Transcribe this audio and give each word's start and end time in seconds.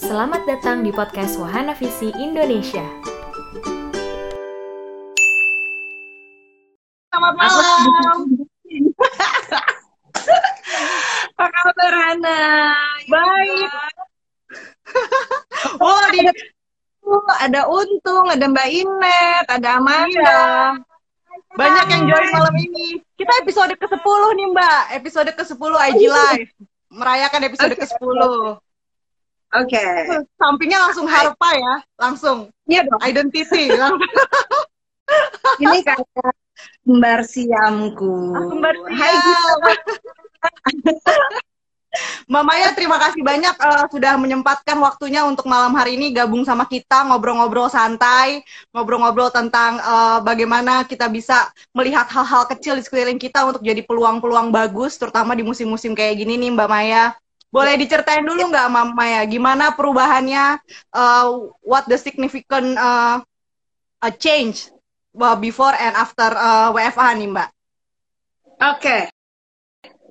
Selamat 0.00 0.42
datang 0.44 0.82
di 0.82 0.90
podcast 0.90 1.38
Wahana 1.38 1.72
Visi 1.78 2.10
Indonesia. 2.18 2.82
Selamat 7.10 7.34
malam. 7.38 8.18
Apa 11.40 11.46
kabar 11.46 11.92
Hana? 11.94 12.40
Baik. 13.08 13.70
Oh, 15.80 16.02
di 16.10 16.18
ada 17.40 17.66
Untung, 17.70 18.26
ada 18.30 18.46
Mbak 18.46 18.68
Inet, 18.70 19.46
ada 19.46 19.78
Amanda. 19.78 20.08
Iya. 20.08 20.40
Banyak 21.58 21.86
yang 21.90 22.02
join 22.06 22.28
malam 22.30 22.54
ini. 22.54 23.02
Kita 23.18 23.32
episode 23.42 23.74
ke-10 23.74 24.22
nih, 24.38 24.46
Mbak. 24.54 24.82
Episode 25.02 25.30
ke-10 25.34 25.72
IG 25.90 26.00
Live. 26.06 26.50
Merayakan 26.90 27.42
episode 27.46 27.74
Oke. 27.74 27.86
ke-10. 27.86 28.18
Oke. 29.50 29.82
Sampingnya 30.38 30.78
langsung 30.78 31.10
Harpa 31.10 31.50
ya. 31.58 31.74
Langsung. 31.98 32.54
Iya 32.70 32.86
dong. 32.86 33.00
Identity. 33.02 33.70
Ini 35.62 35.78
kayak 35.82 36.06
kembar 36.86 37.20
siamku. 37.26 38.30
Kembar 38.30 38.74
Hai 38.94 39.14
siam. 39.18 39.60
Mbak 42.30 42.44
Maya, 42.46 42.70
terima 42.70 43.02
kasih 43.02 43.18
banyak 43.26 43.50
eh, 43.50 43.84
sudah 43.90 44.14
menyempatkan 44.14 44.78
waktunya 44.78 45.26
untuk 45.26 45.50
malam 45.50 45.74
hari 45.74 45.98
ini 45.98 46.14
gabung 46.14 46.46
sama 46.46 46.62
kita, 46.62 47.02
ngobrol-ngobrol 47.10 47.66
santai, 47.66 48.46
ngobrol-ngobrol 48.70 49.34
tentang 49.34 49.82
eh, 49.82 50.18
bagaimana 50.22 50.86
kita 50.86 51.10
bisa 51.10 51.50
melihat 51.74 52.06
hal-hal 52.06 52.46
kecil 52.46 52.78
di 52.78 52.86
sekeliling 52.86 53.18
kita 53.18 53.42
untuk 53.42 53.66
jadi 53.66 53.82
peluang-peluang 53.82 54.54
bagus, 54.54 54.94
terutama 55.02 55.34
di 55.34 55.42
musim-musim 55.42 55.90
kayak 55.98 56.22
gini 56.22 56.38
nih, 56.38 56.54
Mbak 56.54 56.68
Maya. 56.70 57.18
Boleh 57.50 57.74
diceritain 57.74 58.22
dulu 58.22 58.46
nggak, 58.46 58.66
Mbak 58.70 58.86
Maya, 58.94 59.20
gimana 59.26 59.74
perubahannya, 59.74 60.62
eh, 60.94 61.26
what 61.66 61.84
the 61.90 61.98
significant 61.98 62.78
eh, 62.78 63.16
a 64.00 64.10
change 64.14 64.70
uh, 65.18 65.36
before 65.36 65.74
and 65.74 65.94
after 65.98 66.30
eh, 66.30 66.68
WFH 66.72 67.08
nih, 67.18 67.28
Mbak? 67.28 67.48
Oke. 68.60 68.98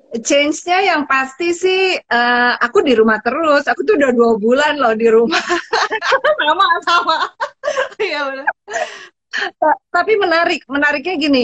Change-nya 0.10 0.78
yang 0.90 1.06
pasti 1.06 1.54
sih, 1.54 1.96
eh, 1.96 2.54
aku 2.60 2.82
di 2.82 2.98
rumah 2.98 3.22
terus. 3.22 3.64
Aku 3.70 3.86
tuh 3.86 3.96
udah 3.96 4.12
dua 4.12 4.32
bulan 4.42 4.74
loh 4.76 4.94
di 4.98 5.08
rumah. 5.08 5.38
sama, 6.44 6.68
sama. 6.84 7.18
Iya 8.02 8.20
benar. 8.26 8.46
Ta- 9.62 9.82
Tapi 9.94 10.14
menarik, 10.18 10.66
menariknya 10.66 11.16
gini. 11.16 11.44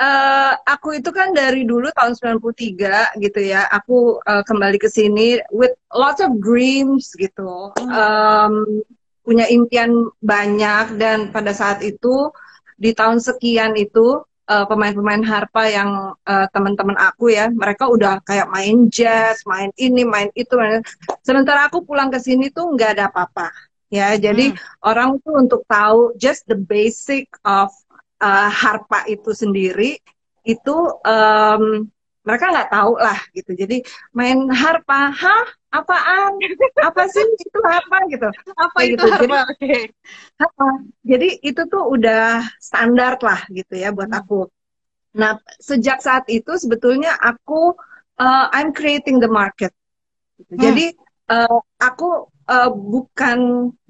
Eh, 0.00 0.52
aku 0.66 0.98
itu 0.98 1.10
kan 1.14 1.30
dari 1.30 1.62
dulu 1.62 1.90
tahun 1.94 2.14
93 2.18 3.14
gitu 3.20 3.40
ya. 3.40 3.66
Aku 3.70 4.18
eh, 4.22 4.42
kembali 4.46 4.78
ke 4.80 4.88
sini 4.90 5.38
with 5.54 5.74
lots 5.94 6.20
of 6.20 6.34
dreams 6.40 7.14
gitu. 7.14 7.70
Em, 7.78 8.82
punya 9.24 9.48
impian 9.48 10.12
banyak 10.20 11.00
dan 11.00 11.32
pada 11.32 11.56
saat 11.56 11.80
itu 11.80 12.28
di 12.76 12.92
tahun 12.92 13.22
sekian 13.22 13.72
itu 13.78 14.20
eh, 14.50 14.66
pemain-pemain 14.68 15.24
harpa 15.24 15.70
yang 15.70 15.90
eh, 16.26 16.46
teman-teman 16.52 16.98
aku 16.98 17.32
ya, 17.32 17.48
mereka 17.48 17.88
udah 17.88 18.20
kayak 18.26 18.50
main 18.52 18.90
jazz, 18.92 19.40
main 19.48 19.70
ini, 19.78 20.02
main 20.04 20.28
itu. 20.34 20.52
main- 20.58 20.84
Sementara 21.24 21.70
aku 21.70 21.86
pulang 21.86 22.10
ke 22.12 22.18
sini 22.20 22.50
tuh 22.52 22.74
nggak 22.74 22.98
ada 22.98 23.04
apa-apa. 23.08 23.48
Ya, 23.94 24.10
jadi 24.18 24.50
orang 24.82 25.22
tuh 25.22 25.38
untuk 25.38 25.62
tahu 25.70 26.18
just 26.18 26.42
the 26.50 26.58
basic 26.58 27.30
of 27.46 27.70
uh, 28.24 28.48
harpa 28.48 29.04
itu 29.04 29.36
sendiri 29.36 30.00
itu 30.44 30.76
em, 31.04 31.88
mereka 32.24 32.48
nggak 32.52 32.72
tahu 32.72 32.96
lah 32.96 33.20
gitu. 33.36 33.52
Jadi 33.52 33.84
main 34.16 34.48
harpa, 34.48 35.12
hah? 35.12 35.44
Apaan? 35.74 36.38
Apa 36.86 37.10
sih 37.10 37.20
itu 37.20 37.58
apa 37.66 37.98
gitu? 38.06 38.28
Apa 38.54 38.78
Kayak 38.78 38.88
itu 38.88 38.94
gitu. 38.94 39.04
Jadi- 39.04 39.34
Harpa? 39.34 39.52
Oke. 39.52 39.74
Harpa. 40.40 40.68
Jadi 41.04 41.28
itu 41.44 41.62
tuh 41.68 41.84
udah 41.90 42.46
standar 42.62 43.20
lah 43.20 43.40
gitu 43.50 43.74
ya 43.76 43.92
buat 43.92 44.08
aku. 44.08 44.46
Nah, 45.18 45.36
sejak 45.58 45.98
saat 46.00 46.24
itu 46.30 46.54
sebetulnya 46.56 47.18
aku 47.18 47.74
uh, 48.22 48.46
I'm 48.54 48.70
creating 48.70 49.18
the 49.18 49.28
market. 49.28 49.74
Gitu. 50.38 50.54
Hmm. 50.54 50.62
Jadi 50.62 50.86
uh, 51.34 51.60
aku 51.82 52.30
uh, 52.48 52.70
bukan 52.72 53.38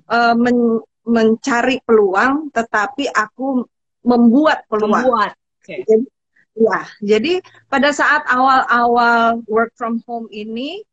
uh, 0.09 0.35
men- 0.35 0.85
mencari 1.05 1.85
peluang, 1.85 2.49
tetapi 2.49 3.13
aku 3.13 3.61
membuat 4.05 4.69
peluang. 4.69 5.03
Membuat. 5.03 5.33
Jadi, 5.65 6.07
ya, 6.55 6.81
jadi 7.01 7.33
pada 7.73 7.91
saat 7.91 8.29
awal-awal 8.29 9.41
work 9.49 9.73
from 9.75 10.05
home 10.05 10.29
ini, 10.29 10.85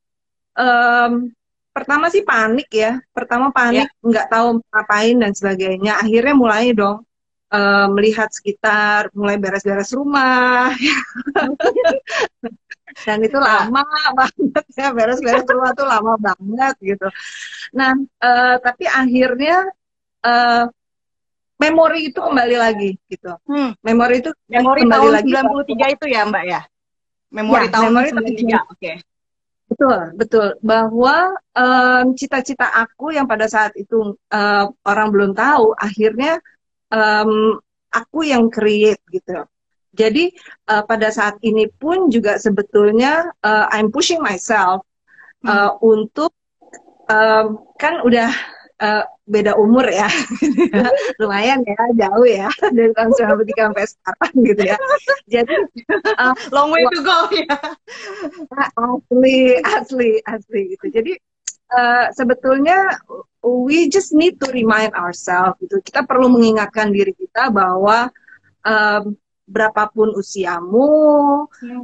em, 0.56 1.36
pertama 1.76 2.08
sih 2.08 2.24
panik 2.24 2.72
ya. 2.72 2.98
Pertama 3.12 3.52
panik, 3.52 3.92
nggak 4.00 4.28
tahu 4.32 4.64
ngapain 4.72 5.16
dan 5.20 5.32
sebagainya. 5.36 6.00
Akhirnya 6.00 6.36
mulai 6.36 6.72
dong 6.72 7.04
eh, 7.52 7.88
melihat 7.92 8.32
sekitar, 8.32 9.12
mulai 9.12 9.36
beres-beres 9.36 9.92
rumah. 9.92 10.72
dan 13.08 13.24
itu 13.24 13.40
lama 13.40 13.84
banget 14.16 14.66
ya, 14.76 14.92
beres-beres 14.92 15.48
rumah 15.48 15.72
tuh 15.76 15.88
lama 15.88 16.16
banget 16.16 16.76
gitu. 16.96 17.08
Nah, 17.76 17.92
eh, 18.24 18.56
tapi 18.64 18.88
akhirnya 18.88 19.68
eh, 20.24 20.66
memori 21.62 22.10
itu 22.10 22.18
kembali 22.18 22.56
lagi 22.58 22.98
gitu. 23.06 23.38
Hmm. 23.46 23.78
Memori 23.86 24.26
itu 24.26 24.34
Memori 24.50 24.82
kembali 24.82 24.98
tahun 24.98 25.12
lagi 25.14 25.32
93 25.94 25.96
itu 25.96 26.06
ya, 26.10 26.22
Mbak 26.26 26.44
ya? 26.50 26.62
Memori 27.32 27.66
Ya, 27.70 27.72
tahun 27.72 27.92
memori 27.94 28.10
93. 28.10 28.74
Oke. 28.74 28.92
Betul, 29.72 30.00
betul. 30.20 30.48
Bahwa 30.60 31.32
em, 31.56 32.06
cita-cita 32.18 32.68
aku 32.76 33.16
yang 33.16 33.30
pada 33.30 33.48
saat 33.48 33.72
itu 33.78 34.18
em, 34.34 34.66
orang 34.84 35.08
belum 35.14 35.32
tahu, 35.32 35.78
akhirnya 35.80 36.42
em, 36.92 37.56
aku 37.94 38.20
yang 38.26 38.50
create 38.52 39.00
gitu. 39.14 39.46
Jadi 39.92 40.32
eh, 40.72 40.84
pada 40.88 41.12
saat 41.12 41.36
ini 41.44 41.68
pun 41.68 42.08
juga 42.08 42.40
sebetulnya 42.40 43.28
eh, 43.44 43.66
I'm 43.76 43.92
pushing 43.92 44.20
myself 44.24 44.84
eh, 45.44 45.72
untuk 45.84 46.36
em, 47.08 47.60
kan 47.80 48.04
udah 48.04 48.32
eh, 48.81 49.03
beda 49.30 49.53
umur 49.56 49.86
ya, 49.88 50.09
lumayan 51.22 51.62
ya, 51.64 51.78
jauh 51.96 52.25
ya 52.28 52.50
dari 52.74 52.92
tahun 52.97 53.12
93 53.14 53.53
sampai 53.69 53.86
sekarang 53.88 54.34
gitu 54.44 54.62
ya. 54.66 54.78
Jadi 55.30 55.56
Long 56.52 56.74
way 56.74 56.84
to 56.90 57.00
go 57.06 57.30
ya. 57.31 57.56
asli 58.81 59.62
asli 59.62 60.12
asli 60.25 60.62
gitu. 60.75 60.86
Jadi 60.90 61.14
eh, 61.72 62.06
sebetulnya 62.18 62.97
we 63.46 63.88
just 63.88 64.12
need 64.12 64.38
to 64.41 64.50
remind 64.52 64.91
ourselves 64.97 65.56
gitu. 65.62 65.80
Kita 65.86 66.03
perlu 66.03 66.28
mengingatkan 66.28 66.91
diri 66.91 67.14
kita 67.16 67.50
bahwa 67.53 68.09
em, 68.66 69.16
berapapun 69.52 70.16
usiamu 70.16 70.88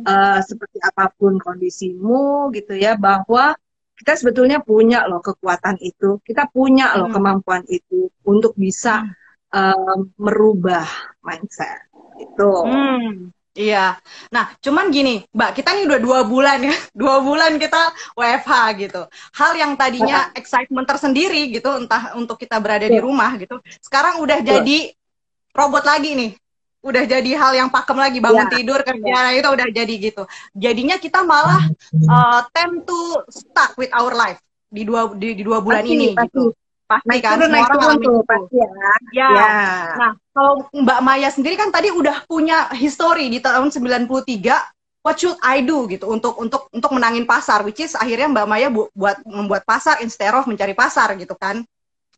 eh, 0.03 0.39
seperti 0.43 0.77
apa 0.83 1.11
pun 1.15 1.35
kondisimu 1.41 2.51
gitu 2.55 2.73
ya 2.77 2.95
bahwa 2.95 3.55
kita 3.97 4.13
sebetulnya 4.13 4.61
punya 4.61 5.09
loh 5.09 5.19
kekuatan 5.25 5.81
itu 5.81 6.21
kita 6.21 6.47
punya 6.53 6.93
loh 6.95 7.09
Hmm. 7.09 7.15
kemampuan 7.17 7.63
itu 7.67 8.07
untuk 8.23 8.53
bisa 8.53 9.03
em, 9.51 9.99
merubah 10.21 10.85
mindset 11.25 11.89
itu 12.21 12.51
Hmm. 12.67 13.33
Iya. 13.57 13.97
Nah, 14.29 14.53
cuman 14.61 14.93
gini, 14.93 15.25
Mbak, 15.33 15.51
kita 15.57 15.73
ini 15.73 15.89
udah 15.89 15.97
dua 15.97 16.19
bulan 16.29 16.61
ya, 16.61 16.75
dua 17.01 17.25
bulan 17.25 17.57
kita 17.57 17.89
WFH 18.13 18.53
gitu. 18.85 19.01
Hal 19.33 19.51
yang 19.57 19.73
tadinya 19.73 20.29
excitement 20.37 20.85
tersendiri 20.85 21.49
gitu, 21.49 21.73
entah 21.73 22.13
untuk 22.13 22.37
kita 22.37 22.61
berada 22.61 22.85
di 22.85 23.01
Betul. 23.01 23.09
rumah 23.09 23.33
gitu, 23.41 23.57
sekarang 23.81 24.21
udah 24.21 24.45
Betul. 24.45 24.49
jadi 24.61 24.79
robot 25.57 25.83
lagi 25.89 26.09
nih. 26.13 26.31
Udah 26.87 27.03
jadi 27.03 27.31
hal 27.35 27.51
yang 27.51 27.67
pakem 27.67 27.99
lagi, 27.99 28.23
bangun 28.23 28.47
Ya. 28.47 28.51
tidur 28.55 28.79
kerja 28.79 29.35
itu 29.35 29.47
udah 29.51 29.67
jadi 29.67 29.93
gitu. 29.99 30.23
Jadinya 30.55 30.95
kita 30.95 31.19
malah 31.27 31.59
uh, 32.07 32.39
tend 32.55 32.87
to 32.87 32.99
stuck 33.27 33.75
with 33.75 33.91
our 33.91 34.15
life 34.15 34.39
di 34.71 34.87
dua 34.87 35.11
di, 35.11 35.35
di 35.35 35.43
dua 35.43 35.59
bulan 35.59 35.83
Pasti, 35.83 35.93
ini 35.93 36.07
pasti. 36.15 36.31
gitu. 36.31 36.43
Pasti 36.87 37.07
naik 37.11 37.19
kan 37.19 37.35
turun 37.35 37.49
naik 37.51 37.67
turun 37.67 37.95
tuh 37.99 38.17
pasti 38.23 38.55
ya 38.55 38.69
Ya. 39.11 39.27
ya 39.35 39.47
Nah, 39.99 40.11
kalau 40.31 40.53
Mbak 40.71 40.99
Maya 41.03 41.27
sendiri 41.27 41.59
kan 41.59 41.67
tadi 41.67 41.91
udah 41.91 42.23
punya 42.23 42.71
history 42.71 43.27
di 43.27 43.43
tahun 43.43 43.67
93, 43.67 44.55
what 45.03 45.19
should 45.19 45.35
I 45.43 45.59
do 45.59 45.83
gitu 45.91 46.07
untuk 46.07 46.39
untuk 46.39 46.71
untuk 46.71 46.91
menangin 46.95 47.27
pasar 47.27 47.67
which 47.67 47.83
is 47.83 47.91
akhirnya 47.91 48.31
Mbak 48.31 48.47
Maya 48.47 48.67
bu- 48.71 48.87
buat 48.95 49.19
membuat 49.27 49.67
pasar 49.67 49.99
instead 49.99 50.31
of 50.31 50.47
mencari 50.47 50.71
pasar 50.71 51.11
gitu 51.19 51.35
kan. 51.35 51.59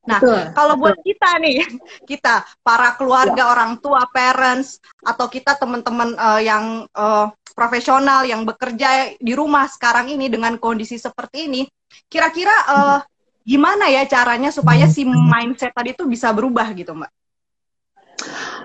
Nah, 0.07 0.19
betul 0.23 0.41
kalau 0.55 0.75
betul. 0.79 0.83
buat 0.87 0.97
kita 1.03 1.29
nih, 1.43 1.57
kita 2.09 2.35
para 2.63 2.95
keluarga 2.95 3.51
orang 3.51 3.77
tua, 3.83 4.07
parents 4.09 4.79
atau 5.03 5.27
kita 5.27 5.59
teman-teman 5.59 6.15
eh, 6.15 6.41
yang 6.47 6.87
eh, 6.87 7.27
profesional 7.51 8.23
yang 8.23 8.47
bekerja 8.47 9.19
di 9.19 9.33
rumah 9.35 9.67
sekarang 9.67 10.07
ini 10.07 10.31
dengan 10.31 10.55
kondisi 10.55 10.95
seperti 10.95 11.51
ini, 11.51 11.61
kira-kira 12.07 12.55
eh, 12.71 12.99
gimana 13.43 13.89
ya 13.89 14.05
caranya 14.05 14.53
supaya 14.53 14.85
si 14.85 15.03
mindset 15.03 15.73
tadi 15.73 15.91
itu 15.97 16.05
bisa 16.05 16.29
berubah 16.31 16.69
gitu, 16.77 16.95
Mbak? 16.95 17.11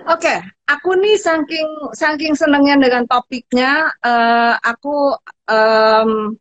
Oke, 0.05 0.35
aku 0.69 0.99
nih 0.99 1.17
saking 1.17 1.95
saking 1.95 2.33
senengnya 2.37 2.77
dengan 2.77 3.03
topiknya, 3.09 3.89
eh, 4.03 4.53
aku 4.61 5.15
em, 5.49 6.35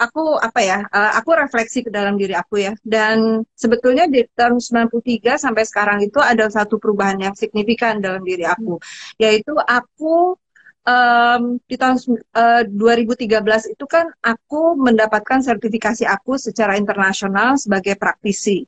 aku 0.00 0.40
apa 0.40 0.60
ya? 0.64 0.78
Uh, 0.88 1.12
aku 1.20 1.36
refleksi 1.36 1.84
ke 1.84 1.90
dalam 1.92 2.16
diri 2.16 2.32
aku 2.32 2.56
ya. 2.64 2.72
Dan 2.80 3.44
sebetulnya 3.52 4.08
di 4.08 4.24
tahun 4.32 4.56
93 4.56 5.36
sampai 5.36 5.64
sekarang 5.68 5.98
itu 6.00 6.16
ada 6.18 6.48
satu 6.48 6.80
perubahan 6.80 7.20
yang 7.20 7.34
signifikan 7.36 8.00
dalam 8.00 8.24
diri 8.24 8.48
aku, 8.48 8.80
yaitu 9.20 9.52
aku 9.60 10.40
um, 10.88 11.60
di 11.68 11.76
tahun 11.76 11.96
uh, 12.32 12.64
2013 12.64 13.76
itu 13.76 13.84
kan 13.84 14.08
aku 14.24 14.80
mendapatkan 14.80 15.44
sertifikasi 15.44 16.08
aku 16.08 16.40
secara 16.40 16.80
internasional 16.80 17.60
sebagai 17.60 18.00
praktisi. 18.00 18.64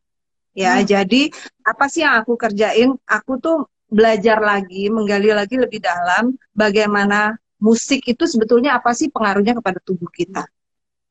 Ya, 0.52 0.76
hmm. 0.76 0.84
jadi 0.84 1.22
apa 1.64 1.88
sih 1.88 2.04
yang 2.04 2.20
aku 2.20 2.36
kerjain? 2.36 2.92
Aku 3.08 3.40
tuh 3.40 3.72
belajar 3.88 4.36
lagi, 4.36 4.92
menggali 4.92 5.32
lagi 5.32 5.56
lebih 5.56 5.80
dalam 5.80 6.36
bagaimana 6.52 7.40
musik 7.56 8.04
itu 8.04 8.28
sebetulnya 8.28 8.76
apa 8.76 8.92
sih 8.92 9.08
pengaruhnya 9.08 9.56
kepada 9.56 9.78
tubuh 9.80 10.10
kita 10.12 10.44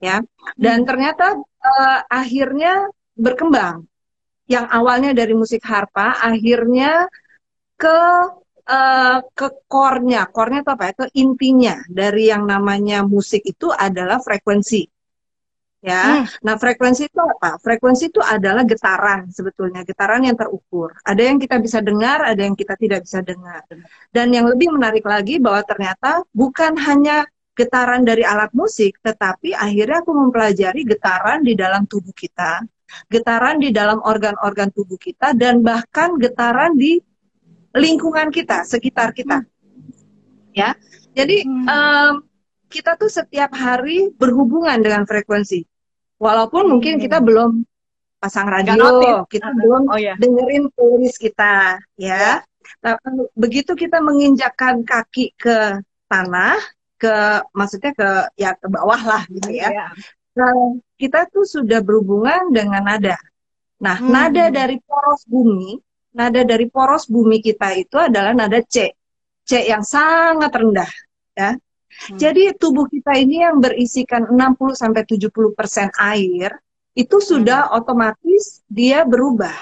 ya 0.01 0.19
dan 0.57 0.83
hmm. 0.83 0.88
ternyata 0.89 1.25
uh, 1.39 2.00
akhirnya 2.09 2.89
berkembang 3.13 3.86
yang 4.50 4.65
awalnya 4.68 5.13
dari 5.13 5.31
musik 5.38 5.62
harpa 5.63 6.18
akhirnya 6.19 7.07
ke 7.77 8.00
uh, 8.68 9.18
ke 9.31 9.48
core-nya 9.69 10.27
core-nya 10.33 10.65
itu 10.65 10.71
apa 10.74 10.83
ya 10.89 10.94
ke 10.98 11.06
intinya 11.15 11.75
dari 11.88 12.33
yang 12.33 12.44
namanya 12.50 13.06
musik 13.06 13.45
itu 13.45 13.69
adalah 13.69 14.19
frekuensi 14.19 14.89
ya. 15.81 16.21
Hmm. 16.21 16.25
Nah, 16.45 16.56
frekuensi 16.62 17.09
itu 17.09 17.19
apa? 17.19 17.57
Frekuensi 17.57 18.13
itu 18.13 18.21
adalah 18.21 18.63
getaran 18.63 19.27
sebetulnya, 19.33 19.81
getaran 19.81 20.21
yang 20.24 20.38
terukur. 20.38 20.94
Ada 21.01 21.21
yang 21.25 21.42
kita 21.42 21.57
bisa 21.57 21.81
dengar, 21.81 22.21
ada 22.21 22.42
yang 22.42 22.53
kita 22.53 22.77
tidak 22.77 23.03
bisa 23.03 23.19
dengar. 23.25 23.65
Dan 24.13 24.30
yang 24.31 24.45
lebih 24.48 24.71
menarik 24.71 25.03
lagi 25.03 25.42
bahwa 25.42 25.65
ternyata 25.65 26.21
bukan 26.31 26.77
hanya 26.77 27.25
getaran 27.61 28.01
dari 28.01 28.25
alat 28.25 28.49
musik, 28.57 28.97
tetapi 29.05 29.53
akhirnya 29.53 30.01
aku 30.01 30.11
mempelajari 30.17 30.81
getaran 30.89 31.45
di 31.45 31.53
dalam 31.53 31.85
tubuh 31.85 32.13
kita, 32.17 32.65
getaran 33.07 33.61
di 33.61 33.69
dalam 33.69 34.01
organ-organ 34.01 34.73
tubuh 34.73 34.97
kita, 34.97 35.37
dan 35.37 35.61
bahkan 35.61 36.17
getaran 36.17 36.73
di 36.73 36.97
lingkungan 37.77 38.33
kita, 38.33 38.65
sekitar 38.65 39.13
kita. 39.13 39.45
Ya, 40.51 40.75
jadi 41.15 41.47
hmm. 41.47 41.65
um, 41.69 42.13
kita 42.67 42.99
tuh 42.99 43.07
setiap 43.07 43.55
hari 43.55 44.11
berhubungan 44.15 44.79
dengan 44.81 45.07
frekuensi. 45.07 45.63
Walaupun 46.19 46.67
hmm. 46.67 46.71
mungkin 46.75 46.93
kita 46.99 47.23
belum 47.23 47.63
pasang 48.19 48.51
radio, 48.51 49.23
kita 49.29 49.49
uh, 49.49 49.55
belum 49.55 49.83
oh, 49.87 49.99
yeah. 49.99 50.17
dengerin 50.19 50.67
tulis 50.75 51.15
kita, 51.15 51.79
ya. 51.95 52.43
Nah, 52.83 52.95
begitu 53.33 53.73
kita 53.73 54.03
menginjakkan 54.03 54.83
kaki 54.83 55.33
ke 55.39 55.81
tanah, 56.11 56.59
ke 57.01 57.15
maksudnya 57.57 57.92
ke 57.98 58.09
ya 58.38 58.53
ke 58.53 58.68
bawah 58.69 59.01
lah 59.01 59.24
gitu 59.33 59.50
ya. 59.50 59.74
Yeah. 59.74 59.92
Nah, 60.38 60.80
kita 60.95 61.27
tuh 61.33 61.44
sudah 61.44 61.81
berhubungan 61.81 62.53
dengan 62.53 62.86
nada. 62.86 63.18
Nah, 63.81 63.98
hmm. 63.98 64.12
nada 64.13 64.45
dari 64.53 64.77
poros 64.80 65.25
bumi, 65.25 65.75
nada 66.13 66.45
dari 66.45 66.69
poros 66.69 67.09
bumi 67.09 67.42
kita 67.42 67.74
itu 67.74 67.98
adalah 67.98 68.31
nada 68.31 68.62
C. 68.62 68.94
C 69.42 69.51
yang 69.65 69.81
sangat 69.81 70.53
rendah, 70.53 70.92
ya. 71.33 71.57
Hmm. 71.57 72.15
Jadi 72.15 72.56
tubuh 72.56 72.88
kita 72.88 73.18
ini 73.18 73.44
yang 73.44 73.59
berisikan 73.59 74.30
60 74.31 74.77
sampai 74.77 75.03
70% 75.03 75.92
air, 75.98 76.56
itu 76.95 77.18
sudah 77.19 77.68
hmm. 77.68 77.77
otomatis 77.81 78.63
dia 78.69 79.03
berubah. 79.03 79.57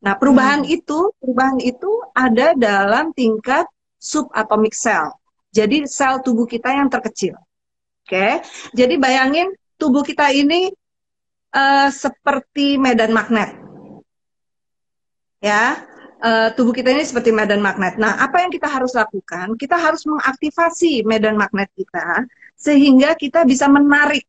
Nah, 0.00 0.18
perubahan 0.18 0.66
hmm. 0.66 0.76
itu, 0.76 0.98
perubahan 1.22 1.60
itu 1.62 1.90
ada 2.12 2.52
dalam 2.52 3.14
tingkat 3.16 3.64
subatomic 4.00 4.72
cell. 4.76 5.19
Jadi 5.50 5.86
sel 5.90 6.22
tubuh 6.22 6.46
kita 6.46 6.70
yang 6.70 6.86
terkecil. 6.86 7.34
Oke, 8.06 8.16
okay? 8.16 8.32
jadi 8.74 8.98
bayangin 8.98 9.54
tubuh 9.78 10.02
kita 10.02 10.34
ini 10.34 10.70
uh, 11.54 11.88
seperti 11.90 12.78
medan 12.78 13.14
magnet. 13.14 13.54
Ya, 15.40 15.86
uh, 16.20 16.48
tubuh 16.54 16.74
kita 16.74 16.92
ini 16.92 17.02
seperti 17.02 17.32
medan 17.32 17.64
magnet. 17.64 17.96
Nah, 17.96 18.20
apa 18.20 18.42
yang 18.44 18.52
kita 18.52 18.68
harus 18.68 18.92
lakukan? 18.94 19.56
Kita 19.56 19.78
harus 19.78 20.04
mengaktifasi 20.06 21.02
medan 21.02 21.34
magnet 21.34 21.72
kita 21.74 22.28
sehingga 22.54 23.16
kita 23.16 23.42
bisa 23.48 23.66
menarik. 23.66 24.26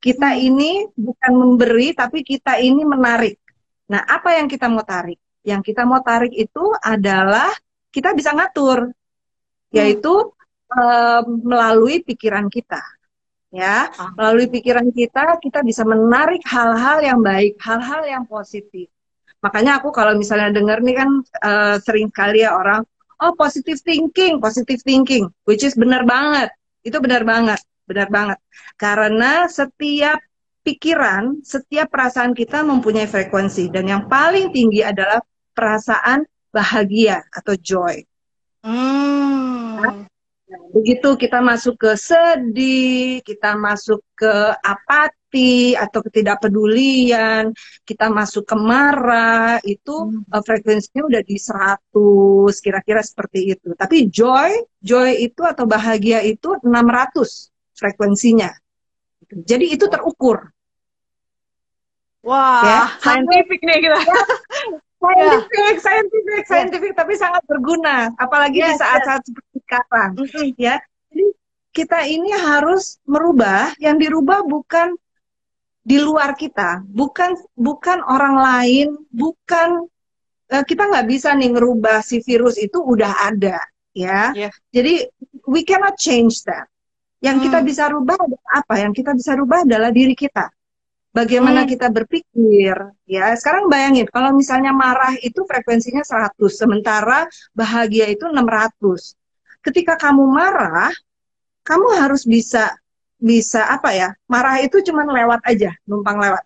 Kita 0.00 0.32
ini 0.32 0.88
bukan 0.96 1.32
memberi, 1.36 1.92
tapi 1.92 2.24
kita 2.24 2.56
ini 2.56 2.88
menarik. 2.88 3.36
Nah, 3.92 4.00
apa 4.08 4.40
yang 4.40 4.48
kita 4.48 4.64
mau 4.68 4.80
tarik? 4.80 5.20
Yang 5.44 5.72
kita 5.72 5.84
mau 5.84 6.00
tarik 6.00 6.32
itu 6.32 6.72
adalah 6.80 7.52
kita 7.92 8.16
bisa 8.16 8.32
ngatur 8.32 8.92
yaitu 9.70 10.34
uh, 10.74 11.22
melalui 11.26 12.02
pikiran 12.02 12.46
kita 12.50 12.82
ya. 13.50 13.90
Ah. 13.90 14.14
melalui 14.14 14.46
pikiran 14.46 14.86
kita 14.94 15.38
kita 15.42 15.62
bisa 15.66 15.82
menarik 15.82 16.42
hal-hal 16.46 17.02
yang 17.02 17.20
baik 17.22 17.58
hal-hal 17.58 18.02
yang 18.06 18.24
positif. 18.26 18.90
Makanya 19.40 19.80
aku 19.80 19.90
kalau 19.90 20.14
misalnya 20.14 20.52
dengar 20.52 20.84
nih 20.84 20.96
kan 21.00 21.10
uh, 21.42 21.76
sering 21.80 22.12
kali 22.12 22.44
ya 22.44 22.54
orang 22.54 22.84
oh 23.24 23.32
positive 23.34 23.80
thinking 23.82 24.38
positive 24.38 24.78
thinking 24.86 25.26
which 25.46 25.66
is 25.66 25.74
benar 25.74 26.06
banget. 26.06 26.50
Itu 26.86 27.02
benar 27.02 27.26
banget 27.26 27.60
benar 27.90 28.06
banget. 28.06 28.38
Karena 28.78 29.50
setiap 29.50 30.22
pikiran 30.62 31.42
setiap 31.42 31.90
perasaan 31.90 32.36
kita 32.36 32.62
mempunyai 32.62 33.10
frekuensi. 33.10 33.66
Dan 33.72 33.90
yang 33.90 34.06
paling 34.06 34.54
tinggi 34.54 34.86
adalah 34.86 35.18
perasaan 35.50 36.22
bahagia 36.54 37.22
atau 37.30 37.54
joy 37.58 38.09
Hmm. 38.60 40.04
begitu 40.70 41.14
kita 41.14 41.38
masuk 41.42 41.78
ke 41.78 41.90
sedih, 41.94 43.22
kita 43.22 43.54
masuk 43.54 44.02
ke 44.18 44.34
apati 44.58 45.74
atau 45.78 46.02
ketidakpedulian, 46.02 47.54
kita 47.86 48.10
masuk 48.10 48.46
ke 48.46 48.56
marah, 48.58 49.62
itu 49.62 50.10
hmm. 50.10 50.30
uh, 50.30 50.42
frekuensinya 50.42 51.06
udah 51.06 51.22
di 51.22 51.36
100, 51.38 52.58
kira-kira 52.62 53.00
seperti 53.02 53.54
itu. 53.54 53.74
Tapi 53.78 54.10
joy, 54.10 54.58
joy 54.82 55.22
itu 55.22 55.42
atau 55.46 55.64
bahagia 55.70 56.22
itu 56.26 56.58
600 56.62 57.50
frekuensinya. 57.78 58.50
Jadi 59.30 59.70
itu 59.70 59.86
terukur. 59.86 60.50
Wah, 62.20 62.60
ya, 62.60 62.82
scientific 63.00 63.64
nih 63.64 63.78
kita. 63.80 63.96
Ya, 63.96 64.20
scientific, 65.00 65.48
yeah. 65.56 65.80
scientific, 65.80 66.42
scientific, 66.44 66.92
yeah. 66.92 66.98
tapi 67.00 67.12
sangat 67.16 67.42
berguna, 67.48 68.12
apalagi 68.20 68.60
yes, 68.60 68.76
di 68.76 68.84
saat-saat 68.84 69.20
yes. 69.24 69.26
seperti 69.32 69.56
sekarang, 69.64 70.10
mm 70.12 70.26
-hmm. 70.28 70.48
ya. 70.60 70.76
Jadi 71.10 71.26
kita 71.72 71.98
ini 72.04 72.30
harus 72.36 73.00
merubah, 73.08 73.72
yang 73.80 73.96
dirubah 73.96 74.44
bukan 74.44 74.92
di 75.80 75.96
luar 75.96 76.36
kita, 76.36 76.84
bukan 76.84 77.34
bukan 77.56 78.04
orang 78.04 78.36
lain, 78.36 78.88
bukan 79.08 79.88
uh, 80.52 80.64
kita 80.68 80.92
nggak 80.92 81.08
bisa 81.08 81.32
nih 81.32 81.56
ngerubah 81.56 82.04
si 82.04 82.20
virus 82.20 82.60
itu 82.60 82.76
udah 82.76 83.32
ada, 83.32 83.56
ya. 83.96 84.36
Yeah. 84.36 84.52
Jadi 84.70 85.08
we 85.48 85.64
cannot 85.64 85.96
change 85.96 86.44
that. 86.44 86.68
Yang 87.20 87.36
hmm. 87.36 87.44
kita 87.48 87.58
bisa 87.64 87.84
rubah 87.88 88.16
adalah 88.16 88.52
apa? 88.64 88.74
Yang 88.80 88.92
kita 89.04 89.12
bisa 89.16 89.32
rubah 89.36 89.64
adalah 89.64 89.92
diri 89.92 90.12
kita 90.16 90.48
bagaimana 91.10 91.66
hmm. 91.66 91.70
kita 91.74 91.86
berpikir 91.90 92.74
ya 93.06 93.34
sekarang 93.34 93.66
bayangin 93.66 94.06
kalau 94.06 94.30
misalnya 94.30 94.70
marah 94.70 95.14
itu 95.18 95.42
frekuensinya 95.42 96.06
100 96.06 96.38
sementara 96.50 97.26
bahagia 97.50 98.06
itu 98.10 98.30
600 98.30 99.18
ketika 99.66 99.98
kamu 99.98 100.24
marah 100.30 100.94
kamu 101.66 101.98
harus 101.98 102.22
bisa 102.24 102.72
bisa 103.20 103.68
apa 103.68 103.92
ya 103.92 104.08
marah 104.30 104.62
itu 104.62 104.80
cuma 104.86 105.04
lewat 105.04 105.44
aja 105.44 105.74
numpang 105.84 106.16
lewat 106.16 106.44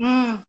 hmm. 0.00 0.40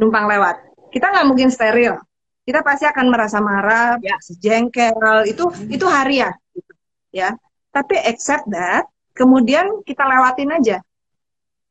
numpang 0.00 0.26
lewat 0.26 0.56
kita 0.90 1.12
nggak 1.12 1.26
mungkin 1.28 1.48
steril 1.52 2.00
kita 2.44 2.60
pasti 2.60 2.84
akan 2.84 3.06
merasa 3.08 3.40
marah 3.40 3.96
ya. 4.00 4.16
jengkel 4.40 5.24
itu 5.28 5.48
hmm. 5.48 5.68
itu 5.68 5.86
harian 5.86 6.34
gitu, 6.56 6.72
ya 7.12 7.36
tapi 7.70 8.00
accept 8.00 8.48
that 8.48 8.88
kemudian 9.12 9.84
kita 9.84 10.02
lewatin 10.02 10.50
aja 10.50 10.80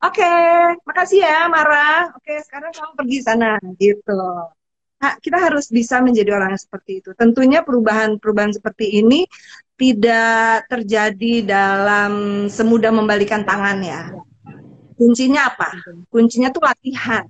Oke, 0.04 0.20
okay, 0.20 0.76
makasih 0.84 1.24
ya 1.24 1.48
Mara. 1.48 2.12
Oke, 2.12 2.28
okay, 2.28 2.38
sekarang 2.44 2.76
kamu 2.76 2.92
pergi 3.00 3.18
sana 3.24 3.56
gitu. 3.80 4.20
Nah, 5.00 5.16
kita 5.24 5.40
harus 5.40 5.72
bisa 5.72 6.04
menjadi 6.04 6.36
orang 6.36 6.56
yang 6.56 6.64
seperti 6.64 7.00
itu. 7.00 7.16
Tentunya 7.16 7.64
perubahan-perubahan 7.64 8.52
seperti 8.52 9.00
ini 9.00 9.24
tidak 9.80 10.68
terjadi 10.68 11.48
dalam 11.48 12.12
semudah 12.52 12.92
membalikan 12.92 13.48
tangan 13.48 13.80
ya. 13.80 14.12
Kuncinya 15.00 15.56
apa? 15.56 15.72
Kuncinya 16.12 16.52
tuh 16.52 16.68
latihan. 16.68 17.24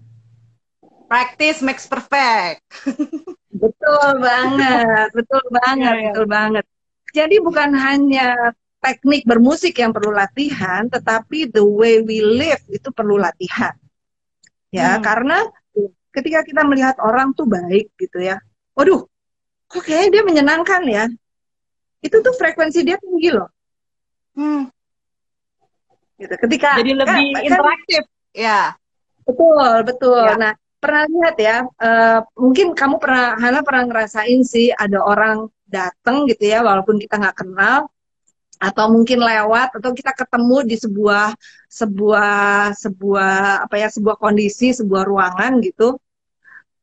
Practice 1.06 1.62
makes 1.62 1.86
perfect. 1.86 2.66
betul 3.64 4.08
banget, 4.18 5.14
betul 5.14 5.44
banget, 5.54 5.94
iya, 5.94 6.02
iya. 6.02 6.06
betul 6.10 6.26
banget. 6.26 6.66
Jadi 7.14 7.36
bukan 7.38 7.70
hanya 7.78 8.58
teknik 8.84 9.24
bermusik 9.24 9.80
yang 9.80 9.96
perlu 9.96 10.12
latihan, 10.12 10.84
tetapi 10.92 11.48
the 11.48 11.64
way 11.64 12.04
we 12.04 12.20
live 12.20 12.60
itu 12.68 12.92
perlu 12.92 13.16
latihan. 13.16 13.72
Ya, 14.68 15.00
hmm. 15.00 15.04
karena 15.06 15.38
ketika 16.12 16.44
kita 16.44 16.62
melihat 16.68 17.00
orang 17.00 17.32
tuh 17.32 17.48
baik 17.48 17.96
gitu 17.96 18.20
ya. 18.20 18.44
Waduh, 18.76 19.08
kok 19.72 19.82
kayaknya 19.88 20.20
dia 20.20 20.24
menyenangkan 20.28 20.82
ya. 20.86 21.06
Itu 22.04 22.20
tuh 22.20 22.36
frekuensi 22.36 22.84
dia 22.84 23.00
tinggi 23.00 23.32
loh. 23.32 23.48
Hmm. 24.36 24.68
Gitu. 26.20 26.36
Ketika 26.36 26.78
Jadi 26.78 26.92
lebih 26.94 27.26
kan- 27.34 27.46
interaktif. 27.48 28.04
Ya. 28.36 28.76
Betul, 29.24 29.88
betul. 29.88 30.26
Ya. 30.26 30.36
Nah, 30.36 30.54
pernah 30.84 31.08
lihat 31.08 31.36
ya, 31.40 31.58
eh, 31.64 32.20
mungkin 32.36 32.76
kamu 32.76 33.00
pernah, 33.00 33.40
Hana 33.40 33.64
pernah 33.64 33.88
ngerasain 33.88 34.42
sih 34.44 34.68
ada 34.76 35.00
orang 35.00 35.48
datang 35.64 36.28
gitu 36.28 36.44
ya, 36.44 36.60
walaupun 36.60 37.00
kita 37.00 37.18
nggak 37.18 37.40
kenal, 37.40 37.88
atau 38.64 38.86
mungkin 38.88 39.20
lewat, 39.20 39.76
atau 39.76 39.92
kita 39.92 40.16
ketemu 40.16 40.58
di 40.64 40.76
sebuah 40.80 41.36
sebuah 41.68 42.72
sebuah 42.80 43.68
apa 43.68 43.76
ya, 43.76 43.92
sebuah 43.92 44.16
kondisi, 44.16 44.72
sebuah 44.72 45.04
ruangan 45.04 45.60
gitu. 45.60 46.00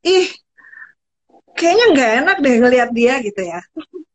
Ih, 0.05 0.29
kayaknya 1.57 1.87
nggak 1.97 2.11
enak 2.21 2.37
deh 2.45 2.55
ngelihat 2.61 2.91
dia 2.93 3.15
gitu 3.25 3.41
ya. 3.41 3.65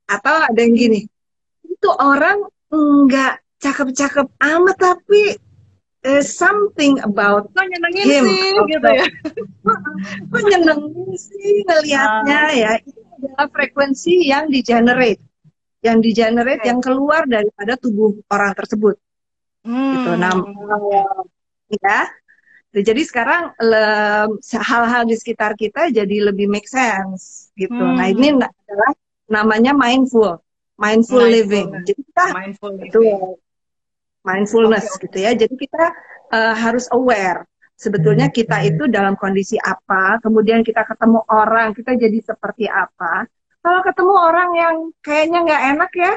Atau 0.06 0.34
ada 0.38 0.60
yang 0.62 0.78
gini, 0.78 1.10
itu 1.66 1.90
orang 1.90 2.46
nggak 2.70 3.42
cakep-cakep 3.58 4.28
amat 4.38 4.78
tapi 4.78 5.42
there's 6.06 6.30
something 6.30 7.02
about 7.02 7.50
Kok 7.58 7.66
nyenengin 7.66 8.06
Him. 8.06 8.24
sih 8.30 8.54
gitu 8.70 8.90
ya. 8.94 9.06
kok 10.32 10.42
nyenengin 10.46 11.10
sih 11.18 11.66
ngelihatnya 11.66 12.42
ya 12.54 12.72
itu 12.86 13.02
adalah 13.18 13.50
frekuensi 13.50 14.14
yang 14.30 14.46
di 14.54 14.62
generate 14.62 15.18
yang 15.86 16.02
di 16.02 16.12
generate 16.18 16.66
yang 16.66 16.82
keluar 16.82 17.30
daripada 17.30 17.78
tubuh 17.78 18.18
orang 18.34 18.58
tersebut. 18.58 18.98
Gitu. 19.62 20.10
Hmm. 20.12 20.18
nah 20.18 20.34
ya. 21.70 22.10
Jadi 22.76 23.08
sekarang 23.08 23.56
hal-hal 24.60 25.08
di 25.08 25.16
sekitar 25.16 25.56
kita 25.56 25.94
jadi 25.94 26.34
lebih 26.34 26.50
make 26.50 26.68
sense 26.68 27.54
gitu. 27.54 27.78
Hmm. 27.78 28.02
nah 28.02 28.10
ini 28.10 28.36
adalah 28.36 28.92
namanya 29.30 29.72
mindful 29.72 30.42
mindful 30.80 31.24
living. 31.24 31.72
Jadi 31.84 32.02
kita 32.04 32.26
mindful 32.36 32.72
itu 32.84 33.00
mindfulness 34.26 34.86
oke. 34.92 35.08
gitu 35.08 35.18
ya. 35.24 35.32
Jadi 35.34 35.56
kita 35.56 35.86
uh, 36.32 36.56
harus 36.56 36.90
aware. 36.92 37.48
Sebetulnya 37.76 38.32
kita 38.32 38.64
itu 38.64 38.88
dalam 38.88 39.20
kondisi 39.20 39.60
apa, 39.60 40.24
kemudian 40.24 40.64
kita 40.64 40.88
ketemu 40.88 41.20
orang, 41.28 41.76
kita 41.76 41.92
jadi 42.00 42.24
seperti 42.24 42.72
apa. 42.72 43.28
Kalau 43.66 43.82
ketemu 43.82 44.14
orang 44.14 44.50
yang 44.54 44.76
kayaknya 45.02 45.40
nggak 45.42 45.64
enak 45.74 45.92
ya, 45.98 46.14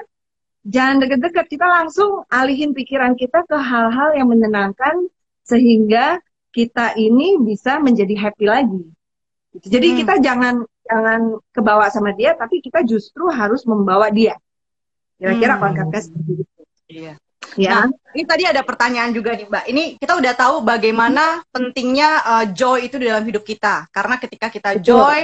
jangan 0.69 0.97
deket-deket. 1.01 1.47
Kita 1.49 1.65
langsung 1.65 2.29
alihin 2.29 2.77
pikiran 2.77 3.17
kita 3.17 3.49
ke 3.49 3.57
hal-hal 3.57 4.13
yang 4.13 4.29
menyenangkan 4.29 5.09
sehingga 5.49 6.21
kita 6.53 6.93
ini 7.01 7.41
bisa 7.41 7.81
menjadi 7.81 8.29
happy 8.29 8.45
lagi. 8.45 8.85
Gitu. 9.57 9.65
Jadi 9.65 9.89
Hmm. 9.89 9.99
kita 10.05 10.15
jangan 10.21 10.55
jangan 10.85 11.21
kebawa 11.57 11.89
sama 11.89 12.13
dia, 12.13 12.37
tapi 12.37 12.61
kita 12.61 12.85
justru 12.85 13.33
harus 13.33 13.65
membawa 13.65 14.13
dia. 14.13 14.37
Kira-kira 15.17 15.57
Hmm. 15.57 15.63
konsepnya 15.65 16.01
seperti 16.05 16.33
itu. 16.45 16.61
Iya. 16.89 17.15
Ya. 17.57 17.71
Nah, 17.73 17.85
ini 18.13 18.25
tadi 18.29 18.45
ada 18.45 18.61
pertanyaan 18.61 19.11
juga 19.17 19.33
nih, 19.33 19.49
Mbak. 19.49 19.65
Ini 19.73 19.83
kita 19.97 20.21
udah 20.21 20.33
tahu 20.37 20.55
bagaimana 20.63 21.41
pentingnya 21.49 22.11
uh, 22.23 22.45
joy 22.53 22.87
itu 22.93 23.01
di 23.01 23.09
dalam 23.09 23.25
hidup 23.25 23.41
kita. 23.41 23.89
Karena 23.89 24.21
ketika 24.21 24.53
kita 24.53 24.77
Betul. 24.77 24.85
joy 24.85 25.19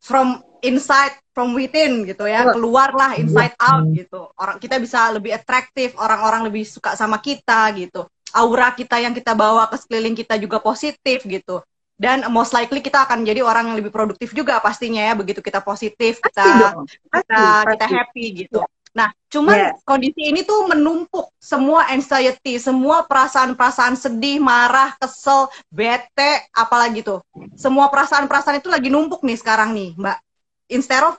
from 0.00 0.40
inside, 0.64 1.14
from 1.34 1.52
within 1.52 2.06
gitu 2.06 2.24
ya, 2.30 2.46
Betul. 2.46 2.62
keluarlah 2.62 3.18
inside 3.18 3.58
out 3.58 3.84
gitu. 3.90 4.30
Orang 4.38 4.56
kita 4.62 4.78
bisa 4.78 5.10
lebih 5.10 5.34
atraktif, 5.34 5.98
orang-orang 5.98 6.46
lebih 6.48 6.62
suka 6.64 6.94
sama 6.94 7.18
kita 7.18 7.68
gitu. 7.74 8.06
Aura 8.34 8.70
kita 8.74 9.02
yang 9.02 9.12
kita 9.14 9.34
bawa 9.34 9.66
ke 9.66 9.76
sekeliling 9.78 10.14
kita 10.14 10.38
juga 10.38 10.62
positif 10.62 11.26
gitu. 11.26 11.60
Dan 11.94 12.26
most 12.30 12.50
likely 12.50 12.82
kita 12.82 13.06
akan 13.06 13.22
jadi 13.22 13.42
orang 13.42 13.70
yang 13.70 13.76
lebih 13.78 13.94
produktif 13.94 14.34
juga 14.34 14.58
pastinya 14.58 14.98
ya 15.02 15.14
begitu 15.14 15.38
kita 15.42 15.62
positif, 15.62 16.18
Pasti 16.22 16.34
kita 16.34 16.74
dong. 16.74 16.86
kita 16.86 17.10
Pasti, 17.10 17.42
kita 17.70 17.86
pasti. 17.86 17.94
happy 17.94 18.24
gitu. 18.46 18.58
Nah, 18.94 19.10
cuman 19.26 19.58
Yes. 19.58 19.82
kondisi 19.82 20.22
ini 20.30 20.46
tuh 20.46 20.70
menumpuk 20.70 21.34
semua 21.42 21.90
anxiety, 21.90 22.62
semua 22.62 23.02
perasaan-perasaan 23.02 23.98
sedih, 23.98 24.38
marah, 24.38 24.94
kesel, 25.02 25.50
bete, 25.66 26.46
apalagi 26.54 27.02
tuh. 27.02 27.18
Semua 27.58 27.90
perasaan-perasaan 27.90 28.62
itu 28.62 28.70
lagi 28.70 28.94
numpuk 28.94 29.26
nih 29.26 29.34
sekarang 29.34 29.74
nih, 29.74 29.98
Mbak. 29.98 30.18
Instead 30.70 31.02
of 31.10 31.18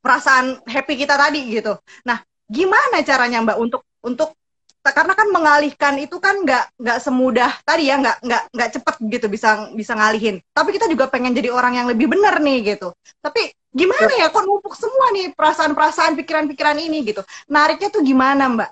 perasaan 0.00 0.64
happy 0.64 0.96
kita 0.96 1.14
tadi 1.14 1.46
gitu. 1.52 1.76
Nah, 2.08 2.18
gimana 2.48 3.04
caranya 3.06 3.38
Mbak 3.44 3.58
untuk 3.60 3.82
untuk 4.00 4.34
karena 4.80 5.12
kan 5.12 5.28
mengalihkan 5.28 5.94
itu 6.00 6.16
kan 6.16 6.40
nggak 6.40 6.72
nggak 6.80 6.98
semudah 7.04 7.52
tadi 7.68 7.92
ya 7.92 8.00
nggak 8.00 8.16
nggak 8.24 8.42
nggak 8.48 8.70
cepet 8.80 8.94
gitu 9.12 9.26
bisa 9.28 9.68
bisa 9.76 9.92
ngalihin 9.92 10.40
tapi 10.56 10.72
kita 10.72 10.88
juga 10.88 11.04
pengen 11.12 11.36
jadi 11.36 11.52
orang 11.52 11.76
yang 11.76 11.86
lebih 11.92 12.08
benar 12.08 12.40
nih 12.40 12.74
gitu 12.74 12.96
tapi 13.20 13.52
gimana 13.76 14.08
ya 14.16 14.32
kok 14.32 14.40
numpuk 14.40 14.72
semua 14.72 15.12
nih 15.12 15.36
perasaan-perasaan 15.36 16.16
pikiran-pikiran 16.24 16.80
ini 16.80 17.12
gitu 17.12 17.20
nariknya 17.52 17.92
tuh 17.92 18.00
gimana 18.00 18.48
mbak 18.48 18.70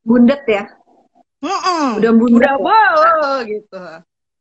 bundet 0.00 0.42
ya 0.48 0.64
Mm-mm. 1.44 2.00
udah 2.00 2.12
bundet 2.16 2.40
udah 2.40 2.54
ya. 2.56 2.64
wow 2.64 3.36
gitu 3.44 3.82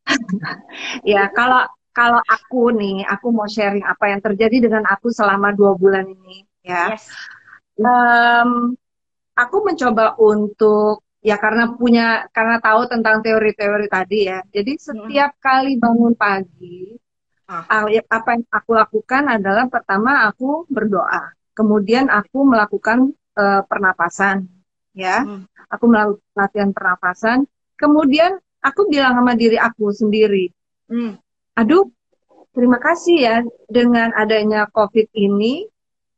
ya 1.19 1.23
kalau 1.35 1.67
kalau 1.91 2.19
aku 2.23 2.71
nih 2.71 3.03
aku 3.03 3.27
mau 3.35 3.47
sharing 3.47 3.83
apa 3.83 4.11
yang 4.15 4.21
terjadi 4.23 4.67
dengan 4.69 4.83
aku 4.87 5.11
selama 5.11 5.51
dua 5.51 5.75
bulan 5.75 6.07
ini 6.07 6.47
ya. 6.63 6.95
Yes. 6.95 7.11
Em, 7.75 8.75
aku 9.35 9.57
mencoba 9.63 10.15
untuk 10.19 11.03
ya 11.21 11.37
karena 11.37 11.69
punya 11.75 12.25
karena 12.33 12.57
tahu 12.57 12.87
tentang 12.89 13.21
teori-teori 13.21 13.87
tadi 13.91 14.19
ya. 14.31 14.39
Jadi 14.49 14.71
setiap 14.79 15.37
kali 15.39 15.77
bangun 15.77 16.15
pagi 16.15 16.95
Ah. 17.51 17.83
ya, 17.91 17.99
apa 18.07 18.39
yang 18.39 18.47
aku 18.47 18.71
lakukan 18.79 19.27
adalah 19.27 19.67
pertama 19.67 20.23
aku 20.23 20.63
berdoa. 20.71 21.35
Kemudian 21.51 22.07
aku 22.07 22.47
melakukan 22.47 23.11
eh, 23.35 23.61
pernapasan 23.67 24.47
ya. 24.95 25.23
Hmm. 25.23 25.43
aku 25.71 25.83
melakukan 25.87 26.23
latihan 26.35 26.71
pernapasan. 26.71 27.43
Kemudian 27.75 28.39
aku 28.63 28.87
bilang 28.87 29.19
sama 29.19 29.33
diri 29.35 29.59
aku 29.59 29.91
sendiri 29.91 30.47
Hmm. 30.91 31.15
Aduh 31.55 31.87
terima 32.51 32.77
kasih 32.79 33.17
ya 33.19 33.37
dengan 33.67 34.11
adanya 34.15 34.67
COVID 34.71 35.11
ini 35.13 35.67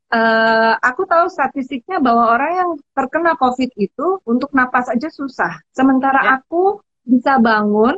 eh, 0.09 0.73
aku 0.77 1.05
tahu 1.09 1.29
statistiknya 1.29 1.97
bahwa 2.01 2.33
orang 2.33 2.51
yang 2.53 2.69
terkena 2.93 3.33
COVID 3.37 3.71
itu 3.77 4.07
untuk 4.25 4.53
napas 4.53 4.89
aja 4.89 5.09
susah 5.09 5.61
sementara 5.73 6.21
Ya. 6.23 6.29
aku 6.41 6.81
bisa 7.03 7.37
bangun 7.37 7.97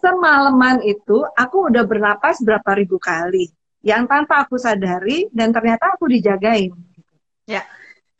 semalaman 0.00 0.80
itu 0.84 1.24
aku 1.34 1.68
udah 1.72 1.84
bernapas 1.84 2.40
berapa 2.44 2.70
ribu 2.78 2.96
kali 2.96 3.50
yang 3.82 4.06
tanpa 4.06 4.42
aku 4.46 4.56
sadari 4.58 5.26
dan 5.34 5.50
ternyata 5.54 5.94
aku 5.94 6.06
dijagain 6.10 6.72
Ya. 7.46 7.62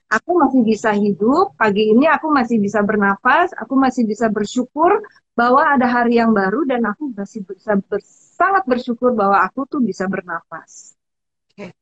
Aku 0.07 0.31
masih 0.39 0.63
bisa 0.63 0.91
hidup 0.95 1.59
pagi 1.59 1.91
ini 1.91 2.07
aku 2.07 2.31
masih 2.31 2.63
bisa 2.63 2.79
bernapas 2.83 3.51
aku 3.59 3.75
masih 3.75 4.07
bisa 4.07 4.31
bersyukur 4.31 5.03
bahwa 5.37 5.67
ada 5.69 5.85
hari 5.85 6.17
yang 6.17 6.33
baru 6.33 6.65
dan 6.65 6.87
aku 6.87 7.13
masih 7.13 7.45
bisa 7.45 7.77
ber- 7.77 8.03
sangat 8.37 8.65
bersyukur 8.65 9.13
bahwa 9.13 9.45
aku 9.45 9.69
tuh 9.69 9.81
bisa 9.85 10.09
bernapas. 10.09 10.97
Oke. 11.53 11.73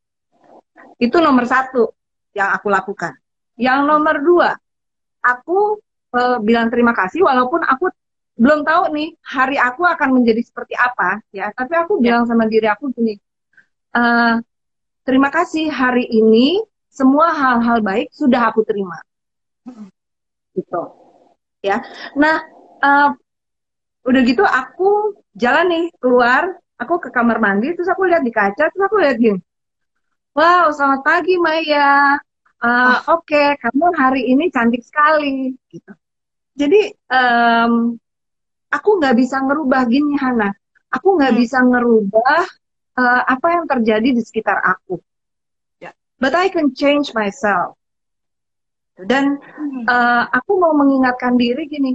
itu 0.98 1.16
nomor 1.22 1.46
satu 1.46 1.94
yang 2.34 2.50
aku 2.54 2.66
lakukan. 2.70 3.14
Yang 3.54 3.80
nomor 3.86 4.16
dua 4.22 4.50
aku 5.22 5.78
eh, 6.18 6.38
bilang 6.42 6.70
terima 6.72 6.90
kasih 6.94 7.22
walaupun 7.22 7.62
aku 7.62 7.90
belum 8.34 8.66
tahu 8.66 8.90
nih 8.90 9.14
hari 9.22 9.56
aku 9.62 9.86
akan 9.86 10.08
menjadi 10.18 10.42
seperti 10.42 10.74
apa 10.74 11.22
ya. 11.30 11.54
Tapi 11.54 11.74
aku 11.78 12.02
bilang 12.02 12.26
sama 12.26 12.50
diri 12.50 12.66
aku 12.66 12.90
gini 12.90 13.14
eh, 13.94 14.34
terima 15.06 15.30
kasih 15.30 15.70
hari 15.70 16.10
ini 16.10 16.58
semua 16.94 17.34
hal-hal 17.34 17.82
baik 17.82 18.14
sudah 18.14 18.54
aku 18.54 18.62
terima. 18.62 19.02
Gitu. 20.54 20.82
Ya. 21.66 21.82
Nah 22.14 22.38
eh, 22.78 23.10
udah 24.06 24.20
gitu 24.22 24.44
aku 24.46 25.18
jalan 25.34 25.66
nih 25.66 25.84
keluar. 25.98 26.54
Aku 26.74 26.98
ke 26.98 27.10
kamar 27.14 27.38
mandi 27.38 27.70
terus 27.74 27.86
aku 27.86 28.02
lihat 28.06 28.22
di 28.26 28.34
kaca 28.34 28.66
terus 28.70 28.84
aku 28.86 28.98
lihat 29.02 29.16
gini. 29.18 29.38
Wow 30.34 30.70
selamat 30.74 31.00
pagi 31.06 31.34
Maya. 31.38 32.18
Eh, 32.64 32.96
oke 33.10 33.58
kamu 33.58 33.86
hari 33.98 34.22
ini 34.30 34.50
cantik 34.54 34.82
sekali. 34.82 35.54
Gitu. 35.70 35.92
Jadi 36.54 36.80
em, 37.10 37.72
aku 38.70 38.88
nggak 38.98 39.14
bisa 39.18 39.42
ngerubah 39.42 39.82
gini 39.90 40.14
Hana. 40.18 40.50
Aku 40.94 41.18
nggak 41.18 41.34
Hmm. 41.34 41.40
bisa 41.42 41.58
ngerubah 41.62 42.42
eh, 42.94 43.22
apa 43.26 43.46
yang 43.54 43.64
terjadi 43.66 44.08
di 44.14 44.22
sekitar 44.22 44.58
aku. 44.62 44.98
But 46.24 46.32
I 46.32 46.48
can 46.48 46.72
change 46.72 47.12
myself. 47.12 47.76
Dan 48.96 49.36
eh, 49.84 50.24
aku 50.32 50.56
mau 50.56 50.72
mengingatkan 50.72 51.36
diri 51.36 51.68
gini 51.68 51.92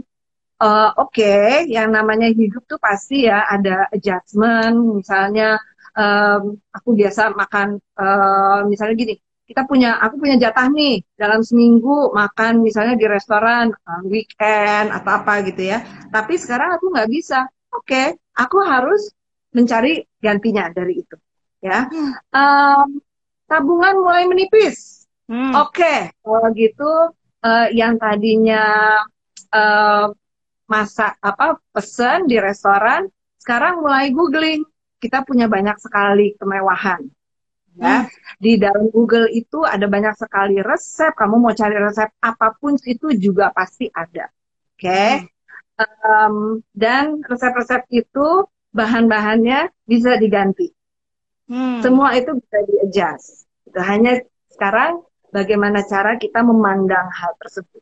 eh, 0.61 0.89
oke 0.93 1.65
yang 1.65 1.89
namanya 1.89 2.29
hidup 2.29 2.61
tuh 2.69 2.77
pasti 2.77 3.25
ya 3.25 3.49
ada 3.49 3.89
adjustment. 3.89 5.01
Misalnya 5.01 5.57
em, 5.97 6.61
aku 6.69 6.89
biasa 6.93 7.33
makan 7.33 7.81
eh, 7.81 8.59
misalnya 8.69 8.95
gini 9.01 9.15
kita 9.49 9.65
punya 9.65 9.97
aku 9.97 10.21
punya 10.21 10.37
jatah 10.37 10.69
nih 10.69 11.01
dalam 11.17 11.41
seminggu 11.41 12.13
makan 12.13 12.61
misalnya 12.61 12.93
di 13.01 13.09
restoran 13.09 13.73
uh, 13.73 14.05
weekend 14.05 14.93
atau 14.93 15.11
apa 15.25 15.41
gitu 15.41 15.73
ya. 15.73 15.81
Tapi 16.13 16.37
sekarang 16.37 16.77
aku 16.77 16.93
nggak 16.93 17.09
bisa. 17.09 17.49
Oke 17.73 18.13
aku 18.37 18.61
harus 18.61 19.09
mencari 19.57 20.05
gantinya 20.21 20.69
dari 20.69 21.01
itu 21.01 21.17
ya. 21.65 21.89
Hmm. 21.89 23.08
Tabungan 23.49 23.97
mulai 23.99 24.29
menipis 24.29 24.99
Hmm. 25.29 25.53
oke 25.53 26.09
kalau 26.25 26.49
gitu 26.57 26.89
eh, 27.45 27.69
yang 27.77 28.01
tadinya 28.01 28.97
uh, 29.53 30.09
masak 30.69 31.17
apa 31.19 31.57
pesan 31.73 32.29
di 32.29 32.37
restoran, 32.37 33.09
sekarang 33.41 33.81
mulai 33.81 34.13
googling. 34.13 34.61
Kita 34.99 35.23
punya 35.23 35.47
banyak 35.49 35.79
sekali 35.81 36.35
kemewahan. 36.37 37.01
Ya, 37.79 38.03
hmm. 38.03 38.11
di 38.43 38.59
dalam 38.59 38.91
Google 38.91 39.31
itu 39.31 39.63
ada 39.63 39.87
banyak 39.87 40.11
sekali 40.19 40.59
resep. 40.59 41.15
Kamu 41.15 41.39
mau 41.39 41.55
cari 41.55 41.79
resep 41.79 42.11
apa 42.19 42.51
pun 42.59 42.75
itu 42.83 43.15
juga 43.15 43.55
pasti 43.55 43.87
ada. 43.87 44.27
Oke. 44.75 44.83
Okay? 44.85 45.11
Hmm. 45.23 45.27
Um, 45.79 46.35
dan 46.75 47.23
resep-resep 47.23 47.87
itu 47.87 48.43
bahan-bahannya 48.75 49.71
bisa 49.87 50.19
diganti. 50.19 50.75
Hmm. 51.49 51.81
Semua 51.81 52.13
itu 52.13 52.37
bisa 52.37 52.57
di-adjust. 52.69 53.49
Itu 53.65 53.79
hanya 53.81 54.21
sekarang 54.53 55.01
bagaimana 55.33 55.81
cara 55.85 56.17
kita 56.17 56.41
memandang 56.45 57.09
hal 57.13 57.33
tersebut 57.41 57.81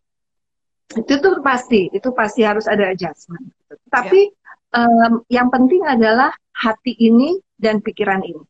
itu 0.95 1.13
tuh 1.19 1.43
pasti 1.43 1.91
itu 1.91 2.09
pasti 2.15 2.47
harus 2.47 2.63
ada 2.63 2.87
adjustment 2.87 3.43
tapi 3.91 4.31
yeah. 4.31 4.79
um, 4.79 5.13
yang 5.27 5.51
penting 5.51 5.83
adalah 5.83 6.31
hati 6.55 6.95
ini 6.95 7.35
dan 7.59 7.83
pikiran 7.83 8.23
ini 8.23 8.43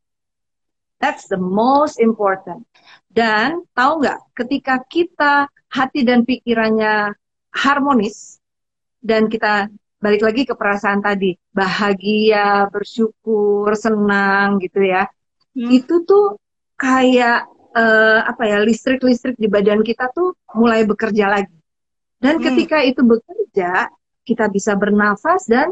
that's 1.01 1.25
the 1.31 1.39
most 1.39 1.97
important 1.97 2.61
dan 3.09 3.65
tahu 3.73 4.05
nggak 4.05 4.19
ketika 4.37 4.75
kita 4.85 5.33
hati 5.73 6.05
dan 6.05 6.21
pikirannya 6.21 7.17
harmonis 7.49 8.37
dan 9.01 9.25
kita 9.25 9.71
balik 9.97 10.21
lagi 10.21 10.41
ke 10.45 10.53
perasaan 10.53 11.01
tadi 11.01 11.33
bahagia 11.49 12.69
bersyukur 12.69 13.73
senang 13.73 14.61
gitu 14.61 14.85
ya 14.85 15.09
hmm. 15.57 15.69
itu 15.73 16.05
tuh 16.05 16.37
kayak 16.77 17.49
uh, 17.73 18.21
apa 18.25 18.43
ya 18.45 18.57
listrik 18.61 19.01
listrik 19.01 19.35
di 19.41 19.49
badan 19.49 19.81
kita 19.81 20.09
tuh 20.13 20.37
mulai 20.53 20.85
bekerja 20.85 21.27
lagi 21.33 21.57
dan 22.17 22.41
hmm. 22.41 22.43
ketika 22.43 22.77
itu 22.81 23.01
bekerja, 23.05 23.89
kita 24.25 24.45
bisa 24.49 24.73
bernafas 24.73 25.45
dan 25.45 25.69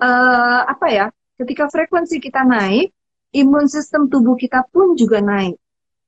uh, 0.00 0.60
apa 0.64 0.86
ya? 0.88 1.06
Ketika 1.34 1.68
frekuensi 1.68 2.22
kita 2.22 2.46
naik, 2.46 2.94
imun 3.34 3.66
sistem 3.68 4.08
tubuh 4.08 4.38
kita 4.38 4.64
pun 4.70 4.96
juga 4.96 5.20
naik. 5.20 5.58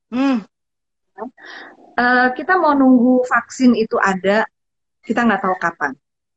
Hmm. 0.09 0.47
Uh, 1.97 2.29
kita 2.37 2.61
mau 2.61 2.77
nunggu 2.77 3.25
vaksin 3.25 3.73
itu 3.77 3.97
ada, 4.01 4.45
kita 5.05 5.25
nggak 5.25 5.43
tahu 5.45 5.57
kapan, 5.57 5.93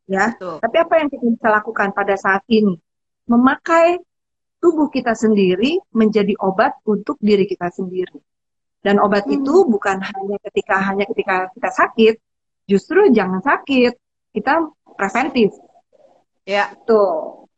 ya. 0.10 0.34
Betul. 0.34 0.58
Tapi 0.60 0.78
apa 0.82 0.94
yang 0.98 1.08
kita 1.13 1.25
bisa 1.30 1.48
lakukan 1.54 1.94
pada 1.94 2.16
saat 2.18 2.42
ini? 2.50 2.74
Memakai 3.30 4.01
tubuh 4.58 4.89
kita 4.89 5.13
sendiri 5.13 5.78
menjadi 5.94 6.34
obat 6.42 6.82
untuk 6.84 7.16
diri 7.22 7.46
kita 7.46 7.70
sendiri. 7.70 8.18
Dan 8.82 8.98
obat 8.98 9.30
hmm. 9.30 9.38
itu 9.39 9.56
bukan 9.70 10.01
hanya 10.01 10.38
ketika 10.50 10.75
hanya 10.82 11.06
ketika 11.06 11.54
kita 11.54 11.70
sakit, 11.70 12.16
justru 12.70 13.10
jangan 13.10 13.42
sakit 13.42 13.98
kita 14.30 14.70
preventif 14.94 15.50
ya 16.46 16.70
tuh 16.86 17.50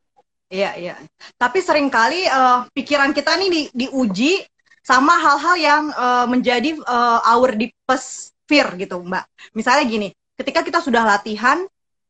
iya 0.47 0.79
iya 0.79 0.95
tapi 1.35 1.59
sering 1.59 1.91
kali 1.91 2.23
uh, 2.31 2.63
pikiran 2.71 3.11
kita 3.11 3.35
nih 3.35 3.49
di, 3.51 3.61
diuji 3.75 4.39
sama 4.81 5.19
hal-hal 5.19 5.55
yang 5.59 5.83
uh, 5.93 6.25
menjadi 6.31 6.79
uh, 6.87 7.19
our 7.27 7.51
deepest 7.59 8.31
fear 8.47 8.71
gitu 8.79 9.03
mbak 9.03 9.27
misalnya 9.51 9.83
gini 9.83 10.07
ketika 10.39 10.63
kita 10.63 10.79
sudah 10.79 11.03
latihan 11.03 11.59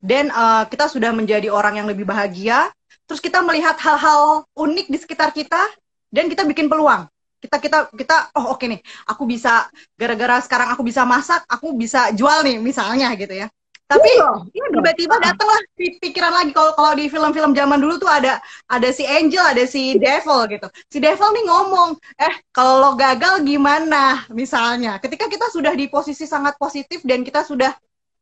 dan 0.01 0.33
uh, 0.33 0.65
kita 0.65 0.89
sudah 0.89 1.13
menjadi 1.13 1.47
orang 1.53 1.77
yang 1.79 1.87
lebih 1.87 2.03
bahagia. 2.03 2.73
Terus 3.05 3.21
kita 3.21 3.45
melihat 3.45 3.77
hal-hal 3.77 4.43
unik 4.57 4.87
di 4.89 4.97
sekitar 4.97 5.29
kita 5.31 5.61
dan 6.09 6.27
kita 6.27 6.43
bikin 6.43 6.67
peluang. 6.67 7.05
Kita 7.41 7.57
kita 7.57 7.89
kita 7.93 8.33
oh 8.37 8.53
oke 8.53 8.61
okay 8.61 8.67
nih. 8.77 8.81
Aku 9.09 9.29
bisa 9.29 9.69
gara-gara 9.97 10.41
sekarang 10.41 10.73
aku 10.73 10.81
bisa 10.81 11.05
masak 11.05 11.45
aku 11.45 11.73
bisa 11.77 12.09
jual 12.13 12.41
nih 12.41 12.57
misalnya 12.57 13.13
gitu 13.17 13.33
ya. 13.33 13.47
Tapi 13.91 14.07
iya, 14.07 14.31
iya 14.55 14.67
tiba-tiba 14.71 15.15
datanglah 15.19 15.59
pikiran 15.75 16.31
lagi. 16.31 16.51
Kalau 16.55 16.71
kalau 16.79 16.95
di 16.95 17.11
film-film 17.11 17.51
zaman 17.51 17.75
dulu 17.83 17.99
tuh 17.99 18.07
ada 18.07 18.39
ada 18.71 18.89
si 18.95 19.03
Angel 19.03 19.43
ada 19.43 19.67
si 19.67 19.99
Devil 19.99 20.47
gitu. 20.47 20.67
Si 20.87 20.97
Devil 21.03 21.27
nih 21.35 21.45
ngomong 21.51 21.99
eh 22.15 22.39
kalau 22.55 22.79
lo 22.79 22.89
gagal 22.95 23.43
gimana? 23.43 24.23
misalnya. 24.31 24.95
Ketika 25.03 25.27
kita 25.27 25.51
sudah 25.51 25.75
di 25.75 25.91
posisi 25.91 26.23
sangat 26.23 26.55
positif 26.55 27.03
dan 27.03 27.27
kita 27.27 27.43
sudah 27.43 27.75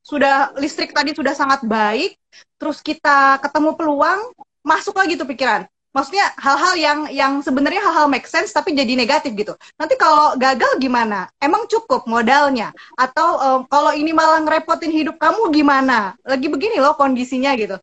sudah 0.10 0.58
listrik 0.58 0.90
tadi 0.90 1.14
sudah 1.14 1.38
sangat 1.38 1.62
baik 1.62 2.18
terus 2.58 2.82
kita 2.82 3.38
ketemu 3.46 3.78
peluang 3.78 4.34
masuk 4.66 4.98
lagi 4.98 5.14
tuh 5.14 5.30
pikiran 5.30 5.70
maksudnya 5.90 6.34
hal-hal 6.38 6.74
yang 6.78 7.00
yang 7.10 7.34
sebenarnya 7.42 7.82
hal-hal 7.82 8.06
make 8.10 8.30
sense 8.30 8.54
tapi 8.54 8.78
jadi 8.78 8.94
negatif 8.94 9.34
gitu. 9.34 9.58
Nanti 9.74 9.98
kalau 9.98 10.38
gagal 10.38 10.78
gimana? 10.78 11.28
Emang 11.42 11.66
cukup 11.66 12.06
modalnya? 12.06 12.70
Atau 12.94 13.28
um, 13.42 13.60
kalau 13.66 13.92
ini 13.98 14.14
malah 14.14 14.38
ngerepotin 14.46 14.94
hidup 14.94 15.18
kamu 15.18 15.50
gimana? 15.50 16.14
Lagi 16.22 16.46
begini 16.46 16.78
loh 16.78 16.94
kondisinya 16.94 17.58
gitu. 17.58 17.82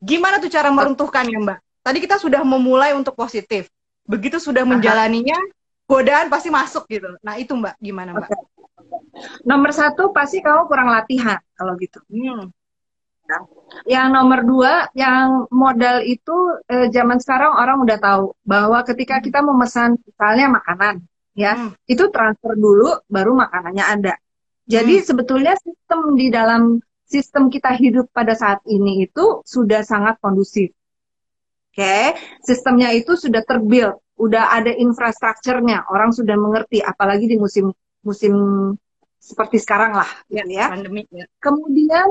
Gimana 0.00 0.40
tuh 0.40 0.48
cara 0.48 0.70
meruntuhkannya, 0.70 1.38
Mbak? 1.42 1.58
Tadi 1.82 1.98
kita 1.98 2.16
sudah 2.22 2.40
memulai 2.46 2.94
untuk 2.94 3.18
positif. 3.18 3.66
Begitu 4.08 4.38
sudah 4.40 4.62
menjalaninya, 4.62 5.36
godaan 5.84 6.30
pasti 6.30 6.48
masuk 6.48 6.86
gitu. 6.86 7.18
Nah, 7.20 7.34
itu 7.36 7.52
Mbak, 7.52 7.74
gimana, 7.82 8.14
Mbak? 8.14 8.30
Okay. 8.30 8.57
Nomor 9.44 9.70
satu 9.74 10.10
pasti 10.14 10.40
kamu 10.42 10.70
kurang 10.70 10.88
latihan 10.92 11.40
kalau 11.54 11.74
gitu. 11.78 12.00
Hmm. 12.08 12.50
Yang 13.84 14.06
nomor 14.08 14.40
dua, 14.40 14.72
yang 14.96 15.44
modal 15.52 16.00
itu 16.00 16.32
eh, 16.64 16.88
zaman 16.88 17.20
sekarang 17.20 17.52
orang 17.60 17.84
udah 17.84 17.98
tahu 18.00 18.32
bahwa 18.40 18.80
ketika 18.88 19.20
kita 19.20 19.44
memesan 19.44 20.00
misalnya 20.00 20.56
makanan, 20.56 21.04
ya 21.36 21.52
hmm. 21.54 21.76
itu 21.84 22.08
transfer 22.08 22.56
dulu, 22.56 23.04
baru 23.04 23.36
makanannya 23.36 23.84
ada. 23.84 24.14
Jadi 24.64 25.00
hmm. 25.00 25.04
sebetulnya 25.04 25.54
sistem 25.60 26.16
di 26.16 26.32
dalam 26.32 26.80
sistem 27.04 27.48
kita 27.52 27.72
hidup 27.76 28.08
pada 28.12 28.32
saat 28.32 28.64
ini 28.68 29.04
itu 29.08 29.44
sudah 29.44 29.84
sangat 29.84 30.16
kondusif. 30.20 30.72
Oke, 31.72 31.84
okay? 31.84 32.04
sistemnya 32.42 32.90
itu 32.90 33.14
sudah 33.14 33.44
terbuild, 33.46 34.02
udah 34.18 34.50
ada 34.50 34.72
infrastrukturnya, 34.74 35.86
orang 35.88 36.10
sudah 36.10 36.34
mengerti, 36.34 36.82
apalagi 36.82 37.30
di 37.30 37.38
musim 37.38 37.70
musim 38.02 38.34
seperti 39.18 39.60
sekarang 39.60 39.98
lah, 39.98 40.08
ya. 40.30 40.46
ya. 40.46 40.66
Pandemi, 40.72 41.04
ya. 41.10 41.26
Kemudian 41.42 42.08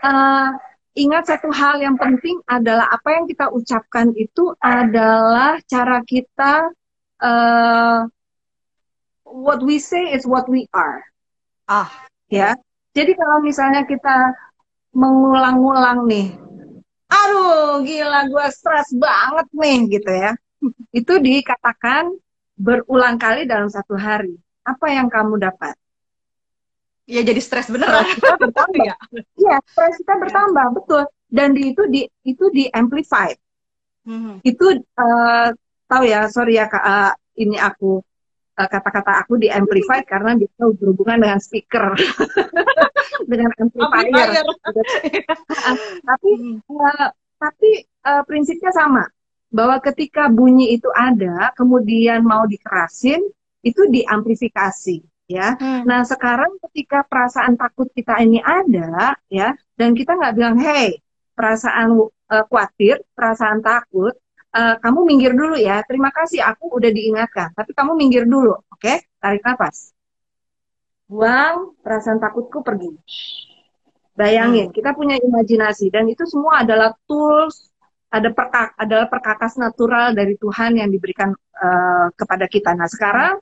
uh, 0.00 0.50
ingat 0.96 1.28
satu 1.28 1.52
hal 1.52 1.82
yang 1.84 2.00
penting 2.00 2.40
adalah 2.48 2.88
apa 2.88 3.20
yang 3.20 3.24
kita 3.28 3.52
ucapkan 3.52 4.16
itu 4.16 4.56
adalah 4.62 5.60
cara 5.68 6.00
kita 6.06 6.72
uh, 7.20 8.08
what 9.26 9.60
we 9.60 9.76
say 9.76 10.16
is 10.16 10.24
what 10.24 10.48
we 10.48 10.64
are. 10.72 11.04
Ah, 11.68 11.90
ya. 12.32 12.56
Jadi 12.96 13.12
kalau 13.12 13.44
misalnya 13.44 13.84
kita 13.84 14.32
mengulang-ulang 14.96 16.08
nih, 16.08 16.32
aduh 17.12 17.84
gila 17.84 18.24
gue 18.32 18.46
stres 18.48 18.88
banget 18.96 19.46
nih 19.52 19.78
gitu 20.00 20.10
ya. 20.10 20.32
Itu 21.04 21.20
dikatakan 21.20 22.16
berulang 22.56 23.20
kali 23.20 23.44
dalam 23.44 23.68
satu 23.68 24.00
hari. 24.00 24.40
Apa 24.66 24.86
yang 24.90 25.06
kamu 25.06 25.38
dapat? 25.38 25.78
ya 27.06 27.22
jadi 27.22 27.40
stres 27.40 27.70
beneran. 27.70 28.04
kita 28.18 28.34
bertambah. 28.36 28.82
Iya, 28.82 28.94
ya, 29.38 29.56
stres 29.62 29.94
kita 30.02 30.14
bertambah, 30.18 30.66
betul. 30.74 31.02
Dan 31.30 31.54
di 31.54 31.72
itu 31.72 31.82
di 31.86 32.02
itu 32.26 32.44
di 32.50 32.66
amplified. 32.74 33.38
Hmm. 34.06 34.42
Itu 34.42 34.82
uh, 34.98 35.48
tahu 35.86 36.02
ya, 36.06 36.26
sorry 36.30 36.58
ya 36.58 36.66
kak, 36.66 36.82
uh, 36.82 37.12
ini 37.38 37.58
aku 37.58 38.02
uh, 38.58 38.68
kata-kata 38.68 39.22
aku 39.22 39.38
di 39.38 39.50
amplified 39.50 40.06
karena 40.12 40.34
bisa 40.34 40.66
berhubungan 40.78 41.22
dengan 41.22 41.38
speaker, 41.38 41.94
dengan 43.30 43.50
amplifier. 43.58 44.42
tapi 46.02 46.30
uh, 46.70 47.08
tapi 47.36 47.70
uh, 48.06 48.22
prinsipnya 48.26 48.74
sama 48.74 49.06
bahwa 49.50 49.78
ketika 49.78 50.26
bunyi 50.26 50.74
itu 50.74 50.90
ada, 50.90 51.54
kemudian 51.54 52.22
mau 52.26 52.44
dikerasin, 52.50 53.22
itu 53.66 53.82
diamplifikasi 53.90 55.02
ya. 55.26 55.58
Hmm. 55.58 55.82
Nah 55.82 56.06
sekarang 56.06 56.54
ketika 56.70 57.02
perasaan 57.02 57.58
takut 57.58 57.90
kita 57.90 58.22
ini 58.22 58.38
ada 58.38 59.18
ya, 59.26 59.58
dan 59.74 59.98
kita 59.98 60.14
nggak 60.14 60.34
bilang, 60.38 60.56
hey 60.62 61.02
perasaan 61.36 62.00
uh, 62.00 62.44
khawatir, 62.48 63.04
perasaan 63.12 63.60
takut, 63.60 64.16
uh, 64.56 64.74
kamu 64.80 64.98
minggir 65.04 65.32
dulu 65.36 65.60
ya. 65.60 65.84
Terima 65.84 66.08
kasih, 66.08 66.40
aku 66.40 66.72
udah 66.72 66.88
diingatkan. 66.88 67.52
Tapi 67.52 67.76
kamu 67.76 67.92
minggir 67.92 68.24
dulu, 68.24 68.56
oke? 68.56 68.80
Okay? 68.80 69.04
Tarik 69.20 69.44
nafas. 69.44 69.92
Buang 71.06 71.76
perasaan 71.84 72.18
takutku 72.18 72.64
pergi. 72.64 72.90
Bayangin, 74.16 74.72
hmm. 74.72 74.74
kita 74.74 74.96
punya 74.96 75.20
imajinasi 75.20 75.92
dan 75.92 76.08
itu 76.08 76.24
semua 76.24 76.64
adalah 76.64 76.96
tools 77.04 77.68
ada 78.06 78.32
perkak 78.32 78.72
adalah 78.80 79.06
perkakas 79.12 79.60
natural 79.60 80.16
dari 80.16 80.40
Tuhan 80.40 80.80
yang 80.80 80.88
diberikan 80.88 81.36
uh, 81.36 82.08
kepada 82.16 82.48
kita. 82.48 82.72
Nah 82.72 82.88
sekarang 82.88 83.36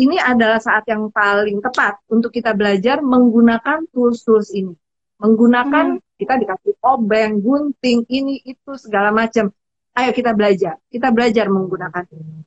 ini 0.00 0.16
adalah 0.16 0.56
saat 0.56 0.88
yang 0.88 1.12
paling 1.12 1.60
tepat 1.60 2.00
untuk 2.08 2.32
kita 2.32 2.56
belajar 2.56 3.04
menggunakan 3.04 3.84
tools-tools 3.92 4.50
ini. 4.56 4.72
Menggunakan 5.20 6.00
hmm. 6.00 6.16
kita 6.16 6.34
dikasih 6.40 6.74
obeng, 6.80 7.44
gunting, 7.44 8.08
ini 8.08 8.40
itu 8.40 8.72
segala 8.80 9.12
macam. 9.12 9.52
Ayo 9.92 10.10
kita 10.16 10.32
belajar. 10.32 10.80
Kita 10.88 11.12
belajar 11.12 11.52
menggunakan 11.52 12.04
ini. 12.16 12.40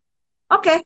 Oke. 0.50 0.64
Okay. 0.64 0.78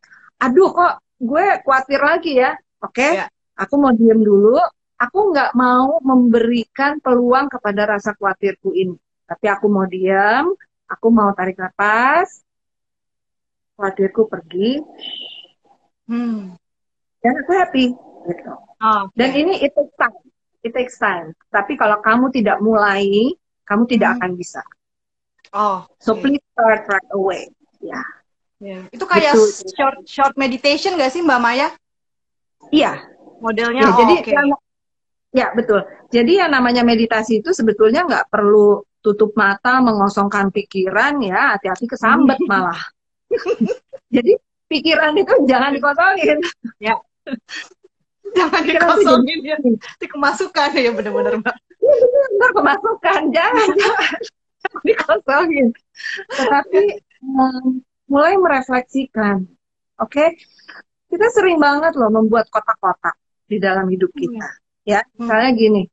Aduh 0.43 0.75
kok 0.75 0.99
gue 1.17 1.45
khawatir 1.63 2.01
lagi 2.03 2.33
ya. 2.35 2.51
Oke. 2.83 2.99
Okay. 2.99 3.11
Ya. 3.23 3.25
Yeah. 3.25 3.29
Aku 3.57 3.79
mau 3.79 3.95
diem 3.95 4.21
dulu. 4.21 4.59
aku 4.97 5.29
nggak 5.29 5.53
mau 5.53 6.01
memberikan 6.01 6.97
peluang 6.97 7.53
kepada 7.53 7.85
rasa 7.85 8.17
khawatirku 8.17 8.73
ini. 8.73 8.97
Tapi 9.29 9.45
aku 9.45 9.69
mau 9.69 9.85
diam, 9.85 10.57
aku 10.89 11.07
mau 11.13 11.29
tarik 11.37 11.53
nafas, 11.53 12.41
khawatirku 13.77 14.25
pergi, 14.25 14.81
Hmm. 16.07 16.55
dan 17.19 17.33
aku 17.43 17.51
happy 17.51 17.85
gitu. 18.25 18.53
Oh, 18.77 19.01
Dan 19.11 19.29
ini 19.33 19.59
it 19.59 19.73
takes 19.73 19.95
time, 19.95 20.15
it 20.61 20.71
takes 20.71 20.95
time. 20.95 21.35
Tapi 21.49 21.75
kalau 21.75 21.99
kamu 21.99 22.31
tidak 22.31 22.57
mulai, 22.59 23.35
kamu 23.63 23.83
tidak 23.85 24.15
Hmm. 24.15 24.17
akan 24.17 24.31
bisa. 24.35 24.61
Oh, 25.51 25.83
So 25.99 26.15
oke. 26.15 26.23
please 26.23 26.43
start 26.51 26.87
right 26.87 27.09
away. 27.11 27.51
Ya, 27.79 27.99
Ya. 28.57 28.81
Itu 28.89 29.05
kayak 29.05 29.37
Betul. 29.37 29.49
short 29.69 29.97
short 30.09 30.33
meditation 30.33 30.97
nggak 30.97 31.13
sih 31.13 31.21
Mbak 31.21 31.39
Maya? 31.39 31.69
iya. 32.69 33.05
Modelnya 33.37 33.85
Ya, 33.85 33.89
oh, 33.93 33.97
jadi 34.01 34.13
oke. 34.17 34.31
yang- 34.33 34.63
ya 35.29 35.47
betul. 35.53 35.79
Jadi 36.09 36.41
yang 36.41 36.49
namanya 36.49 36.81
meditasi 36.81 37.39
itu 37.39 37.53
sebetulnya 37.53 38.01
nggak 38.01 38.33
perlu 38.33 38.81
tutup 38.97 39.37
mata, 39.37 39.77
mengosongkan 39.77 40.49
pikiran 40.49 41.21
ya, 41.21 41.53
hati-hati 41.53 41.85
kesambet 41.85 42.39
malah. 42.49 42.81
jadi 44.15 44.35
pikiran 44.67 45.13
itu 45.15 45.33
jangan 45.47 45.71
dikosongin. 45.73 46.39
Jangan 48.27 48.59
Pikiran 48.59 48.67
itu 48.67 48.99
dikosongin 48.99 49.39
ya. 49.41 49.55
jadi- 49.57 49.79
Itu 49.79 50.05
kemasukan 50.11 50.69
ya 50.75 50.91
bener-bener 50.91 51.33
Mbak. 51.39 51.55
Ntar 52.37 52.51
kemasukan, 52.53 53.21
jangan, 53.31 53.67
jangan 53.71 54.19
Jangan 54.67 54.81
dikosongin. 54.83 55.67
Tetapi 56.27 56.81
em, 57.23 57.65
mulai 58.05 58.35
merefleksikan, 58.35 59.47
oke? 59.97 60.25
Kita 61.07 61.27
sering 61.31 61.55
banget 61.55 61.95
loh 61.95 62.11
membuat 62.11 62.51
kotak-kotak 62.51 63.15
di 63.47 63.63
dalam 63.63 63.87
hidup 63.87 64.11
kita. 64.11 64.47
Ya, 64.83 65.03
misalnya 65.15 65.51
gini, 65.55 65.83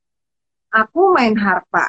aku 0.75 1.15
main 1.15 1.39
harpa. 1.39 1.87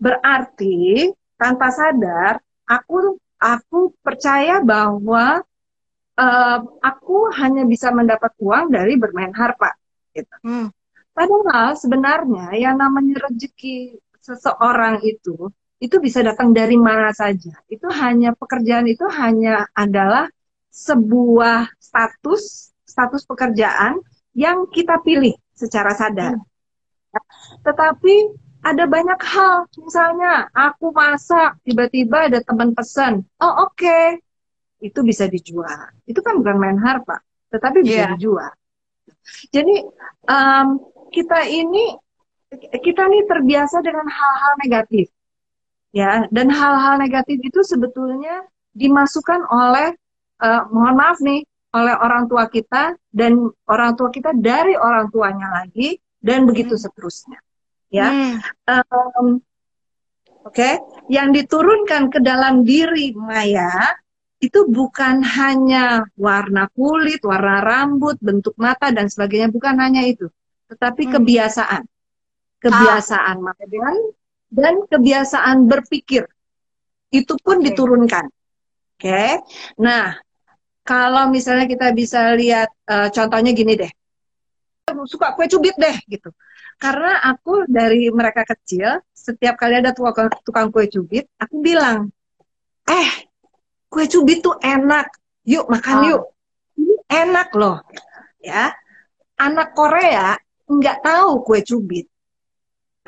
Berarti 0.00 1.08
tanpa 1.36 1.68
sadar, 1.68 2.40
aku 2.64 3.20
aku 3.38 3.94
percaya 4.02 4.60
bahwa 4.60 5.42
eh, 6.18 6.58
aku 6.82 7.30
hanya 7.38 7.62
bisa 7.64 7.94
mendapat 7.94 8.34
uang 8.42 8.74
dari 8.74 8.98
bermain 8.98 9.32
harpa. 9.34 9.74
Gitu. 10.12 10.34
Hmm. 10.42 10.68
Padahal 11.14 11.74
sebenarnya 11.74 12.54
yang 12.54 12.78
namanya 12.78 13.26
rezeki 13.26 13.98
seseorang 14.22 15.02
itu 15.02 15.50
itu 15.78 15.96
bisa 16.02 16.22
datang 16.22 16.50
dari 16.50 16.74
mana 16.74 17.14
saja. 17.14 17.54
Itu 17.70 17.86
hanya 17.90 18.34
pekerjaan 18.34 18.86
itu 18.90 19.06
hanya 19.14 19.66
adalah 19.74 20.26
sebuah 20.74 21.70
status 21.78 22.74
status 22.86 23.22
pekerjaan 23.26 24.02
yang 24.34 24.66
kita 24.70 24.98
pilih 25.02 25.34
secara 25.54 25.94
sadar. 25.94 26.38
Tetapi 27.62 28.14
ada 28.62 28.84
banyak 28.90 29.20
hal, 29.22 29.66
misalnya 29.78 30.50
aku 30.50 30.90
masak, 30.90 31.56
tiba-tiba 31.62 32.26
ada 32.30 32.42
teman 32.42 32.74
pesan, 32.74 33.22
oh 33.38 33.68
oke, 33.70 34.18
itu 34.82 35.00
bisa 35.02 35.26
dijual. 35.30 35.94
Itu 36.06 36.22
kan 36.22 36.38
bukan 36.38 36.56
main 36.58 36.78
harpa, 36.78 37.22
tetapi 37.50 37.82
bisa 37.86 38.06
Iya. 38.06 38.08
dijual. 38.18 38.52
Jadi 39.54 39.74
em, 40.28 40.66
kita 41.14 41.38
ini 41.48 41.96
kita 42.58 43.02
nih 43.12 43.28
terbiasa 43.28 43.84
dengan 43.84 44.08
hal-hal 44.08 44.52
negatif, 44.64 45.06
ya, 45.92 46.24
dan 46.32 46.48
hal-hal 46.48 46.96
negatif 46.96 47.38
itu 47.44 47.60
sebetulnya 47.60 48.44
dimasukkan 48.72 49.44
oleh, 49.48 49.92
eh, 50.40 50.62
mohon 50.72 50.96
maaf 50.96 51.20
nih, 51.20 51.44
oleh 51.76 51.94
orang 52.00 52.24
tua 52.32 52.48
kita 52.48 52.96
dan 53.12 53.52
orang 53.68 53.92
tua 53.94 54.08
kita 54.08 54.32
dari 54.32 54.72
orang 54.72 55.12
tuanya 55.12 55.52
lagi 55.52 56.00
dan 56.24 56.48
begitu 56.48 56.74
seterusnya, 56.80 57.36
ya. 57.92 58.08
Hmm. 58.12 58.40
Em, 58.68 59.28
Oke, 60.48 60.80
yang 61.12 61.28
diturunkan 61.36 62.08
ke 62.08 62.24
dalam 62.24 62.64
diri 62.64 63.12
Maya 63.12 63.68
itu 64.40 64.64
bukan 64.64 65.20
hanya 65.20 66.08
warna 66.16 66.72
kulit, 66.72 67.20
warna 67.20 67.60
rambut, 67.60 68.16
bentuk 68.22 68.56
mata 68.56 68.88
dan 68.88 69.12
sebagainya, 69.12 69.52
bukan 69.52 69.76
hanya 69.76 70.08
itu, 70.08 70.30
tetapi 70.72 71.04
Hmm. 71.04 71.12
kebiasaan, 71.20 71.82
kebiasaan 72.64 73.36
makan 73.44 73.96
dan 74.48 74.74
kebiasaan 74.88 75.68
berpikir 75.68 76.24
itu 77.12 77.34
pun 77.44 77.60
Oke. 77.60 77.68
diturunkan. 77.68 78.24
Oke, 78.98 79.42
nah 79.78 80.16
kalau 80.82 81.28
misalnya 81.28 81.68
kita 81.68 81.92
bisa 81.92 82.32
lihat 82.34 82.72
eh, 82.88 83.08
contohnya 83.12 83.52
gini 83.52 83.76
deh, 83.76 83.92
suka 85.06 85.36
kue 85.36 85.44
cubit 85.44 85.76
deh 85.76 85.96
gitu. 86.08 86.32
Karena 86.78 87.18
aku 87.26 87.66
dari 87.66 88.06
mereka 88.14 88.46
kecil, 88.46 89.02
setiap 89.10 89.58
kali 89.58 89.82
ada 89.82 89.90
tukang, 89.90 90.30
tukang 90.46 90.70
kue 90.70 90.86
cubit, 90.86 91.26
aku 91.34 91.58
bilang, 91.58 92.14
eh, 92.86 93.10
kue 93.90 94.06
cubit 94.06 94.46
tuh 94.46 94.54
enak, 94.62 95.10
yuk 95.42 95.66
makan 95.66 95.96
Ah. 95.98 96.06
yuk. 96.14 96.22
Ini 96.78 96.94
enak 97.10 97.48
loh, 97.58 97.82
ya. 98.38 98.70
Anak 99.42 99.74
Korea 99.74 100.38
nggak 100.70 100.98
tahu 101.02 101.42
kue 101.42 101.66
cubit. 101.66 102.06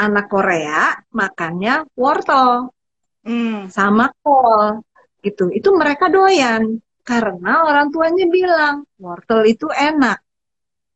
Anak 0.02 0.26
Korea 0.26 0.90
makannya 1.14 1.86
wortel 1.94 2.74
Hmm. 3.22 3.68
sama 3.70 4.10
kol, 4.24 4.82
gitu. 5.22 5.52
Itu 5.52 5.76
mereka 5.78 6.08
doyan 6.10 6.80
karena 7.06 7.68
orang 7.68 7.92
tuanya 7.92 8.26
bilang 8.26 8.82
wortel 8.98 9.44
itu 9.46 9.68
enak, 9.70 10.18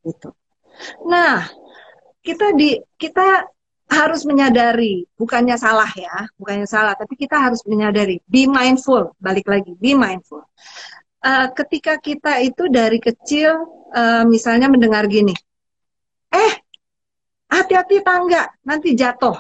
gitu. 0.03 0.33
Nah, 1.07 1.45
kita 2.25 2.57
di 2.57 2.81
kita 2.97 3.45
harus 3.85 4.25
menyadari, 4.25 5.05
bukannya 5.21 5.61
salah 5.61 5.93
ya, 5.93 6.25
bukannya 6.41 6.65
salah, 6.65 6.97
tapi 6.97 7.21
kita 7.21 7.37
harus 7.37 7.61
menyadari, 7.69 8.25
be 8.25 8.49
mindful, 8.49 9.13
balik 9.21 9.45
lagi, 9.45 9.77
be 9.77 9.93
mindful. 9.93 10.41
Eh, 11.21 11.49
ketika 11.53 12.01
kita 12.01 12.41
itu 12.41 12.73
dari 12.73 12.97
kecil, 12.97 13.53
eh, 13.93 14.25
misalnya 14.25 14.73
mendengar 14.73 15.05
gini, 15.05 15.37
eh, 16.33 16.53
hati-hati 17.53 18.01
tangga, 18.01 18.49
nanti 18.65 18.97
jatuh. 18.97 19.37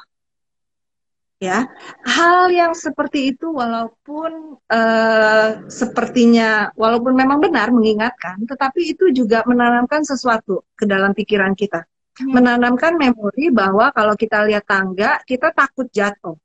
Ya, 1.42 1.68
hal 2.08 2.48
yang 2.54 2.72
seperti 2.72 3.36
itu 3.36 3.52
walaupun 3.52 4.56
eh, 4.70 5.48
sepertinya, 5.68 6.72
walaupun 6.72 7.12
memang 7.16 7.42
benar 7.42 7.68
mengingatkan, 7.68 8.44
tetapi 8.48 8.96
itu 8.96 9.12
juga 9.12 9.44
menanamkan 9.44 10.04
sesuatu 10.04 10.64
ke 10.78 10.84
dalam 10.88 11.12
pikiran 11.12 11.52
kita 11.52 11.84
Hmm. 12.14 12.30
menanamkan 12.30 12.94
memori 12.94 13.50
bahwa 13.50 13.90
kalau 13.90 14.14
kita 14.14 14.46
lihat 14.46 14.70
tangga, 14.70 15.18
kita 15.26 15.50
takut 15.50 15.90
jatuh. 15.90 16.38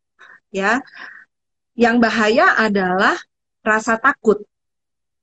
Ya. 0.49 0.81
Yang 1.77 1.95
bahaya 2.01 2.57
adalah 2.57 3.13
rasa 3.61 4.01
takut. 4.01 4.41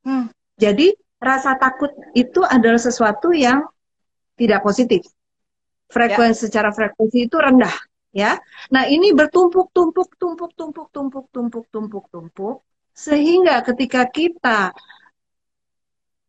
Hmm. 0.07 0.31
Jadi, 0.55 0.95
rasa 1.19 1.59
takut 1.59 1.91
itu 2.15 2.47
adalah 2.47 2.79
sesuatu 2.79 3.35
yang 3.35 3.67
tidak 4.39 4.63
positif. 4.63 5.03
Frekuensi 5.91 6.47
secara 6.47 6.71
frekuensi 6.71 7.27
itu 7.27 7.37
rendah, 7.39 7.75
ya. 8.15 8.39
Nah, 8.71 8.87
ini 8.87 9.11
bertumpuk 9.15 9.71
tumpuk 9.75 10.15
tumpuk 10.19 10.51
tumpuk 10.55 10.89
tumpuk 10.91 11.27
tumpuk 11.31 11.65
tumpuk 11.71 12.05
tumpuk 12.11 12.57
sehingga 12.97 13.61
ketika 13.61 14.09
kita 14.09 14.73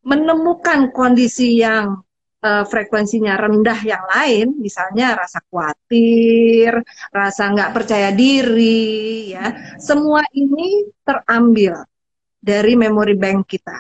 menemukan 0.03 0.91
kondisi 0.91 1.63
yang 1.63 2.03
eh, 2.43 2.65
frekuensinya 2.65 3.33
rendah 3.37 3.79
yang 3.81 4.03
lain, 4.05 4.57
misalnya 4.61 5.17
rasa 5.17 5.41
khawatir, 5.49 6.81
rasa 7.09 7.49
nggak 7.53 7.73
percaya 7.73 8.09
diri, 8.13 9.33
ya, 9.33 9.77
semua 9.81 10.21
ini 10.33 10.89
terambil 11.05 11.81
dari 12.37 12.73
memori 12.77 13.15
bank 13.17 13.39
kita, 13.49 13.77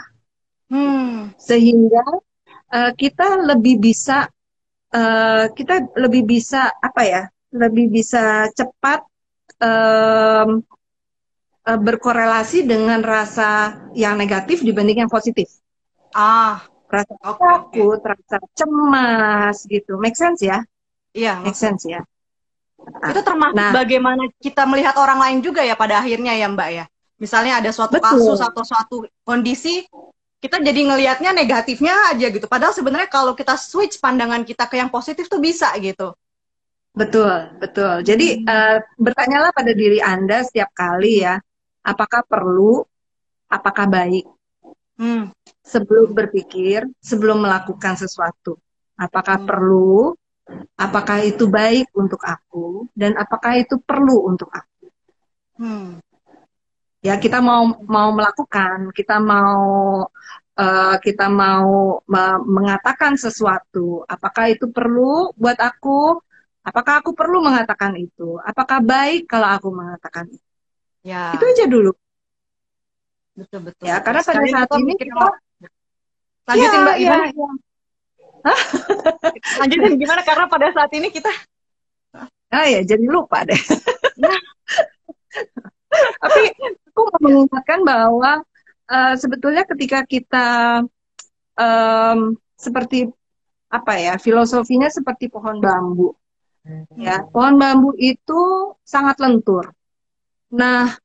Hmm. 0.67 1.31
sehingga 1.39 2.03
eh, 2.67 2.91
kita 2.99 3.39
lebih 3.47 3.79
bisa, 3.79 4.27
eh, 4.91 5.45
kita 5.55 5.95
lebih 5.95 6.27
bisa 6.27 6.67
apa 6.83 7.01
ya, 7.07 7.23
lebih 7.55 7.87
bisa 7.87 8.51
cepat 8.51 8.99
eh, 9.63 10.47
berkorelasi 11.67 12.63
dengan 12.63 13.03
rasa 13.03 13.75
yang 13.91 14.15
negatif 14.15 14.63
dibanding 14.63 15.03
yang 15.03 15.11
positif. 15.11 15.51
Ah, 16.15 16.63
rasa 16.87 17.13
oke. 17.19 17.39
takut, 17.39 17.99
rasa 17.99 18.37
cemas 18.55 19.57
gitu. 19.67 19.99
Make 19.99 20.17
sense 20.17 20.41
ya? 20.43 20.63
iya. 21.11 21.39
Make 21.43 21.57
sense 21.57 21.83
ya? 21.85 22.01
Itu 23.11 23.19
termasuk 23.25 23.57
Nah. 23.57 23.73
bagaimana 23.73 24.29
kita 24.39 24.63
melihat 24.69 24.95
orang 24.95 25.19
lain 25.19 25.37
juga 25.43 25.65
ya 25.65 25.75
pada 25.75 25.99
akhirnya 25.99 26.33
ya 26.37 26.47
Mbak 26.47 26.69
ya. 26.71 26.85
Misalnya 27.17 27.59
ada 27.59 27.73
suatu 27.73 27.97
Betul. 27.97 28.21
kasus 28.21 28.39
atau 28.39 28.61
suatu 28.61 28.95
kondisi, 29.25 29.81
kita 30.37 30.61
jadi 30.61 30.85
ngelihatnya 30.85 31.33
negatifnya 31.33 32.13
aja 32.13 32.29
gitu. 32.29 32.45
Padahal 32.45 32.71
sebenarnya 32.77 33.09
kalau 33.09 33.33
kita 33.33 33.57
switch 33.57 33.97
pandangan 33.97 34.45
kita 34.45 34.69
ke 34.69 34.77
yang 34.77 34.93
positif 34.93 35.25
tuh 35.25 35.41
bisa 35.41 35.73
gitu. 35.81 36.13
Betul, 36.93 37.57
betul. 37.57 38.05
Jadi 38.05 38.45
eh, 38.45 38.77
bertanyalah 39.01 39.49
pada 39.49 39.73
diri 39.73 39.97
Anda 39.97 40.45
setiap 40.45 40.69
kali 40.77 41.25
ya, 41.25 41.41
apakah 41.81 42.21
perlu, 42.25 42.85
apakah 43.49 43.89
baik 43.89 44.25
Hmm. 44.97 45.29
sebelum 45.61 46.13
berpikir, 46.17 46.85
sebelum 46.99 47.45
melakukan 47.45 47.95
sesuatu. 47.97 48.57
Apakah 48.97 49.37
Hmm. 49.41 49.47
perlu, 49.47 50.17
Apakah 50.77 51.27
itu 51.27 51.43
baik 51.49 51.91
untuk 51.97 52.21
aku 52.23 52.87
dan 52.95 53.19
apakah 53.19 53.59
itu 53.59 53.75
perlu 53.83 54.31
untuk 54.31 54.47
aku? 54.47 54.87
Hmm. 55.57 55.99
Ya 57.03 57.19
kita 57.19 57.43
mau 57.43 57.67
mau 57.85 58.09
melakukan, 58.15 58.95
kita 58.95 59.19
mau 59.21 59.61
uh, 60.57 60.95
kita 61.03 61.27
mau 61.29 61.99
me- 62.07 62.43
mengatakan 62.47 63.19
sesuatu. 63.19 64.07
Apakah 64.07 64.53
itu 64.53 64.71
perlu 64.71 65.35
buat 65.35 65.57
aku? 65.59 66.21
Apakah 66.63 67.03
aku 67.03 67.11
perlu 67.15 67.43
mengatakan 67.43 67.95
itu? 67.99 68.39
Apakah 68.43 68.79
baik 68.83 69.27
kalau 69.31 69.49
aku 69.51 69.69
mengatakan 69.71 70.31
itu? 70.31 70.47
Ya. 71.03 71.35
Itu 71.35 71.43
aja 71.43 71.65
dulu. 71.67 71.91
Betul 73.37 73.59
betul. 73.69 73.85
Ya, 73.85 74.01
karena 74.01 74.21
pada 74.25 74.41
Sekali 74.41 74.49
saat 74.49 74.69
ini 74.81 74.93
kita 74.97 75.27
lanjutin 76.47 76.73
Ya, 76.73 76.81
Mbak 76.81 76.97
ya, 76.97 77.05
gimana? 77.05 77.25
ya. 77.29 77.49
Lanjutin 79.61 79.93
gimana? 80.01 80.21
Karena 80.25 80.45
pada 80.49 80.67
saat 80.73 80.91
ini 80.97 81.07
kita 81.13 81.29
Ah 82.47 82.63
ya, 82.63 82.79
jadi 82.79 83.03
lupa 83.05 83.43
deh. 83.43 83.59
Tapi 86.23 86.41
aku 86.89 87.01
mau 87.11 87.19
mengingatkan 87.19 87.83
bahwa 87.83 88.31
eh, 88.87 89.13
sebetulnya 89.19 89.67
ketika 89.67 90.07
kita 90.07 90.47
em, 91.59 92.39
seperti 92.55 93.11
apa 93.67 93.93
ya, 93.99 94.15
filosofinya 94.15 94.87
seperti 94.87 95.27
pohon 95.27 95.59
bambu. 95.59 96.15
Ya, 96.95 97.23
pohon 97.27 97.59
bambu 97.59 97.91
itu 97.99 98.73
sangat 98.87 99.19
lentur. 99.19 99.75
Nah, 100.55 100.95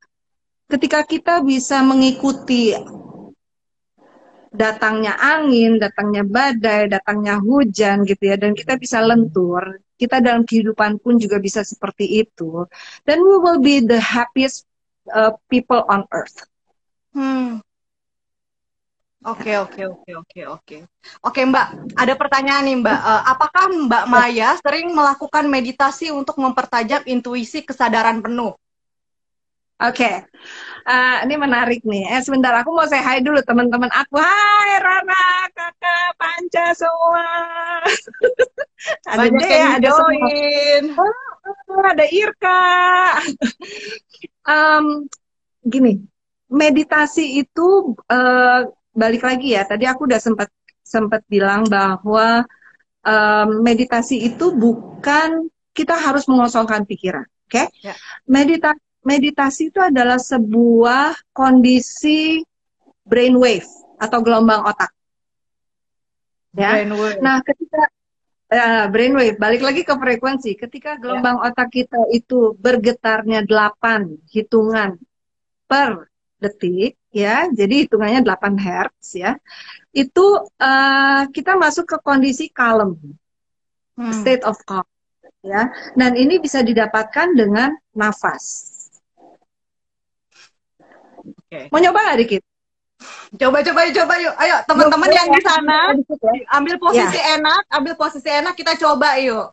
ketika 0.70 1.02
kita 1.06 1.40
bisa 1.42 1.80
mengikuti 1.82 2.76
datangnya 4.52 5.16
angin, 5.16 5.80
datangnya 5.80 6.22
badai, 6.28 6.92
datangnya 6.92 7.40
hujan 7.40 8.04
gitu 8.04 8.28
ya, 8.28 8.36
dan 8.36 8.52
kita 8.52 8.76
bisa 8.76 9.00
lentur, 9.00 9.80
kita 9.96 10.20
dalam 10.20 10.44
kehidupan 10.44 11.00
pun 11.00 11.16
juga 11.16 11.40
bisa 11.40 11.64
seperti 11.64 12.20
itu, 12.20 12.68
then 13.08 13.24
we 13.24 13.40
will 13.40 13.58
be 13.58 13.80
the 13.80 13.96
happiest 13.96 14.68
uh, 15.08 15.32
people 15.48 15.80
on 15.88 16.04
earth. 16.12 16.44
Hmm. 17.16 17.64
Oke, 19.22 19.54
oke, 19.54 19.78
oke, 19.86 20.10
oke, 20.18 20.40
oke. 20.50 20.76
Oke, 21.22 21.40
Mbak, 21.46 21.94
ada 21.94 22.14
pertanyaan 22.18 22.66
nih, 22.66 22.76
Mbak. 22.82 22.98
Eh, 23.06 23.22
apakah 23.30 23.64
Mbak 23.70 24.04
Maya 24.10 24.58
sering 24.58 24.90
melakukan 24.90 25.46
meditasi 25.46 26.10
untuk 26.10 26.42
mempertajam 26.42 27.06
intuisi 27.06 27.62
kesadaran 27.62 28.18
penuh? 28.18 28.58
Oke, 29.82 30.10
Eh, 30.82 31.16
ini 31.30 31.34
menarik 31.38 31.86
nih. 31.86 32.10
Eh, 32.10 32.22
sebentar, 32.26 32.50
aku 32.58 32.74
mau 32.74 32.82
say 32.90 32.98
hi 32.98 33.22
dulu 33.22 33.38
teman-teman 33.46 33.86
aku. 33.94 34.18
Hai 34.18 34.82
Rana, 34.82 35.46
kakak, 35.54 36.10
Panca 36.18 36.66
semua. 36.74 37.26
ada 39.14 39.18
Banyak 39.22 39.40
Dea, 39.46 39.66
ada 39.78 39.88
join. 39.94 40.84
Oh, 40.98 41.86
ada 41.86 42.02
Irka. 42.10 42.66
Em, 44.42 45.06
gini, 45.62 46.02
meditasi 46.50 47.46
itu 47.46 47.94
eh, 48.10 48.66
balik 48.90 49.22
lagi 49.22 49.54
ya. 49.54 49.62
Tadi 49.62 49.86
aku 49.86 50.10
udah 50.10 50.18
sempat 50.18 50.50
sempat 50.82 51.22
bilang 51.30 51.62
bahwa 51.70 52.42
em, 53.06 53.48
meditasi 53.62 54.18
itu 54.18 54.50
bukan 54.50 55.46
kita 55.70 55.94
harus 55.94 56.26
mengosongkan 56.26 56.82
pikiran, 56.90 57.22
oke? 57.46 57.70
Ya. 57.86 57.94
Medita 58.26 58.74
meditasi 59.02 59.70
itu 59.70 59.78
adalah 59.82 60.18
sebuah 60.18 61.34
kondisi 61.34 62.42
brainwave 63.02 63.66
atau 63.98 64.18
gelombang 64.22 64.62
otak. 64.66 64.90
Ya. 66.54 66.80
Brainwave. 66.82 67.18
Nah, 67.18 67.40
ketika 67.42 67.82
ya, 68.52 68.86
brainwave, 68.86 69.40
balik 69.40 69.62
lagi 69.64 69.82
ke 69.82 69.94
frekuensi. 69.96 70.54
Ketika 70.54 71.00
gelombang 71.00 71.40
otak 71.40 71.72
kita 71.72 71.98
itu 72.12 72.52
bergetarnya 72.60 73.42
8 73.48 74.28
hitungan 74.28 75.00
per 75.64 76.12
detik, 76.36 76.98
ya, 77.14 77.48
jadi 77.48 77.86
hitungannya 77.86 78.20
8 78.26 78.58
hertz, 78.58 79.14
ya, 79.16 79.38
itu 79.94 80.26
eh, 80.60 81.22
kita 81.32 81.54
masuk 81.56 81.86
ke 81.86 81.96
kondisi 82.02 82.50
kalem, 82.52 82.98
Hmm. 83.92 84.08
state 84.08 84.40
of 84.48 84.56
calm, 84.64 84.88
ya. 85.44 85.68
Dan 85.92 86.16
ini 86.16 86.40
bisa 86.40 86.64
didapatkan 86.64 87.36
dengan 87.36 87.76
nafas. 87.92 88.71
Mau 91.72 91.78
nyoba 91.80 92.00
nggak 92.00 92.18
dikit? 92.24 92.42
Coba, 93.32 93.58
coba, 93.64 93.80
coba 93.90 94.14
yuk. 94.22 94.34
Ayo, 94.38 94.56
teman-teman 94.68 95.08
yang 95.10 95.28
di 95.32 95.40
sana, 95.42 95.78
ya. 95.96 96.32
ambil 96.54 96.76
posisi 96.78 97.18
enak, 97.18 97.62
ambil 97.72 97.94
posisi 97.98 98.28
enak, 98.30 98.54
kita 98.54 98.72
coba 98.78 99.18
yuk. 99.18 99.50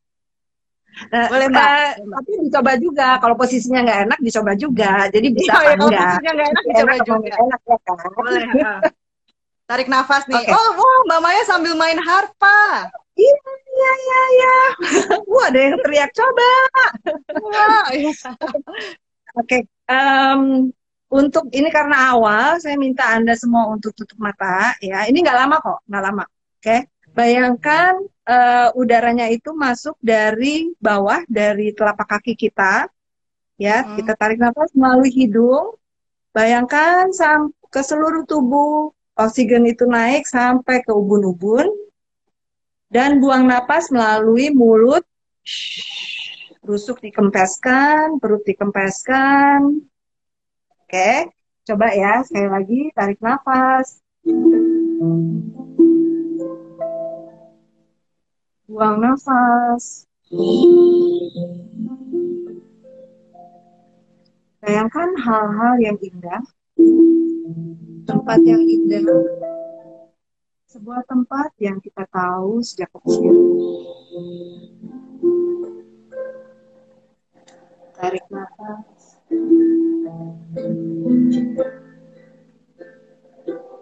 Nah, 1.10 1.32
Boleh, 1.32 1.48
Mbak. 1.48 1.64
eh, 1.64 1.92
tapi 2.12 2.32
dicoba 2.44 2.72
juga. 2.76 3.08
Kalau 3.24 3.36
posisinya 3.40 3.80
nggak 3.88 4.00
enak, 4.10 4.20
dicoba 4.20 4.52
juga. 4.60 4.92
Jadi 5.08 5.28
bisa 5.32 5.54
apa 5.56 5.64
ya, 5.64 5.76
kalau 5.80 5.92
posisinya 5.96 6.32
nggak 6.36 6.50
enak, 6.50 6.62
Enak 6.62 6.64
dicoba 6.68 6.92
apa 6.94 7.06
juga. 7.08 7.36
enak 7.40 7.62
ya 7.64 7.78
kan? 7.88 7.98
Boleh. 8.14 8.44
Tarik 9.70 9.88
nafas 9.88 10.24
nih. 10.26 10.44
Oke. 10.44 10.50
Oh, 10.50 10.70
wow, 10.82 11.00
Mbak 11.06 11.20
Maya 11.22 11.42
sambil 11.46 11.74
main 11.78 12.00
harpa. 12.02 12.90
Iya, 13.14 13.38
iya, 13.70 13.92
iya, 14.02 14.22
iya. 14.34 14.56
Wah, 15.32 15.46
ada 15.54 15.60
yang 15.62 15.78
teriak 15.86 16.10
coba. 16.10 16.52
Wah, 17.38 17.86
iya. 17.94 18.12
Oke, 19.40 19.70
em, 19.86 20.74
untuk 21.10 21.50
ini 21.50 21.74
karena 21.74 22.14
awal, 22.14 22.62
saya 22.62 22.78
minta 22.78 23.10
Anda 23.10 23.34
semua 23.34 23.66
untuk 23.74 23.98
tutup 23.98 24.22
mata. 24.22 24.78
Ya, 24.78 25.10
ini 25.10 25.26
nggak 25.26 25.38
lama 25.42 25.58
kok, 25.58 25.80
nggak 25.90 26.04
lama. 26.06 26.24
Oke, 26.62 26.78
bayangkan 27.18 27.98
eh, 28.30 28.70
udaranya 28.78 29.26
itu 29.34 29.50
masuk 29.58 29.98
dari 29.98 30.70
bawah, 30.78 31.26
dari 31.26 31.74
telapak 31.74 32.06
kaki 32.18 32.38
kita. 32.38 32.86
Ya, 33.58 33.82
Hmm. 33.82 33.98
kita 33.98 34.14
tarik 34.14 34.38
nafas 34.38 34.70
melalui 34.78 35.10
hidung. 35.10 35.74
Bayangkan 36.30 37.10
sam 37.10 37.50
ke 37.74 37.82
seluruh 37.82 38.24
tubuh, 38.30 38.94
oksigen 39.18 39.66
itu 39.66 39.90
naik 39.90 40.30
sampai 40.30 40.86
ke 40.86 40.94
ubun-ubun. 40.94 41.68
Dan 42.90 43.18
buang 43.18 43.50
napas 43.50 43.90
melalui 43.90 44.54
mulut. 44.54 45.02
Rusuk 46.62 47.02
dikempeskan, 47.02 48.22
perut 48.22 48.46
dikempeskan. 48.46 49.89
Oke, 50.90 51.30
coba 51.70 51.94
ya 51.94 52.26
sekali 52.26 52.50
lagi 52.50 52.80
tarik 52.98 53.22
nafas. 53.22 54.02
Buang 58.66 58.98
nafas. 58.98 60.10
Bayangkan 64.66 65.14
hal-hal 65.14 65.74
yang 65.78 65.98
indah, 66.02 66.42
tempat 68.10 68.42
yang 68.42 68.66
indah, 68.66 69.06
sebuah 70.74 71.06
tempat 71.06 71.54
yang 71.62 71.78
kita 71.78 72.02
tahu 72.10 72.66
sejak 72.66 72.90
kecil. 72.98 73.38
Tarik 77.94 78.26
nafas. 78.34 78.99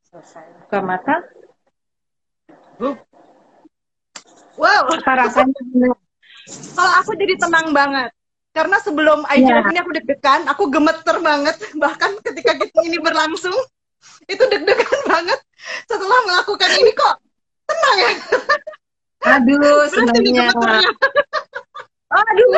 Selesai. 0.09 0.45
Buka 0.65 0.79
mata. 0.81 1.15
Wow, 4.57 4.81
rasanya? 5.05 5.61
kalau 6.73 6.91
aku 7.03 7.11
jadi 7.13 7.37
tenang 7.37 7.69
banget. 7.69 8.09
Karena 8.49 8.81
sebelum 8.81 9.21
Iya. 9.29 9.61
IGF 9.61 9.65
ini 9.69 9.79
aku 9.79 9.91
deg-degan, 9.93 10.41
aku 10.49 10.63
gemeter 10.73 11.21
banget. 11.21 11.55
Bahkan 11.77 12.11
ketika 12.25 12.57
kita 12.57 12.79
ini 12.81 12.97
berlangsung, 12.97 13.53
itu 14.25 14.43
deg-degan 14.49 14.99
banget. 15.05 15.39
Setelah 15.85 16.19
melakukan 16.25 16.71
ini 16.81 16.91
kok 16.97 17.15
tenang 17.69 17.97
ya. 18.01 18.11
Aduh, 19.37 19.85
senangnya. 19.93 20.49
gemeternya. 20.49 20.89
Aduh. 22.09 22.49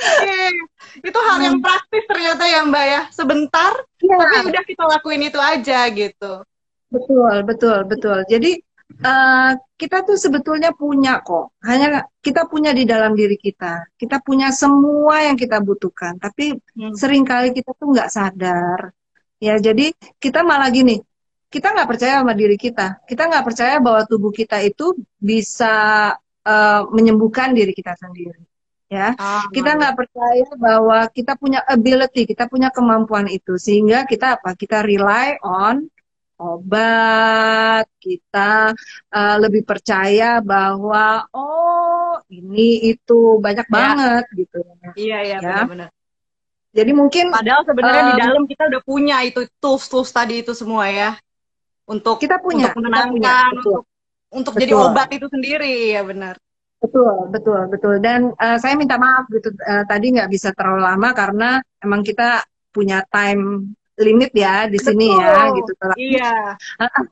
Oke. 0.00 0.42
Itu 1.00 1.18
hal 1.22 1.38
yang 1.40 1.56
praktis 1.62 2.04
ternyata 2.08 2.44
ya 2.44 2.60
Mbak 2.66 2.84
ya. 2.86 3.02
Sebentar, 3.14 3.72
Iya. 4.00 4.16
tapi 4.16 4.36
udah 4.50 4.64
kita 4.66 4.84
lakuin 4.84 5.22
itu 5.28 5.38
aja 5.38 5.80
gitu. 5.92 6.32
Betul, 6.90 7.34
betul, 7.46 7.78
betul. 7.86 8.18
Jadi 8.26 8.58
uh, 9.06 9.52
kita 9.78 10.02
tuh 10.02 10.18
sebetulnya 10.18 10.74
punya 10.74 11.22
kok. 11.22 11.54
Hanya 11.62 12.04
kita 12.18 12.50
punya 12.50 12.74
di 12.74 12.82
dalam 12.82 13.14
diri 13.14 13.38
kita. 13.38 13.86
Kita 13.94 14.18
punya 14.18 14.50
semua 14.50 15.22
yang 15.22 15.38
kita 15.38 15.62
butuhkan. 15.62 16.18
Tapi 16.18 16.58
hmm. 16.58 16.94
sering 16.98 17.22
kali 17.22 17.54
kita 17.54 17.70
tuh 17.78 17.94
nggak 17.94 18.10
sadar. 18.10 18.90
Ya, 19.40 19.56
jadi 19.56 19.94
kita 20.20 20.42
malah 20.44 20.68
gini. 20.68 21.00
Kita 21.50 21.74
nggak 21.74 21.88
percaya 21.88 22.22
sama 22.22 22.34
diri 22.34 22.54
kita. 22.54 23.02
Kita 23.06 23.26
nggak 23.26 23.44
percaya 23.46 23.76
bahwa 23.82 24.06
tubuh 24.06 24.30
kita 24.30 24.62
itu 24.62 24.94
bisa 25.18 25.74
uh, 26.46 26.82
menyembuhkan 26.94 27.50
diri 27.54 27.74
kita 27.74 27.94
sendiri. 27.98 28.38
Ya, 28.90 29.14
ah, 29.14 29.46
kita 29.54 29.78
nggak 29.78 29.94
percaya 29.94 30.50
bahwa 30.58 31.06
kita 31.14 31.38
punya 31.38 31.62
ability, 31.62 32.26
kita 32.26 32.50
punya 32.50 32.74
kemampuan 32.74 33.30
itu, 33.30 33.54
sehingga 33.54 34.02
kita 34.02 34.34
apa? 34.34 34.58
Kita 34.58 34.82
rely 34.82 35.38
on 35.46 35.86
obat, 36.40 37.86
kita 38.00 38.72
uh, 39.12 39.36
lebih 39.38 39.62
percaya 39.62 40.40
bahwa 40.40 41.28
oh 41.36 42.16
ini 42.32 42.96
itu 42.96 43.38
banyak 43.38 43.68
ya. 43.68 43.72
banget 43.72 44.24
gitu. 44.34 44.58
Iya 44.96 45.18
iya 45.22 45.36
ya. 45.38 45.38
benar-benar. 45.38 45.90
Jadi 46.70 46.92
mungkin 46.94 47.24
padahal 47.34 47.62
sebenarnya 47.66 48.02
um, 48.02 48.08
di 48.10 48.16
dalam 48.22 48.44
kita 48.46 48.62
udah 48.70 48.82
punya 48.82 49.16
itu 49.26 49.46
tools-tools 49.58 50.10
tadi 50.10 50.40
itu 50.40 50.56
semua 50.56 50.88
ya. 50.88 51.14
Untuk 51.84 52.22
kita 52.22 52.38
punya, 52.38 52.70
untuk 52.70 52.86
menenangkan, 52.86 53.10
punya, 53.10 53.34
untuk 53.54 53.80
untuk 54.30 54.52
betul. 54.54 54.62
jadi 54.62 54.74
obat 54.78 55.08
itu 55.10 55.26
sendiri 55.26 55.94
ya 55.94 56.02
benar. 56.06 56.38
Betul, 56.80 57.28
betul, 57.28 57.60
betul. 57.68 57.94
Dan 58.00 58.32
uh, 58.40 58.56
saya 58.56 58.72
minta 58.72 58.96
maaf 58.96 59.28
gitu 59.28 59.52
uh, 59.52 59.84
tadi 59.84 60.16
nggak 60.16 60.32
bisa 60.32 60.48
terlalu 60.56 60.80
lama 60.88 61.08
karena 61.12 61.50
emang 61.84 62.00
kita 62.00 62.40
punya 62.72 63.04
time 63.12 63.76
limit 64.00 64.32
ya 64.32 64.64
di 64.64 64.80
Betul. 64.80 64.96
sini 64.96 65.08
ya 65.12 65.36
gitu. 65.52 65.72
Iya. 66.00 66.34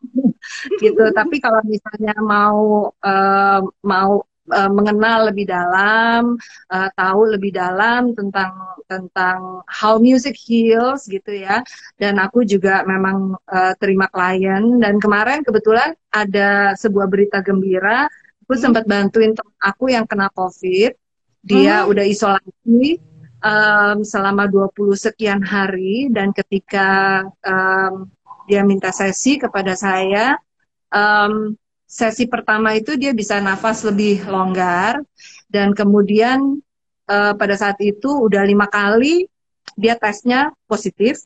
gitu. 0.82 1.04
Tapi 1.12 1.36
kalau 1.38 1.60
misalnya 1.68 2.16
mau 2.16 2.88
uh, 3.04 3.60
mau 3.84 4.24
uh, 4.48 4.70
mengenal 4.72 5.28
lebih 5.28 5.46
dalam, 5.52 6.40
uh, 6.72 6.88
tahu 6.96 7.36
lebih 7.36 7.52
dalam 7.52 8.16
tentang 8.16 8.56
tentang 8.88 9.60
how 9.68 10.00
music 10.00 10.34
heals 10.40 11.04
gitu 11.06 11.28
ya. 11.28 11.60
Dan 12.00 12.16
aku 12.16 12.42
juga 12.48 12.82
memang 12.88 13.36
uh, 13.36 13.72
terima 13.76 14.08
klien 14.08 14.80
dan 14.80 14.96
kemarin 14.96 15.44
kebetulan 15.44 15.92
ada 16.08 16.72
sebuah 16.74 17.06
berita 17.06 17.44
gembira. 17.44 18.08
Aku 18.48 18.56
hmm. 18.56 18.64
sempat 18.64 18.88
bantuin 18.88 19.36
teman 19.36 19.52
aku 19.60 19.92
yang 19.92 20.08
kena 20.08 20.32
COVID. 20.32 20.96
Dia 21.44 21.84
hmm. 21.84 21.92
udah 21.92 22.04
isolasi 22.08 22.96
um, 23.44 24.00
selama 24.00 24.48
20 24.48 24.96
sekian 24.96 25.44
hari 25.44 26.08
dan 26.08 26.32
ketika 26.32 27.20
um, 27.44 28.08
dia 28.48 28.64
minta 28.64 28.88
sesi 28.88 29.36
kepada 29.36 29.76
saya 29.76 30.40
um, 30.88 31.52
sesi 31.84 32.24
pertama 32.24 32.72
itu 32.72 32.96
dia 32.96 33.12
bisa 33.12 33.36
nafas 33.36 33.84
lebih 33.84 34.24
longgar 34.24 35.04
dan 35.52 35.76
kemudian 35.76 36.60
uh, 37.08 37.36
pada 37.36 37.52
saat 37.56 37.76
itu 37.84 38.08
udah 38.08 38.44
lima 38.48 38.64
kali 38.64 39.28
dia 39.76 40.00
tesnya 40.00 40.52
positif 40.64 41.20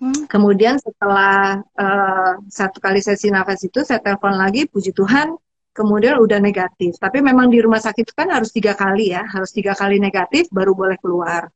hmm. 0.00 0.24
kemudian 0.28 0.80
setelah 0.80 1.60
uh, 1.76 2.40
satu 2.48 2.80
kali 2.80 3.04
sesi 3.04 3.28
nafas 3.28 3.60
itu 3.64 3.84
saya 3.84 4.00
telepon 4.00 4.36
lagi 4.36 4.64
puji 4.64 4.96
Tuhan 4.96 5.36
kemudian 5.74 6.22
udah 6.22 6.38
negatif. 6.38 6.96
Tapi 7.02 7.18
memang 7.18 7.50
di 7.50 7.58
rumah 7.58 7.82
sakit 7.82 8.14
kan 8.14 8.30
harus 8.30 8.54
tiga 8.54 8.78
kali 8.78 9.10
ya, 9.10 9.26
harus 9.26 9.50
tiga 9.50 9.74
kali 9.74 9.98
negatif 9.98 10.46
baru 10.54 10.72
boleh 10.72 10.96
keluar. 11.02 11.50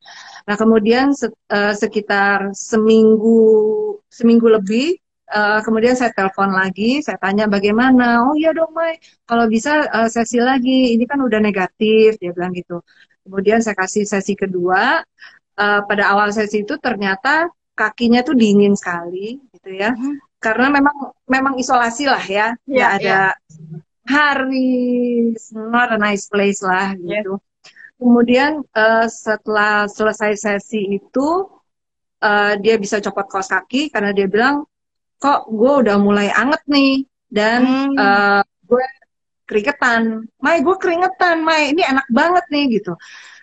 Nah 0.45 0.57
kemudian 0.59 1.15
se 1.15 1.31
uh, 1.31 1.73
sekitar 1.73 2.51
seminggu 2.51 3.39
seminggu 4.11 4.51
lebih, 4.51 4.99
uh, 5.31 5.63
kemudian 5.63 5.95
saya 5.95 6.11
telepon 6.11 6.51
lagi, 6.51 6.99
saya 7.01 7.17
tanya 7.23 7.47
bagaimana. 7.47 8.27
Oh 8.27 8.35
iya 8.35 8.51
dong 8.51 8.75
Mai, 8.75 8.99
kalau 9.23 9.47
bisa 9.47 9.87
uh, 9.87 10.11
sesi 10.11 10.43
lagi, 10.43 10.99
ini 10.99 11.07
kan 11.07 11.23
udah 11.23 11.39
negatif, 11.39 12.19
dia 12.19 12.35
bilang 12.35 12.51
gitu. 12.59 12.83
Kemudian 13.23 13.63
saya 13.63 13.79
kasih 13.79 14.03
sesi 14.05 14.35
kedua. 14.35 15.01
Uh, 15.59 15.83
pada 15.91 16.15
awal 16.15 16.31
sesi 16.31 16.63
itu 16.63 16.79
ternyata 16.79 17.51
kakinya 17.75 18.23
tuh 18.23 18.35
dingin 18.35 18.75
sekali, 18.79 19.39
gitu 19.55 19.71
ya. 19.75 19.91
Hmm. 19.95 20.19
Karena 20.39 20.71
memang 20.71 20.97
memang 21.27 21.55
isolasi 21.59 22.07
lah 22.07 22.23
ya, 22.23 22.55
yeah, 22.71 22.95
ada 22.95 23.35
yeah 23.35 23.83
hari 24.09 25.37
not 25.53 25.93
a 25.93 25.99
nice 26.01 26.33
place 26.33 26.65
lah 26.65 26.97
gitu. 26.97 27.37
Yeah. 27.37 27.47
Kemudian 27.99 28.63
uh, 28.73 29.07
setelah 29.11 29.91
selesai 29.91 30.39
sesi 30.39 30.97
itu 30.97 31.29
uh, 32.23 32.53
dia 32.57 32.79
bisa 32.79 33.03
copot 33.05 33.27
kaos 33.29 33.51
kaki 33.51 33.91
karena 33.93 34.15
dia 34.15 34.31
bilang 34.31 34.65
kok 35.19 35.51
gue 35.51 35.73
udah 35.85 35.99
mulai 35.99 36.31
anget 36.31 36.63
nih 36.71 37.05
dan 37.29 37.93
hmm. 37.93 37.99
uh, 37.99 38.43
gue 38.65 38.85
keringetan, 39.49 40.29
Mai 40.39 40.61
gue 40.61 40.77
keringetan, 40.79 41.43
Mai 41.43 41.75
ini 41.75 41.83
enak 41.83 42.07
banget 42.13 42.45
nih 42.53 42.65
gitu. 42.81 42.95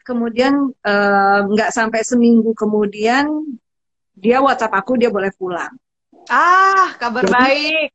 Kemudian 0.05 0.71
nggak 1.51 1.69
uh, 1.69 1.75
sampai 1.75 2.05
seminggu 2.05 2.53
kemudian 2.55 3.27
dia 4.15 4.39
WhatsApp 4.39 4.77
aku 4.77 4.95
dia 4.95 5.11
boleh 5.11 5.33
pulang. 5.35 5.75
Ah 6.31 6.95
kabar 6.95 7.27
Jadi, 7.27 7.33
baik. 7.33 7.89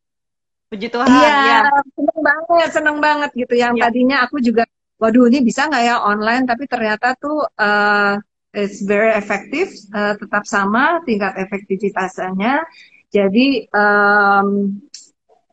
Puji 0.70 0.86
Tuhan. 0.86 1.08
Iya, 1.10 1.66
ya. 1.66 1.82
seneng 1.98 2.20
banget, 2.22 2.68
seneng 2.70 2.98
banget 3.02 3.30
gitu. 3.34 3.54
Yang 3.58 3.74
ya. 3.74 3.82
tadinya 3.90 4.16
aku 4.22 4.38
juga, 4.38 4.62
waduh 5.02 5.26
ini 5.26 5.42
bisa 5.42 5.66
nggak 5.66 5.82
ya 5.82 5.96
online? 5.98 6.46
Tapi 6.46 6.64
ternyata 6.70 7.18
tuh 7.18 7.42
uh, 7.42 8.14
it's 8.54 8.78
very 8.86 9.10
effective, 9.18 9.66
uh, 9.90 10.14
tetap 10.14 10.46
sama 10.46 11.02
tingkat 11.02 11.34
efektivitasnya. 11.42 12.62
Jadi 13.10 13.66
um, 13.74 14.78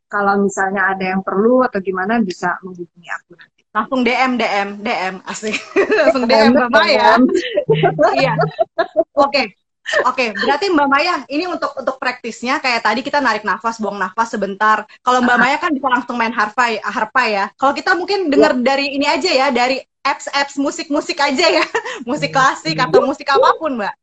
kalau 0.06 0.46
misalnya 0.46 0.94
ada 0.94 1.18
yang 1.18 1.26
perlu 1.26 1.66
atau 1.66 1.82
gimana 1.82 2.22
bisa 2.22 2.54
menghubungi 2.62 3.10
aku 3.10 3.34
nanti. 3.34 3.62
Langsung 3.74 4.02
DM, 4.06 4.32
DM, 4.38 4.70
DM, 4.86 5.16
asik. 5.26 5.58
Langsung 5.98 6.24
DM 6.30 6.54
Mbak 6.54 6.70
Maya. 6.70 7.18
iya. 8.22 8.34
Oke, 8.38 8.94
okay. 9.18 9.46
Oke, 10.04 10.36
berarti 10.36 10.68
Mbak 10.68 10.88
Maya 10.92 11.16
ini 11.32 11.48
untuk 11.48 11.72
untuk 11.80 11.96
praktisnya 11.96 12.60
kayak 12.60 12.84
tadi 12.84 13.00
kita 13.00 13.24
narik 13.24 13.48
nafas, 13.48 13.80
buang 13.80 13.96
nafas 13.96 14.36
sebentar. 14.36 14.84
Kalau 15.00 15.24
Mbak. 15.24 15.38
Maya 15.40 15.58
kan 15.62 15.72
bisa 15.72 15.88
langsung 15.88 16.20
main 16.20 16.34
harpa 16.36 16.76
harpa 16.84 17.24
ya. 17.30 17.46
Kalau 17.56 17.72
kita 17.72 17.96
mungkin 17.96 18.28
dengar 18.28 18.52
ya. 18.58 18.64
dari 18.74 19.00
ini 19.00 19.08
aja 19.08 19.32
ya, 19.32 19.48
dari 19.48 19.80
apps-apps 20.04 20.60
musik-musik 20.60 21.16
aja 21.24 21.64
ya, 21.64 21.66
musik 22.10 22.36
klasik 22.36 22.76
atau 22.76 23.04
musik 23.08 23.28
apa 23.32 23.56
pun, 23.56 23.80
Mbak. 23.80 23.96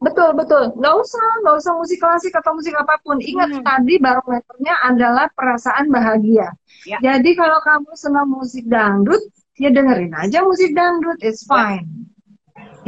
Betul 0.00 0.32
betul, 0.32 0.72
nggak 0.80 0.94
usah 0.96 1.26
nggak 1.44 1.56
usah 1.60 1.72
musik 1.76 1.98
klasik 2.00 2.32
atau 2.32 2.56
musik 2.56 2.72
apa 2.72 2.96
pun. 3.04 3.20
Ingat 3.20 3.50
hmm. 3.52 3.66
tadi 3.66 3.94
barometernya 4.00 4.74
adalah 4.86 5.26
perasaan 5.34 5.92
bahagia. 5.92 6.56
Ya. 6.88 6.96
Jadi 7.02 7.36
kalau 7.36 7.60
kamu 7.60 7.92
senang 7.98 8.30
musik 8.30 8.64
dangdut, 8.64 9.20
ya 9.60 9.68
dengerin 9.68 10.14
aja 10.16 10.40
musik 10.40 10.72
dangdut, 10.72 11.18
it's 11.20 11.44
fine. 11.44 11.84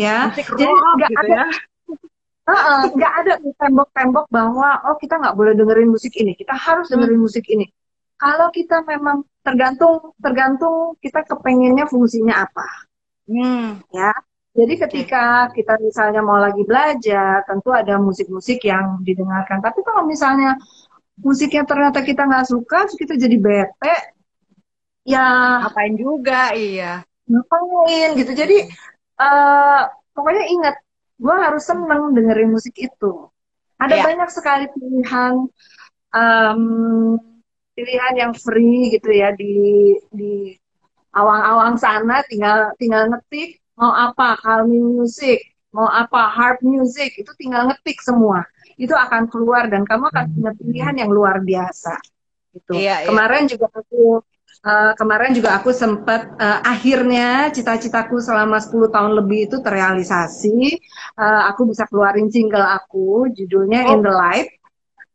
Ya, 0.00 0.32
musik 0.32 0.48
jadi 0.56 0.72
nggak 0.72 1.10
gitu 1.12 1.20
ada. 1.20 1.42
Ya 1.50 1.71
nggak 2.42 3.12
uh, 3.12 3.18
ada 3.22 3.32
tembok-tembok 3.38 4.26
bahwa 4.26 4.82
oh 4.90 4.98
kita 4.98 5.14
nggak 5.14 5.36
boleh 5.38 5.54
dengerin 5.54 5.90
musik 5.94 6.10
ini, 6.18 6.34
kita 6.34 6.54
harus 6.54 6.90
hmm. 6.90 6.98
dengerin 6.98 7.18
hmm. 7.18 7.26
musik 7.26 7.44
ini. 7.46 7.66
Kalau 8.18 8.50
kita 8.50 8.82
memang 8.86 9.26
tergantung 9.42 10.14
tergantung 10.18 10.94
kita 10.98 11.22
kepengennya 11.26 11.86
fungsinya 11.86 12.46
apa, 12.46 12.66
hmm. 13.30 13.86
ya. 13.94 14.10
Jadi 14.52 14.74
ketika 14.84 15.48
kita 15.56 15.80
misalnya 15.80 16.20
mau 16.20 16.36
lagi 16.36 16.60
belajar, 16.68 17.40
tentu 17.48 17.72
ada 17.72 17.96
musik-musik 17.96 18.60
yang 18.68 19.00
didengarkan. 19.00 19.64
Tapi 19.64 19.80
kalau 19.80 20.04
misalnya 20.04 20.60
musiknya 21.24 21.64
ternyata 21.64 22.04
kita 22.04 22.28
nggak 22.28 22.52
suka, 22.52 22.84
terus 22.84 23.00
kita 23.00 23.16
jadi 23.16 23.36
bete, 23.40 23.94
ya 25.08 25.56
ngapain 25.64 25.94
juga, 25.96 26.52
iya. 26.52 27.00
Ngapain 27.24 28.12
gitu. 28.20 28.32
Jadi 28.36 28.68
uh, 29.24 29.88
pokoknya 30.12 30.44
ingat 30.52 30.76
gue 31.22 31.34
harus 31.38 31.62
seneng 31.62 32.10
dengerin 32.10 32.50
musik 32.50 32.74
itu. 32.74 33.30
Ada 33.78 34.02
yeah. 34.02 34.04
banyak 34.10 34.30
sekali 34.34 34.66
pilihan 34.74 35.46
um, 36.10 36.62
pilihan 37.78 38.14
yang 38.18 38.32
free 38.34 38.90
gitu 38.90 39.10
ya 39.14 39.30
di 39.32 39.96
di 40.10 40.58
awang-awang 41.14 41.78
sana 41.78 42.20
tinggal 42.28 42.72
tinggal 42.76 43.08
ngetik 43.08 43.60
mau 43.76 43.92
apa 43.92 44.36
calming 44.40 45.00
music 45.00 45.40
mau 45.72 45.88
apa 45.88 46.28
harp 46.28 46.60
music 46.60 47.16
itu 47.16 47.32
tinggal 47.40 47.72
ngetik 47.72 47.96
semua 48.04 48.44
itu 48.76 48.92
akan 48.92 49.28
keluar 49.32 49.72
dan 49.72 49.88
kamu 49.88 50.12
akan 50.12 50.24
punya 50.36 50.52
pilihan 50.56 50.94
yang 51.00 51.10
luar 51.12 51.40
biasa 51.40 51.96
gitu 52.52 52.76
yeah, 52.76 53.00
iya. 53.04 53.08
kemarin 53.08 53.48
juga 53.48 53.72
aku 53.72 54.20
Uh, 54.62 54.94
kemarin 54.94 55.34
juga 55.34 55.58
aku 55.58 55.74
sempat 55.74 56.38
uh, 56.38 56.62
akhirnya 56.62 57.50
cita-citaku 57.50 58.22
selama 58.22 58.62
10 58.62 58.94
tahun 58.94 59.12
lebih 59.18 59.50
itu 59.50 59.58
terrealisasi. 59.58 60.78
Uh, 61.18 61.50
aku 61.50 61.66
bisa 61.66 61.82
keluarin 61.90 62.30
single 62.30 62.62
aku, 62.62 63.26
judulnya 63.34 63.90
oh. 63.90 63.98
In 63.98 64.06
the 64.06 64.14
Light. 64.14 64.54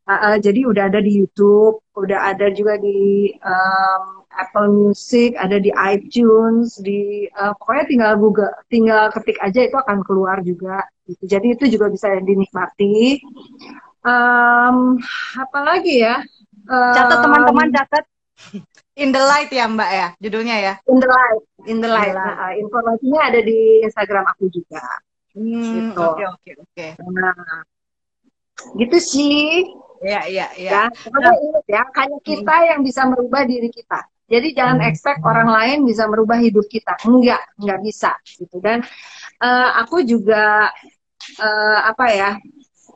Uh, 0.04 0.12
uh, 0.12 0.36
jadi 0.36 0.68
udah 0.68 0.92
ada 0.92 1.00
di 1.00 1.24
YouTube, 1.24 1.80
udah 1.96 2.36
ada 2.36 2.52
juga 2.52 2.76
di 2.76 3.32
um, 3.40 4.28
Apple 4.36 4.68
Music, 4.68 5.40
ada 5.40 5.64
di 5.64 5.72
iTunes, 5.72 6.84
di 6.84 7.32
uh, 7.40 7.56
pokoknya 7.56 7.86
tinggal 7.88 8.12
Google, 8.20 8.52
tinggal 8.68 9.16
ketik 9.16 9.40
aja 9.40 9.64
itu 9.64 9.80
akan 9.80 10.04
keluar 10.04 10.44
juga. 10.44 10.84
Gitu. 11.08 11.24
Jadi 11.24 11.56
itu 11.56 11.64
juga 11.72 11.88
bisa 11.88 12.12
dinikmati. 12.20 13.24
Um, 14.04 15.00
apalagi 15.40 16.04
ya? 16.04 16.20
Um, 16.68 16.96
catat 17.00 17.18
teman-teman 17.24 17.68
catat 17.72 18.04
In 18.98 19.14
the 19.14 19.22
Light 19.22 19.54
ya 19.54 19.70
Mbak 19.70 19.92
ya, 19.94 20.08
judulnya 20.18 20.56
ya. 20.58 20.74
In 20.90 20.98
the 20.98 21.06
Light, 21.06 21.44
In 21.70 21.78
the 21.78 21.90
Light. 21.90 22.10
In 22.10 22.18
the 22.18 22.18
Light. 22.18 22.38
Nah, 22.38 22.52
informasinya 22.58 23.22
ada 23.30 23.40
di 23.46 23.86
Instagram 23.86 24.26
aku 24.26 24.50
juga. 24.50 24.82
Hmm, 25.38 25.94
Gitu. 25.94 26.02
Oke 26.02 26.26
oke 26.26 26.52
oke. 26.66 26.88
Nah, 27.14 27.62
gitu 28.74 28.98
sih. 28.98 29.70
Iya 30.02 30.22
iya 30.30 30.48
iya. 30.58 30.72
Ya, 30.90 31.30
ingat 31.30 31.66
ya, 31.70 31.82
hanya 31.94 32.18
kita 32.26 32.56
yang 32.74 32.82
bisa 32.82 33.06
merubah 33.06 33.46
diri 33.46 33.70
kita. 33.70 34.02
Jadi 34.28 34.52
jangan 34.58 34.84
expect 34.84 35.24
orang 35.24 35.48
lain 35.48 35.88
bisa 35.88 36.04
merubah 36.10 36.38
hidup 36.42 36.66
kita. 36.68 36.98
Enggak, 37.06 37.42
enggak 37.62 37.80
bisa 37.86 38.12
gitu. 38.28 38.58
Dan 38.60 38.82
eh, 39.42 39.70
aku 39.78 40.02
juga 40.06 40.74
eh, 41.38 41.80
apa 41.86 42.06
ya? 42.14 42.32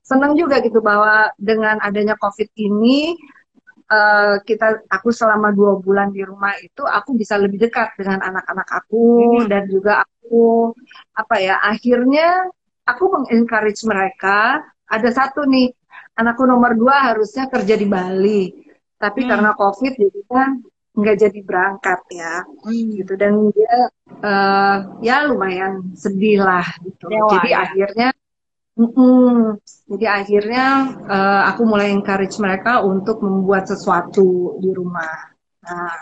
Senang 0.02 0.36
juga 0.36 0.60
gitu 0.60 0.84
bahwa 0.84 1.32
dengan 1.40 1.80
adanya 1.80 2.20
COVID 2.20 2.52
ini 2.58 3.16
eh, 3.92 4.36
kita 4.48 4.88
aku 4.88 5.12
selama 5.12 5.52
dua 5.52 5.76
bulan 5.84 6.16
di 6.16 6.24
rumah 6.24 6.56
itu 6.64 6.82
aku 6.88 7.14
bisa 7.20 7.36
lebih 7.36 7.68
dekat 7.68 7.92
dengan 8.00 8.24
anak-anak 8.24 8.68
aku 8.72 9.44
Hmm. 9.44 9.50
dan 9.52 9.64
juga 9.68 10.02
aku 10.08 10.72
apa 11.12 11.36
ya 11.44 11.60
akhirnya 11.60 12.48
aku 12.88 13.04
mengencourage 13.12 13.84
mereka 13.84 14.64
ada 14.88 15.10
satu 15.12 15.44
nih 15.44 15.76
anakku 16.16 16.44
nomor 16.48 16.72
dua 16.76 17.12
harusnya 17.12 17.52
kerja 17.52 17.76
di 17.76 17.88
Bali 17.88 18.42
tapi 18.96 19.28
Hmm. 19.28 19.30
karena 19.36 19.52
COVID 19.54 19.94
jadinya 20.00 20.46
nggak 20.92 21.18
jadi 21.24 21.40
berangkat 21.48 22.00
ya 22.12 22.36
gitu 22.68 23.14
dan 23.16 23.48
dia 23.56 23.76
eh, 24.24 24.78
ya 25.04 25.24
lumayan 25.24 25.96
sedih 25.96 26.44
lah 26.44 26.68
gitu 26.84 27.08
Dewa, 27.08 27.32
jadi 27.40 27.50
ya. 27.50 27.58
akhirnya 27.64 28.10
mm-mm. 28.80 29.58
jadi 29.92 30.06
akhirnya 30.24 30.66
eh, 31.08 31.42
aku 31.52 31.62
mulai 31.68 31.92
encourage 31.92 32.38
mereka 32.40 32.84
untuk 32.84 33.20
membuat 33.24 33.68
sesuatu 33.68 34.58
di 34.60 34.70
rumah 34.72 35.32
nah 35.62 35.94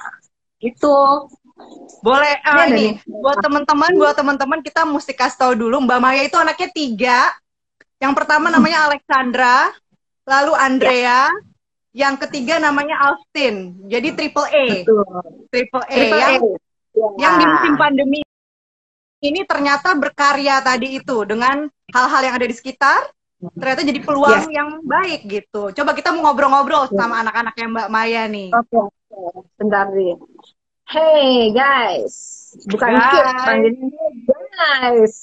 itu 0.59 0.95
Boleh 1.99 2.39
ada 2.39 2.72
ini 2.72 2.95
nih. 2.95 3.20
buat 3.20 3.36
teman-teman, 3.43 3.91
buat 3.99 4.15
teman-teman 4.15 4.63
kita 4.63 4.88
mesti 4.88 5.11
kasih 5.11 5.36
tahu 5.36 5.53
dulu 5.59 5.84
Mbak 5.84 5.99
Maya 5.99 6.24
itu 6.24 6.39
anaknya 6.39 6.70
tiga. 6.72 7.20
Yang 7.99 8.13
pertama 8.15 8.47
namanya 8.47 8.88
Alexandra, 8.88 9.76
lalu 10.24 10.55
Andrea, 10.55 11.28
yang 11.91 12.15
ketiga 12.15 12.63
namanya 12.63 12.95
Austin. 13.11 13.76
Jadi 13.91 14.15
triple 14.15 14.47
A, 14.47 14.65
betul 14.72 15.03
triple 15.51 15.84
A 15.84 15.91
Triple 15.91 16.15
yang 16.15 16.34
A. 16.39 16.47
yang 17.20 17.34
di 17.36 17.43
Ya. 17.43 17.49
musim 17.51 17.74
pandemi 17.76 18.20
ini 19.20 19.41
ternyata 19.43 19.91
berkarya 19.99 20.63
tadi 20.63 20.95
itu 20.95 21.28
dengan 21.28 21.67
hal-hal 21.94 22.22
yang 22.24 22.36
ada 22.38 22.48
di 22.48 22.56
sekitar 22.56 23.10
ternyata 23.56 23.88
jadi 23.88 24.00
peluang 24.04 24.52
yang 24.52 24.84
baik 24.84 25.24
gitu. 25.24 25.72
Coba 25.72 25.96
kita 25.96 26.12
mau 26.12 26.28
ngobrol-ngobrol 26.28 26.92
sama 26.92 27.24
anak-anaknya 27.24 27.66
Mbak 27.72 27.90
Maya 27.90 28.24
nih. 28.28 28.52
Oke, 28.52 28.76
oke. 28.76 29.48
bentar 29.56 29.88
nih. 29.96 30.16
Hey 30.90 31.54
guys, 31.54 32.16
bukan 32.66 32.98
Guys. 32.98 33.46
panggilnya 33.46 34.08
guys. 34.58 35.16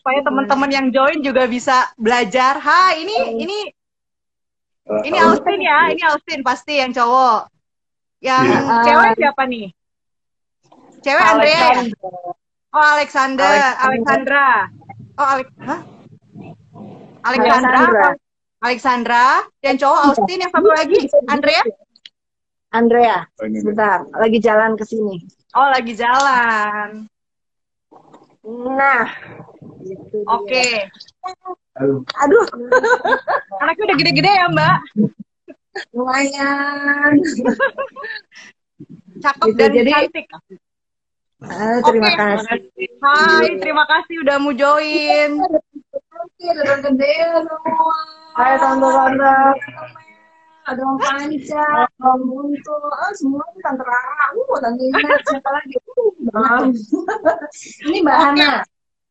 Supaya 0.00 0.20
teman-teman 0.24 0.70
yang 0.72 0.86
join 0.88 1.20
juga 1.20 1.44
bisa 1.44 1.92
belajar. 1.94 2.56
Hai, 2.58 3.04
ini 3.04 3.16
ini 3.38 3.58
ini 5.04 5.16
Austin 5.20 5.60
ya, 5.60 5.92
ini 5.92 6.02
Austin 6.08 6.40
pasti 6.40 6.80
yang 6.80 6.90
cowok. 6.90 7.52
Yang 8.18 8.44
Iya. 8.48 8.82
cewek 8.82 9.10
siapa 9.20 9.42
nih? 9.46 9.66
Cewek 11.04 11.22
Andrea 11.22 11.52
ya? 11.54 11.82
Oh, 12.68 12.84
Alexander, 12.98 13.48
Alexander. 13.48 13.80
Alexandra. 13.88 14.46
Oh, 15.16 15.26
Alex, 15.26 15.48
hah? 15.58 15.80
Alexandra. 17.24 17.72
Alexandra. 17.72 18.06
Alexandra. 18.58 19.24
Dan 19.58 19.74
cowok 19.76 20.00
Austin 20.04 20.38
yang 20.44 20.52
satu 20.52 20.68
lagi, 20.68 21.00
Andrea. 21.26 21.62
Andrea, 22.68 23.18
Oh, 23.40 23.48
sebentar, 23.48 24.04
lagi 24.12 24.38
jalan 24.38 24.76
ke 24.76 24.84
sini. 24.84 25.24
Oh, 25.56 25.72
lagi 25.72 25.96
jalan. 25.96 27.08
Nah, 28.44 29.08
gitu. 29.80 30.20
Oke. 30.28 30.84
Aduh, 31.80 32.04
Aduh, 32.20 32.44
Anaknya 33.58 33.84
udah 33.88 33.96
gede-gede 33.96 34.32
ya, 34.34 34.46
Mbak? 34.52 34.76
lumayan. 35.94 37.12
Cakep 39.18 39.46
Gitu, 39.48 39.56
dan 39.56 39.70
jadi- 39.72 39.92
cantik. 39.94 40.26
Ah, 41.38 41.78
terima 41.86 42.10
Oke. 42.10 42.18
kasih. 42.18 42.60
Hai, 42.98 43.46
terima 43.62 43.84
kasih 43.86 44.14
udah 44.26 44.36
mau 44.42 44.50
join. 44.50 45.38
Gede 46.82 47.14
semua. 47.46 47.98
Hai 48.34 48.58
tante-tante. 48.58 49.36
Ada 50.68 50.82
Om 50.84 50.98
Panca, 51.00 51.68
Om 51.96 52.20
Buntu, 52.28 52.76
ah, 52.92 53.12
semua 53.16 53.40
ini 53.56 53.60
Tante 53.64 53.80
Rara, 53.80 54.36
uh, 54.36 54.58
Tante 54.60 54.82
Ina, 54.84 55.16
siapa 55.24 55.48
lagi? 55.48 55.74
Uh, 56.28 56.68
ini 57.88 58.04
Mbak 58.04 58.18
Hana. 58.20 58.52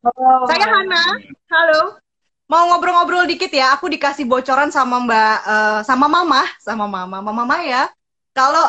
Oh. 0.06 0.46
Saya 0.46 0.66
Hana. 0.70 1.02
Halo. 1.50 1.98
Mau 2.46 2.64
ngobrol-ngobrol 2.70 3.26
dikit 3.26 3.50
ya. 3.50 3.74
Aku 3.74 3.90
dikasih 3.90 4.24
bocoran 4.24 4.72
sama 4.72 5.04
Mbak 5.04 5.36
eh, 5.44 5.80
sama 5.84 6.06
Mama, 6.08 6.46
sama 6.62 6.88
Mama, 6.88 7.20
Mama 7.20 7.44
Maya. 7.44 7.92
Kalau 8.38 8.64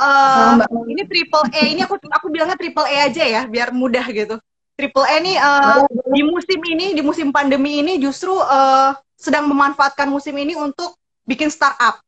Mbak 0.57 0.70
Maya. 0.74 0.88
ini 0.89 1.03
triple 1.05 1.45
A, 1.45 1.61
ini 1.61 1.82
aku 1.86 1.95
aku 2.01 2.26
bilangnya 2.34 2.57
triple 2.57 2.89
A 2.89 2.97
aja 3.05 3.24
ya, 3.24 3.41
biar 3.45 3.70
mudah 3.70 4.05
gitu. 4.09 4.41
Triple 4.74 5.05
A 5.05 5.15
ini 5.22 5.38
eh, 5.38 5.80
di 6.09 6.22
musim 6.26 6.59
ini, 6.65 6.97
di 6.97 7.01
musim 7.05 7.30
pandemi 7.30 7.78
ini 7.86 8.01
justru 8.01 8.34
eh, 8.34 8.97
sedang 9.13 9.45
memanfaatkan 9.45 10.09
musim 10.09 10.34
ini 10.41 10.57
untuk 10.57 10.97
bikin 11.30 11.53
startup. 11.53 12.01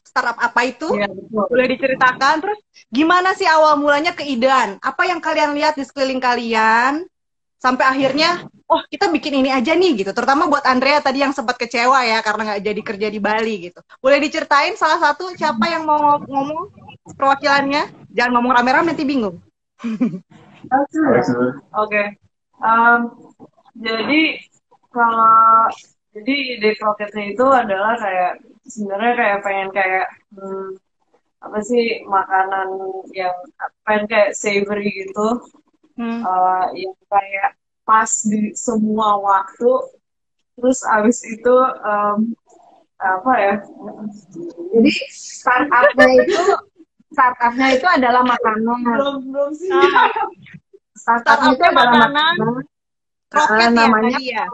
Startup 0.00 0.40
apa 0.40 0.60
itu? 0.64 0.88
Iya, 0.96 1.12
betul. 1.12 1.44
boleh 1.52 1.66
diceritakan 1.76 2.34
terus 2.40 2.58
gimana 2.88 3.36
sih 3.36 3.44
awal 3.44 3.76
mulanya 3.76 4.16
keidean 4.16 4.80
apa 4.80 5.04
yang 5.04 5.20
kalian 5.20 5.52
lihat 5.52 5.76
di 5.76 5.84
sekeliling 5.84 6.24
kalian 6.24 7.04
sampai 7.58 7.84
akhirnya 7.84 8.46
oh 8.70 8.80
kita 8.86 9.10
bikin 9.10 9.42
ini 9.42 9.50
aja 9.50 9.74
nih 9.74 10.02
gitu. 10.02 10.10
Terutama 10.14 10.46
buat 10.46 10.64
Andrea 10.64 11.02
tadi 11.02 11.20
yang 11.20 11.34
sempat 11.34 11.58
kecewa 11.58 12.00
ya 12.06 12.22
karena 12.22 12.54
nggak 12.54 12.62
jadi 12.62 12.80
kerja 12.82 13.08
di 13.10 13.20
Bali 13.20 13.54
gitu. 13.70 13.80
Boleh 13.98 14.22
diceritain 14.22 14.78
salah 14.78 15.02
satu 15.02 15.34
siapa 15.34 15.66
yang 15.66 15.82
mau 15.84 15.98
ngom- 15.98 16.26
ngomong 16.30 16.62
perwakilannya? 17.18 17.90
Jangan 18.14 18.32
ngomong 18.38 18.52
rame-rame 18.62 18.94
nanti 18.94 19.04
bingung. 19.04 19.42
Oke. 21.82 22.02
Em, 22.58 23.00
jadi 23.78 24.22
kalau 24.90 25.70
jadi 26.10 26.34
ide 26.58 26.70
kroketnya 26.74 27.24
itu 27.30 27.46
adalah 27.46 27.94
kayak 27.94 28.42
sebenarnya 28.66 29.12
kayak 29.14 29.38
pengen 29.46 29.68
kayak 29.70 30.06
hmm, 30.34 30.74
apa 31.38 31.58
sih 31.62 32.02
makanan 32.02 32.68
yang 33.14 33.34
pengen 33.86 34.04
kayak 34.10 34.34
savory 34.34 34.90
gitu 35.06 35.38
Hmm. 35.98 36.22
eh, 36.22 36.66
yang 36.78 36.94
kayak 37.10 37.58
pas 37.82 38.06
di 38.22 38.54
semua 38.54 39.18
waktu 39.18 39.72
terus 40.54 40.86
abis 40.86 41.26
itu 41.26 41.54
em, 41.82 42.38
apa 42.98 43.32
ya 43.34 43.54
Jadi 44.70 44.90
startupnya 45.10 46.06
itu 46.22 46.42
startupnya 47.10 47.66
itu 47.74 47.86
adalah 47.86 48.22
makanan. 48.22 48.78
belum 48.84 49.16
belum 49.30 49.50
sih 49.54 49.70
Startupnya 50.94 51.50
itu 51.54 51.62
Startupnya 51.62 51.66
adalah 51.66 51.90
makanan. 51.98 52.34
makanan. 52.38 52.64
Kroket 53.28 53.58
ya 53.58 53.70
namanya 53.74 54.18
ya. 54.22 54.44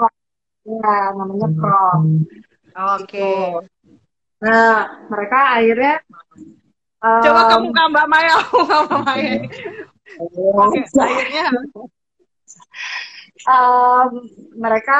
Ya, 0.64 0.96
namanya 1.12 1.48
Krok. 1.60 1.98
oke 2.74 3.32
Nah, 4.44 4.76
mereka 5.08 5.38
akhirnya 5.56 5.94
coba 7.00 7.40
em, 7.44 7.48
ke 7.48 7.56
muka 7.64 7.82
Mbak 7.92 8.06
Maya 8.08 8.34
Mbak 8.88 9.00
Maya 9.04 9.32
oke 10.20 10.78
akhirnya 11.00 11.44
em, 13.48 14.10
mereka 14.56 14.98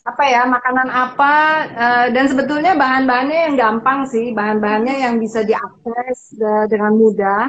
apa 0.00 0.24
ya 0.24 0.42
makanan 0.48 0.88
apa 0.88 1.34
eh, 1.76 2.06
dan 2.16 2.24
sebetulnya 2.24 2.72
bahan-bahannya 2.72 3.38
yang 3.50 3.54
gampang 3.56 4.08
sih. 4.08 4.32
Bahan-bahannya 4.32 4.96
yang 5.04 5.20
bisa 5.20 5.44
diakses 5.44 6.34
eh, 6.40 6.64
dengan 6.72 6.96
mudah. 6.96 7.46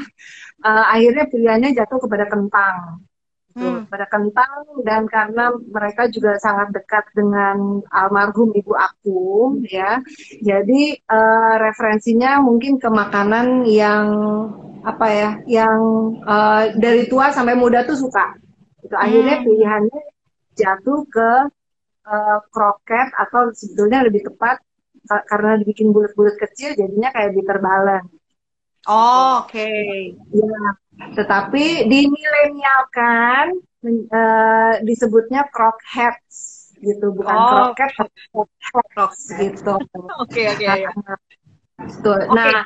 Eh, 0.62 0.86
akhirnya 0.94 1.26
pilihannya 1.32 1.72
jatuh 1.76 2.00
kepada 2.04 2.28
kentang. 2.28 2.76
gitu, 3.00 3.11
Hmm. 3.52 3.84
kepada 3.84 4.08
kentang 4.08 4.64
dan 4.88 5.04
karena 5.12 5.52
mereka 5.52 6.08
juga 6.08 6.40
sangat 6.40 6.72
dekat 6.72 7.04
dengan 7.12 7.84
almarhum 7.92 8.56
ibu 8.56 8.72
aku 8.72 9.60
ya 9.68 10.00
jadi 10.40 10.82
eh, 10.96 11.54
referensinya 11.60 12.40
mungkin 12.40 12.80
ke 12.80 12.88
makanan 12.88 13.68
yang 13.68 14.08
apa 14.88 15.08
ya 15.12 15.32
yang 15.46 15.80
eh, 16.24 16.64
dari 16.80 17.12
tua 17.12 17.30
sampai 17.36 17.54
muda 17.60 17.84
tuh 17.84 18.00
suka 18.00 18.40
itu 18.82 18.96
akhirnya 18.96 19.42
Hmm. 19.42 19.46
pilihannya 19.46 20.02
jatuh 20.56 21.04
ke 21.12 21.32
eh, 22.08 22.40
kroket 22.50 23.08
atau 23.16 23.52
sebetulnya 23.52 24.08
lebih 24.08 24.26
tepat 24.32 24.64
ka- 25.06 25.26
karena 25.28 25.60
dibikin 25.60 25.92
bulat-bulat 25.92 26.40
kecil 26.40 26.72
jadinya 26.78 27.10
kayak 27.12 27.34
bitter 27.36 27.60
balance. 27.60 28.10
Oh, 28.90 29.46
oke 29.46 29.70
Ya, 30.34 30.64
tetapi 31.14 31.86
dimilenialkan 31.86 33.62
men- 33.86 34.10
eh, 34.10 34.74
disebutnya 34.86 35.46
crockheads 35.54 36.74
gitu, 36.82 37.14
bukan 37.14 37.38
Oh. 37.38 37.50
kroket 37.50 37.90
tapi 37.94 38.20
crockheads 38.34 39.22
gitu. 39.38 39.74
oke 40.22 40.42
oke 40.58 40.66
ya 40.66 40.92
Betul. 41.82 42.20
Oke. 42.30 42.38
Nah, 42.38 42.62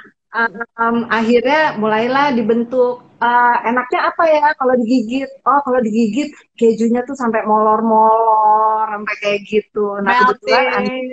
um, 0.76 1.08
akhirnya 1.08 1.80
mulailah 1.80 2.36
dibentuk 2.36 3.00
uh, 3.24 3.56
enaknya 3.64 4.12
apa 4.12 4.24
ya 4.28 4.48
kalau 4.60 4.76
digigit 4.76 5.30
oh 5.48 5.60
kalau 5.64 5.80
digigit 5.80 6.36
kejunya 6.60 7.08
tuh 7.08 7.16
sampai 7.16 7.48
molor-molor 7.48 8.92
sampai 8.92 9.16
kayak 9.24 9.40
gitu 9.48 10.04
nah 10.04 10.28
kebetulan 10.28 10.84
Melting. 10.84 11.08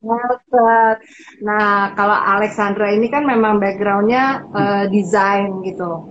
Melted 0.00 0.96
nah 1.44 1.92
kalau 1.98 2.16
Alexandra 2.16 2.88
ini 2.92 3.06
kan 3.12 3.24
memang 3.28 3.60
backgroundnya 3.60 4.24
uh, 4.52 4.84
desain 4.88 5.60
gitu 5.64 6.08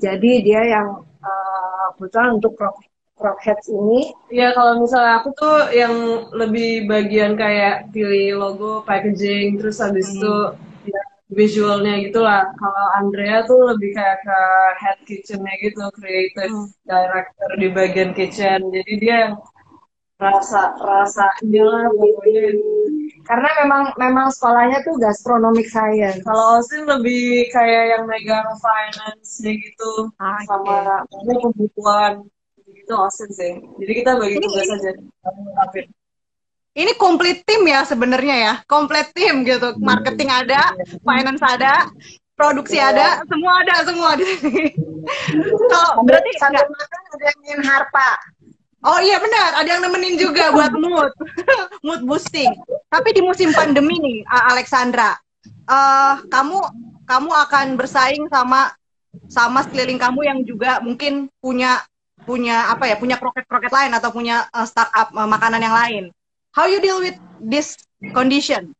jadi 0.00 0.32
dia 0.46 0.62
yang 0.76 0.88
uh, 1.20 1.86
kebetulan 1.96 2.40
untuk 2.40 2.52
crop 2.56 2.76
crop 3.16 3.38
heads 3.40 3.68
ini 3.72 4.12
Iya, 4.28 4.52
kalau 4.56 4.80
misalnya 4.80 5.12
aku 5.24 5.28
tuh 5.36 5.56
yang 5.72 5.94
lebih 6.36 6.84
bagian 6.84 7.32
kayak 7.38 7.88
pilih 7.94 8.36
logo, 8.36 8.84
packaging, 8.84 9.56
terus 9.56 9.80
habis 9.80 10.04
Hmm. 10.12 10.16
itu 10.20 10.34
ya, 10.92 11.02
visualnya 11.32 11.94
gitu 12.04 12.20
lah. 12.20 12.44
Kalau 12.60 12.84
Andrea 13.00 13.40
tuh 13.48 13.72
lebih 13.72 13.96
kayak 13.96 14.18
ke 14.20 14.38
head 14.82 14.98
kitchennya 15.08 15.54
gitu, 15.64 15.80
creative 15.96 16.52
Hmm. 16.52 16.68
director 16.84 17.48
di 17.56 17.68
bagian 17.72 18.10
kitchen. 18.12 18.60
Jadi 18.68 18.92
dia 19.00 19.16
yang 19.30 19.34
rasa 20.20 20.76
rasa 20.76 21.26
lah 21.40 21.84
pokoknya. 21.96 22.52
Karena 23.26 23.48
memang 23.60 23.82
memang 23.94 24.26
sekolahnya 24.30 24.80
tuh 24.82 24.94
gastronomic 24.96 25.66
science 25.66 26.22
Kalau 26.22 26.56
Austin 26.56 26.86
lebih 26.86 27.50
kayak 27.50 27.84
yang 27.92 28.02
megang 28.06 28.46
finance-nya 28.56 29.52
gitu, 29.58 30.08
Ah, 30.16 30.38
sama 30.46 31.02
pokoknya 31.10 31.34
kebutuhan 31.42 32.12
gitu 32.64 32.92
Austin 32.94 33.30
sih. 33.30 33.52
Jadi 33.82 33.92
kita 33.92 34.10
bagi 34.14 34.38
Ini- 34.38 34.46
tugas 34.46 34.68
aja. 34.70 34.90
Ini 36.76 36.92
komplit 37.00 37.40
tim 37.42 37.64
ya 37.64 37.82
sebenarnya 37.82 38.36
ya, 38.36 38.54
komplit 38.68 39.08
tim 39.10 39.42
gitu. 39.42 39.72
Marketing 39.80 40.28
ada, 40.28 40.76
finance 41.00 41.40
ada, 41.40 41.88
produksi 42.36 42.76
Iya. 42.76 42.92
ada, 42.92 43.06
semua 43.24 43.52
ada 43.64 43.74
semua 43.80 44.10
di 44.12 44.24
sini. 44.28 44.66
Kalau 45.72 46.04
berarti 46.04 46.30
sambil 46.36 46.62
nggak- 46.62 46.76
makan 46.76 47.00
ada 47.10 47.24
yang 47.24 47.38
ingin 47.42 47.60
harpa 47.64 48.10
Oh 48.84 49.00
iya 49.02 49.18
benar, 49.18 49.56
ada 49.56 49.66
yang 49.66 49.82
nemenin 49.82 50.14
juga 50.14 50.46
buat 50.54 50.70
mood, 50.76 51.10
mood 51.86 52.00
boosting. 52.04 52.52
Tapi 52.86 53.08
di 53.12 53.22
musim 53.22 53.50
pandemi 53.50 53.98
nih, 53.98 54.18
Alexandra, 54.26 55.18
eh 55.66 56.14
kamu 56.30 56.58
kamu 57.06 57.30
akan 57.46 57.66
bersaing 57.78 58.26
sama 58.30 58.70
sama 59.30 59.62
sekeliling 59.66 59.98
kamu 59.98 60.20
yang 60.26 60.38
juga 60.46 60.78
mungkin 60.82 61.26
punya 61.42 61.82
punya 62.26 62.70
apa 62.74 62.90
ya, 62.90 62.98
punya 62.98 63.16
kroket-kroket 63.18 63.70
lain 63.70 63.92
atau 63.94 64.10
punya 64.10 64.46
eh, 64.50 64.66
startup 64.66 65.14
eh, 65.14 65.28
makanan 65.28 65.62
yang 65.62 65.74
lain. 65.74 66.04
How 66.54 66.66
you 66.66 66.80
deal 66.82 66.98
with 66.98 67.14
this 67.38 67.76
condition? 68.16 68.74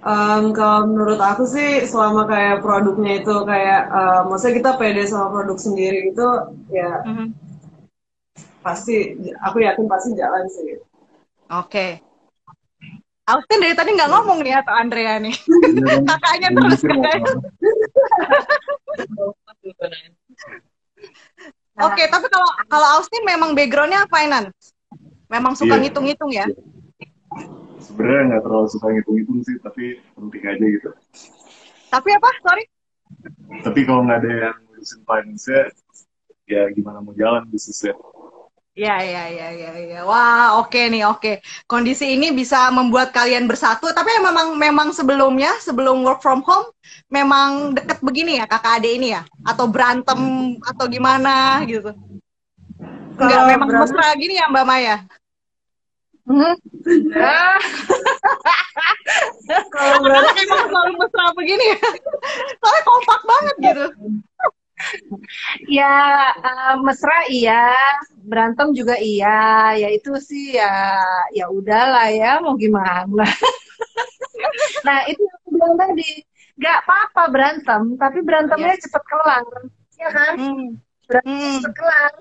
Em, 0.00 0.56
kalau 0.56 0.88
menurut 0.88 1.20
aku 1.20 1.44
sih 1.44 1.84
selama 1.84 2.24
kayak 2.24 2.64
produknya 2.64 3.20
itu 3.20 3.34
kayak 3.44 3.82
eh, 3.92 4.20
maksudnya 4.24 4.54
kita 4.56 4.70
pede 4.80 5.02
sama 5.04 5.28
produk 5.28 5.58
sendiri 5.60 6.08
itu 6.08 6.28
ya 6.72 7.04
Mhm. 7.04 7.26
pasti 8.64 9.16
aku 9.44 9.60
yakin 9.60 9.84
pasti 9.88 10.16
jalan 10.16 10.44
sih. 10.48 10.80
Oke. 11.52 12.00
Austin 13.30 13.58
dari 13.58 13.72
tadi 13.72 13.90
nggak 13.92 14.10
ngomong 14.10 14.38
nih 14.40 14.58
atau 14.58 14.74
Andrea 14.74 15.16
nih? 15.16 15.34
Kakaknya 16.02 16.48
terus 16.50 16.80
kakaknya. 16.80 17.32
Oke, 21.80 22.02
tapi 22.06 22.26
kalau 22.28 22.48
kalau 22.66 22.88
Austin 22.98 23.22
memang 23.22 23.54
backgroundnya 23.54 24.04
finance, 24.06 24.74
memang 25.26 25.54
suka 25.54 25.74
Iya. 25.74 25.82
ngitung-ngitung 25.82 26.30
ya. 26.30 26.46
sebenarnya 27.80 28.22
nggak 28.28 28.42
terlalu 28.44 28.68
suka 28.68 28.86
ngitung-ngitung 28.88 29.38
sih 29.40 29.56
tapi 29.58 29.84
penting 30.12 30.42
aja 30.44 30.60
gitu 30.62 30.90
Tapi 31.88 32.08
apa? 32.12 32.28
Sorry. 32.38 32.64
tapi 33.62 33.80
kalau 33.82 34.04
nggak 34.04 34.20
ada 34.20 34.30
yang 34.46 34.56
ngurusin 34.62 35.00
finance 35.02 35.48
ya 36.44 36.62
gimana 36.70 37.00
mau 37.00 37.10
jalan 37.12 37.48
bisnisnya 37.48 37.96
Ya, 38.78 39.02
ya, 39.02 39.26
ya, 39.26 39.48
ya, 39.50 39.70
ya. 39.82 40.00
Wah, 40.06 40.62
oke 40.62 40.78
nih, 40.78 41.02
oke. 41.10 41.42
Kondisi 41.66 42.14
ini 42.14 42.30
bisa 42.30 42.70
membuat 42.70 43.10
kalian 43.10 43.50
bersatu. 43.50 43.90
Tapi 43.90 44.22
memang, 44.22 44.54
memang 44.54 44.88
sebelumnya, 44.94 45.50
sebelum 45.58 46.06
work 46.06 46.22
from 46.22 46.40
home, 46.46 46.70
memang 47.10 47.74
deket 47.74 47.98
begini 47.98 48.38
ya 48.38 48.46
kakak 48.46 48.78
adik 48.78 48.94
ini 48.94 49.10
ya, 49.18 49.26
atau 49.42 49.66
berantem 49.66 50.20
atau 50.62 50.86
gimana 50.86 51.66
gitu. 51.66 51.90
Enggak, 53.18 53.42
memang 53.50 53.68
berantem- 53.68 53.90
mesra 53.90 54.14
gini 54.16 54.34
ya 54.38 54.46
Mbak 54.48 54.64
Maya. 54.64 54.96
Hmm. 56.30 56.54
Kalau 59.74 60.30
emang 60.30 60.62
selalu 60.70 60.92
mesra 60.94 61.24
begini 61.34 61.64
ya. 61.74 61.80
Soalnya 62.62 62.82
kompak 62.86 63.20
banget 63.26 63.54
gitu. 63.66 63.86
Ya 65.68 65.94
eh, 66.34 66.74
mesra 66.82 67.18
iya, 67.30 67.74
berantem 68.24 68.72
juga 68.76 68.96
iya, 68.98 69.74
ya 69.76 69.88
itu 69.92 70.16
sih 70.18 70.56
ya 70.56 70.72
ya 71.34 71.46
udahlah 71.50 72.08
ya 72.12 72.40
mau 72.42 72.56
gimana. 72.56 73.24
nah 74.86 74.98
itu 75.06 75.20
yang 75.20 75.36
aku 75.42 75.48
bilang 75.54 75.74
tadi, 75.76 76.10
nggak 76.56 76.76
apa-apa 76.84 77.22
berantem, 77.32 77.82
tapi 77.96 78.18
berantemnya 78.24 78.76
cepet 78.80 79.02
kelar, 79.04 79.46
ya 79.96 80.08
kan? 80.12 80.34
Hmm. 80.36 80.66
Berantem 81.08 81.32
Hmm. 81.32 81.54
cepet 81.60 81.72
kelar. 81.74 82.12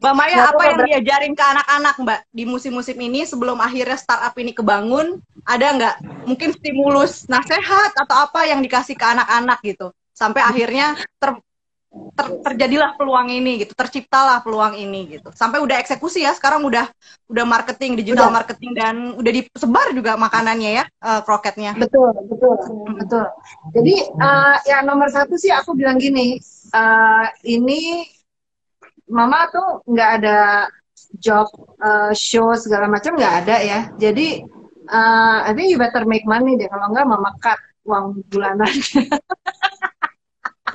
Mbak 0.00 0.14
Maya, 0.16 0.48
apa 0.48 0.62
yang 0.64 0.80
diajarin 0.80 1.34
ke 1.36 1.44
anak-anak 1.44 1.94
Mbak 2.00 2.20
di 2.32 2.44
musim-musim 2.48 2.96
ini 2.96 3.28
sebelum 3.28 3.60
akhirnya 3.60 4.00
startup 4.00 4.32
ini 4.40 4.56
kebangun? 4.56 5.20
Ada 5.44 5.66
nggak 5.76 5.96
mungkin 6.24 6.50
stimulus 6.56 7.28
nasihat 7.28 7.92
atau 7.94 8.16
apa 8.24 8.48
yang 8.48 8.64
dikasih 8.64 8.96
ke 8.96 9.04
anak-anak 9.04 9.60
gitu? 9.60 9.92
Sampai 10.20 10.44
akhirnya 10.44 11.00
ter- 11.16 11.40
ter- 11.90 12.38
terjadilah 12.44 12.94
peluang 12.94 13.32
ini 13.32 13.64
gitu, 13.64 13.72
terciptalah 13.72 14.44
peluang 14.44 14.76
ini 14.76 15.16
gitu. 15.18 15.32
Sampai 15.32 15.58
udah 15.64 15.80
eksekusi 15.80 16.22
ya, 16.22 16.36
sekarang 16.36 16.62
udah 16.62 16.86
udah 17.26 17.44
marketing, 17.48 17.98
digital 17.98 18.28
Udah. 18.28 18.36
marketing 18.44 18.70
dan 18.76 18.94
udah 19.16 19.32
disebar 19.32 19.88
juga 19.96 20.14
makanannya 20.20 20.70
ya, 20.76 20.84
eh, 20.86 21.20
kroketnya. 21.24 21.72
Betul, 21.74 22.12
betul, 22.28 22.54
betul. 23.00 23.26
Jadi 23.72 23.94
eh, 24.06 24.56
yang 24.68 24.82
nomor 24.86 25.08
satu 25.08 25.34
sih 25.40 25.50
aku 25.50 25.72
bilang 25.74 25.96
gini, 25.96 26.36
eh, 26.70 27.26
ini 27.48 28.04
Mama 29.10 29.50
tuh 29.50 29.82
nggak 29.90 30.10
ada 30.22 30.70
job 31.18 31.50
eh, 31.82 32.14
show 32.14 32.54
segala 32.54 32.86
macam 32.86 33.18
nggak 33.18 33.34
ada 33.42 33.56
ya. 33.58 33.80
Jadi 33.98 34.46
eh, 34.86 35.38
I 35.42 35.50
think 35.56 35.74
you 35.74 35.78
better 35.80 36.06
make 36.06 36.22
money 36.22 36.54
deh. 36.54 36.70
Kalau 36.70 36.86
nggak 36.94 37.06
Mama 37.08 37.34
cut 37.42 37.58
uang 37.82 38.22
bulanan. 38.30 38.70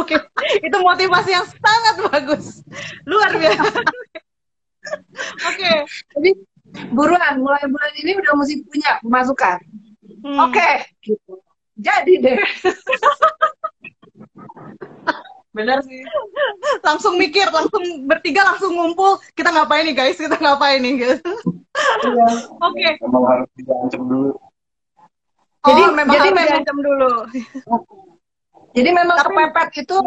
Oke, 0.01 0.15
itu 0.61 0.77
motivasi 0.77 1.29
yang 1.31 1.45
sangat 1.47 1.95
bagus, 2.11 2.45
luar 3.07 3.31
biasa. 3.35 3.69
Oke, 5.49 5.71
Jadi 6.15 6.29
buruan, 6.91 7.33
mulai 7.41 7.65
bulan 7.65 7.91
ini 7.99 8.11
udah 8.19 8.33
mesti 8.37 8.55
punya 8.67 8.91
pemasukan. 9.01 9.57
Hmm. 10.21 10.39
Oke, 10.49 10.69
gitu. 11.01 11.33
Jadi 11.75 12.13
deh. 12.23 12.39
benar 15.55 15.79
sih. 15.87 16.03
langsung 16.83 17.15
mikir, 17.15 17.47
langsung 17.47 17.79
bertiga 18.03 18.43
langsung 18.43 18.75
ngumpul, 18.75 19.23
kita 19.39 19.55
ngapain 19.55 19.87
nih 19.87 19.95
guys, 19.95 20.19
kita 20.19 20.35
ngapain 20.35 20.83
nih 20.83 20.93
gitu. 20.99 21.31
Oke, 22.59 22.87
emang 22.99 23.23
harus 23.23 23.49
diancam 23.55 24.03
dulu 24.03 24.35
jadi 25.65 25.81
Jadi- 25.81 25.95
memang 25.97 26.13
jadi 26.13 26.29
harus 26.29 26.37
memang- 26.37 26.85
dulu. 26.85 27.11
Jadi 28.75 28.89
memang 28.91 29.17
Tapi- 29.17 29.31
kepepet 29.31 29.69
itu 29.87 29.97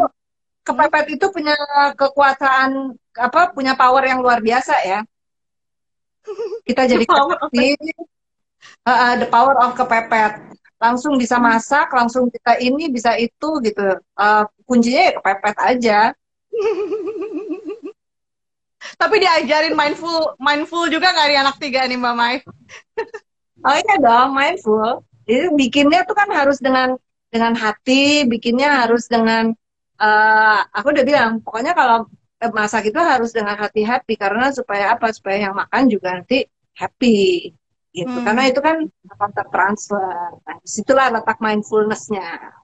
kepepet 0.61 1.05
itu 1.17 1.25
punya 1.33 1.55
kekuasaan 1.97 2.93
apa 3.17 3.49
punya 3.49 3.73
power 3.73 4.05
yang 4.05 4.21
luar 4.21 4.37
biasa 4.39 4.77
ya. 4.85 4.99
Kita 6.61 6.85
jadi 6.85 7.01
Power 7.09 7.37
of- 7.41 7.49
kreatif, 7.49 7.97
uh, 8.85 9.17
the 9.17 9.25
power 9.25 9.57
of 9.57 9.73
kepepet. 9.73 10.53
Langsung 10.79 11.19
bisa 11.19 11.35
masak, 11.41 11.91
langsung 11.91 12.31
bisa 12.31 12.55
ini, 12.61 12.87
bisa 12.87 13.17
itu 13.19 13.49
gitu. 13.65 13.99
Uh, 14.15 14.45
kuncinya 14.63 15.09
ya 15.09 15.11
kepepet 15.17 15.55
aja. 15.57 15.99
Tapi 18.99 19.15
diajarin 19.19 19.75
mindful, 19.75 20.39
mindful 20.39 20.87
juga 20.87 21.11
nggak 21.11 21.35
anak 21.35 21.55
tiga 21.59 21.83
nih 21.83 21.99
Mbak 21.99 22.15
Mai? 22.15 22.35
Oh 23.59 23.75
iya 23.75 23.95
dong, 23.99 24.31
mindful. 24.31 25.03
Jadi 25.27 25.51
bikinnya 25.51 26.07
tuh 26.07 26.15
kan 26.15 26.31
harus 26.31 26.63
dengan 26.63 26.95
dengan 27.29 27.53
hati, 27.55 28.25
bikinnya 28.25 28.85
harus 28.85 29.05
dengan 29.05 29.53
eh 29.99 30.59
aku 30.73 30.87
udah 30.95 31.05
bilang, 31.05 31.31
pokoknya 31.45 31.73
kalau 31.77 32.09
masak 32.55 32.87
itu 32.89 32.99
harus 32.99 33.35
dengan 33.35 33.59
hati-hati 33.59 34.15
karena 34.15 34.49
supaya 34.49 34.95
apa? 34.95 35.11
Supaya 35.11 35.49
yang 35.49 35.55
makan 35.55 35.91
juga 35.91 36.15
nanti 36.15 36.47
happy 36.75 37.51
gitu. 37.91 38.17
Hmm. 38.17 38.25
Karena 38.25 38.43
itu 38.47 38.59
kan 38.63 38.85
akan 38.87 39.29
tertransfer. 39.35 40.39
Nah, 40.45 40.55
di 40.63 40.69
situlah 40.69 41.07
letak 41.11 41.37
mindfulness-nya. 41.43 42.55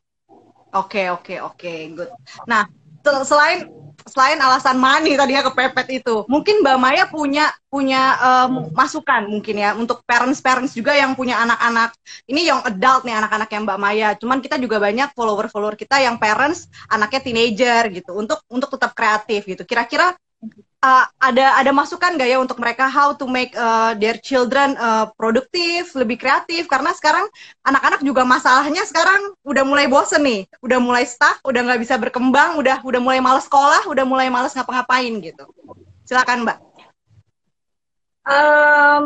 Oke, 0.76 1.08
oke, 1.12 1.36
oke, 1.44 1.74
good. 1.96 2.12
Nah, 2.48 2.68
sel- 3.04 3.28
selain 3.28 3.68
selain 4.06 4.38
alasan 4.38 4.78
money 4.78 5.18
tadi 5.18 5.34
ya 5.34 5.42
kepepet 5.42 5.88
itu, 6.02 6.26
mungkin 6.30 6.62
Mbak 6.62 6.78
Maya 6.78 7.04
punya 7.10 7.50
punya 7.68 8.16
em, 8.22 8.72
masukan 8.72 9.28
mungkin 9.28 9.60
ya 9.60 9.76
untuk 9.76 10.06
parents-parents 10.08 10.78
juga 10.78 10.96
yang 10.96 11.18
punya 11.18 11.42
anak-anak. 11.44 11.92
Ini 12.30 12.42
yang 12.54 12.60
adult 12.64 13.04
nih 13.04 13.18
anak-anak 13.18 13.50
yang 13.52 13.64
Mbak 13.68 13.80
Maya. 13.82 14.10
Cuman 14.16 14.40
kita 14.40 14.56
juga 14.62 14.80
banyak 14.80 15.12
follower-follower 15.12 15.76
kita 15.76 16.00
yang 16.00 16.16
parents 16.16 16.72
anaknya 16.88 17.20
teenager 17.26 17.82
gitu 17.92 18.16
untuk 18.16 18.40
untuk 18.48 18.72
tetap 18.72 18.96
kreatif 18.96 19.44
gitu. 19.44 19.68
Kira-kira 19.68 20.16
uh, 20.86 21.06
ada 21.18 21.58
ada 21.58 21.72
masukan 21.74 22.14
nggak 22.14 22.30
ya 22.30 22.38
untuk 22.38 22.62
mereka 22.62 22.86
how 22.86 23.18
to 23.18 23.26
make 23.26 23.52
uh, 23.58 23.98
their 23.98 24.22
children 24.22 24.78
uh, 24.78 25.10
produktif, 25.18 25.90
lebih 25.98 26.22
kreatif 26.22 26.70
karena 26.70 26.94
sekarang 26.94 27.26
anak-anak 27.66 28.06
juga 28.06 28.22
masalahnya 28.22 28.86
sekarang 28.86 29.34
udah 29.42 29.64
mulai 29.66 29.90
bosen 29.90 30.22
nih, 30.22 30.46
udah 30.62 30.78
mulai 30.78 31.04
stuck, 31.10 31.42
udah 31.42 31.66
nggak 31.66 31.82
bisa 31.82 31.98
berkembang, 31.98 32.62
udah 32.62 32.86
udah 32.86 33.02
mulai 33.02 33.18
males 33.18 33.50
sekolah, 33.50 33.90
udah 33.90 34.06
mulai 34.06 34.30
males 34.30 34.54
ngapa-ngapain 34.54 35.14
gitu. 35.26 35.50
Silakan 36.06 36.46
Mbak. 36.46 36.58
Em, 38.26 39.04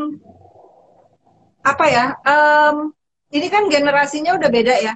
apa 1.63 1.85
ya? 1.87 2.05
em, 2.23 2.91
ini 3.31 3.47
kan 3.47 3.67
generasinya 3.71 4.35
udah 4.35 4.49
beda 4.51 4.75
ya. 4.83 4.93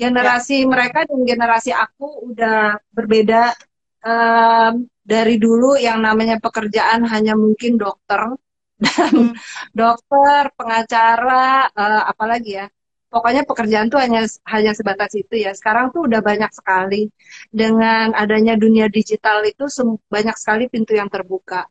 Generasi 0.00 0.64
mereka 0.64 1.04
dan 1.04 1.20
generasi 1.26 1.74
aku 1.74 2.32
udah 2.32 2.78
berbeda. 2.94 3.52
Em, 4.00 4.88
dari 5.04 5.36
dulu 5.36 5.76
yang 5.76 6.00
namanya 6.00 6.40
pekerjaan 6.40 7.04
hanya 7.04 7.36
mungkin 7.36 7.76
dokter 7.76 8.32
dan 8.80 9.36
dokter, 9.76 10.42
pengacara, 10.56 11.68
eh, 11.68 12.02
apalagi 12.08 12.50
ya. 12.64 12.66
Pokoknya 13.10 13.42
pekerjaan 13.42 13.90
tuh 13.90 13.98
hanya 13.98 14.22
hanya 14.46 14.72
sebatas 14.72 15.12
itu 15.18 15.34
ya. 15.44 15.50
Sekarang 15.52 15.90
tuh 15.90 16.06
udah 16.06 16.22
banyak 16.22 16.48
sekali 16.54 17.10
dengan 17.50 18.14
adanya 18.14 18.54
dunia 18.54 18.86
digital 18.86 19.42
itu 19.44 19.66
banyak 20.06 20.36
sekali 20.38 20.70
pintu 20.70 20.94
yang 20.94 21.10
terbuka. 21.10 21.66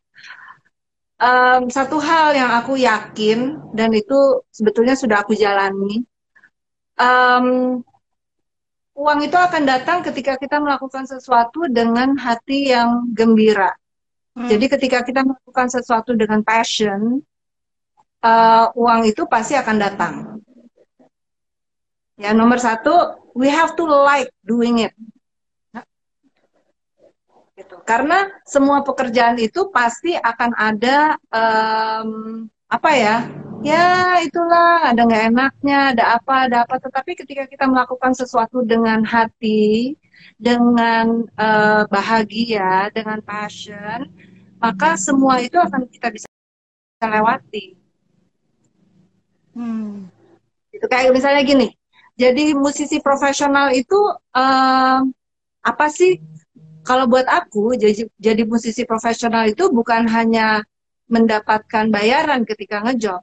Em, 1.20 1.62
satu 1.68 1.96
hal 2.00 2.32
yang 2.32 2.50
aku 2.60 2.80
yakin 2.80 3.56
dan 3.76 3.90
itu 3.92 4.44
sebetulnya 4.52 4.94
sudah 4.96 5.20
aku 5.24 5.32
jalani, 5.36 6.04
em, 7.00 7.46
uang 8.94 9.18
itu 9.24 9.36
akan 9.36 9.62
datang 9.64 10.02
ketika 10.04 10.36
kita 10.36 10.58
melakukan 10.58 11.06
sesuatu 11.06 11.66
dengan 11.70 12.14
hati 12.18 12.72
yang 12.74 13.10
gembira. 13.14 13.72
Hmm. 14.34 14.46
Jadi 14.46 14.66
ketika 14.70 15.02
kita 15.02 15.26
melakukan 15.26 15.68
sesuatu 15.68 16.14
dengan 16.14 16.40
passion, 16.46 17.22
eh, 18.22 18.66
uang 18.74 19.02
itu 19.08 19.26
pasti 19.26 19.58
akan 19.58 19.76
datang. 19.76 20.14
Ya, 22.20 22.36
nomor 22.36 22.60
satu, 22.60 23.16
we 23.32 23.48
have 23.48 23.72
to 23.74 23.88
like 23.88 24.28
doing 24.44 24.84
it. 24.84 24.92
Gitu. 27.60 27.76
Karena 27.84 28.24
semua 28.48 28.80
pekerjaan 28.80 29.36
itu 29.36 29.68
pasti 29.68 30.16
akan 30.16 30.56
ada 30.56 31.20
em, 31.28 32.10
apa 32.72 32.90
ya? 32.96 33.16
Ya 33.60 34.16
itulah 34.24 34.88
ada 34.88 35.04
nggak 35.04 35.24
enaknya, 35.36 35.78
ada 35.92 36.04
apa, 36.16 36.48
ada 36.48 36.56
apa. 36.64 36.80
Tetapi 36.80 37.12
ketika 37.12 37.44
kita 37.44 37.68
melakukan 37.68 38.16
sesuatu 38.16 38.64
dengan 38.64 39.04
hati, 39.04 39.96
dengan 40.40 41.28
eh, 41.36 41.84
bahagia, 41.92 42.88
dengan 42.96 43.20
passion, 43.20 44.08
maka 44.56 44.96
semua 44.96 45.44
itu 45.44 45.60
akan 45.60 45.84
kita 45.92 46.08
bisa 46.08 46.28
lewati. 47.04 47.76
Hmm. 49.52 50.08
Gitu 50.72 50.86
kayak 50.88 51.12
misalnya 51.12 51.44
gini. 51.44 51.68
Jadi 52.20 52.52
musisi 52.52 53.00
profesional 53.00 53.72
itu 53.72 53.96
em, 54.36 55.12
apa 55.64 55.86
sih? 55.88 56.20
Kalau 56.84 57.04
buat 57.08 57.28
aku 57.28 57.76
jadi 57.76 58.08
jadi 58.16 58.42
musisi 58.44 58.84
profesional 58.88 59.48
itu 59.48 59.68
bukan 59.72 60.08
hanya 60.08 60.64
mendapatkan 61.08 61.88
bayaran 61.92 62.44
ketika 62.44 62.84
ngejob, 62.84 63.20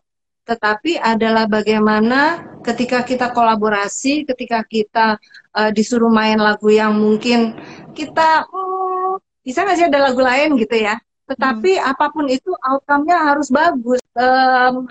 tetapi 0.48 0.96
adalah 0.96 1.44
bagaimana 1.46 2.40
ketika 2.64 3.04
kita 3.04 3.36
kolaborasi, 3.36 4.24
ketika 4.24 4.64
kita 4.64 5.20
eh, 5.60 5.72
disuruh 5.76 6.10
main 6.10 6.40
lagu 6.40 6.72
yang 6.72 6.96
mungkin 6.96 7.60
kita 7.92 8.48
hmm, 8.48 9.20
bisa 9.44 9.68
nggak 9.68 9.78
sih 9.80 9.88
ada 9.92 10.00
lagu 10.12 10.24
lain 10.24 10.56
gitu 10.56 10.76
ya. 10.80 10.96
Tetapi 11.28 11.76
apa 11.76 12.08
pun 12.08 12.32
itu 12.32 12.56
outcome-nya 12.56 13.36
harus 13.36 13.52
bagus. 13.52 14.00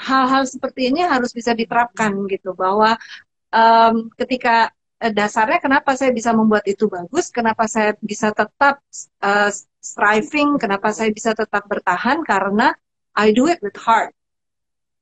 Hal-hal 0.05 0.45
seperti 0.45 0.93
ini 0.93 1.01
harus 1.01 1.33
bisa 1.33 1.57
diterapkan 1.57 2.13
gitu 2.29 2.53
bahwa 2.53 3.01
em, 3.49 4.13
ketika 4.21 4.69
eh, 5.01 5.13
dasarnya 5.13 5.65
kenapa 5.65 5.97
saya 5.97 6.13
bisa 6.13 6.37
membuat 6.37 6.69
itu 6.69 6.93
bagus, 6.93 7.33
kenapa 7.33 7.65
saya 7.65 7.97
bisa 8.05 8.37
tetap 8.37 8.85
eh, 9.25 9.51
striving, 9.81 10.61
kenapa 10.61 10.93
saya 10.93 11.09
bisa 11.09 11.33
tetap 11.33 11.65
bertahan 11.65 12.21
karena 12.21 12.77
I 13.17 13.33
do 13.33 13.49
it 13.49 13.65
with 13.65 13.81
heart. 13.81 14.13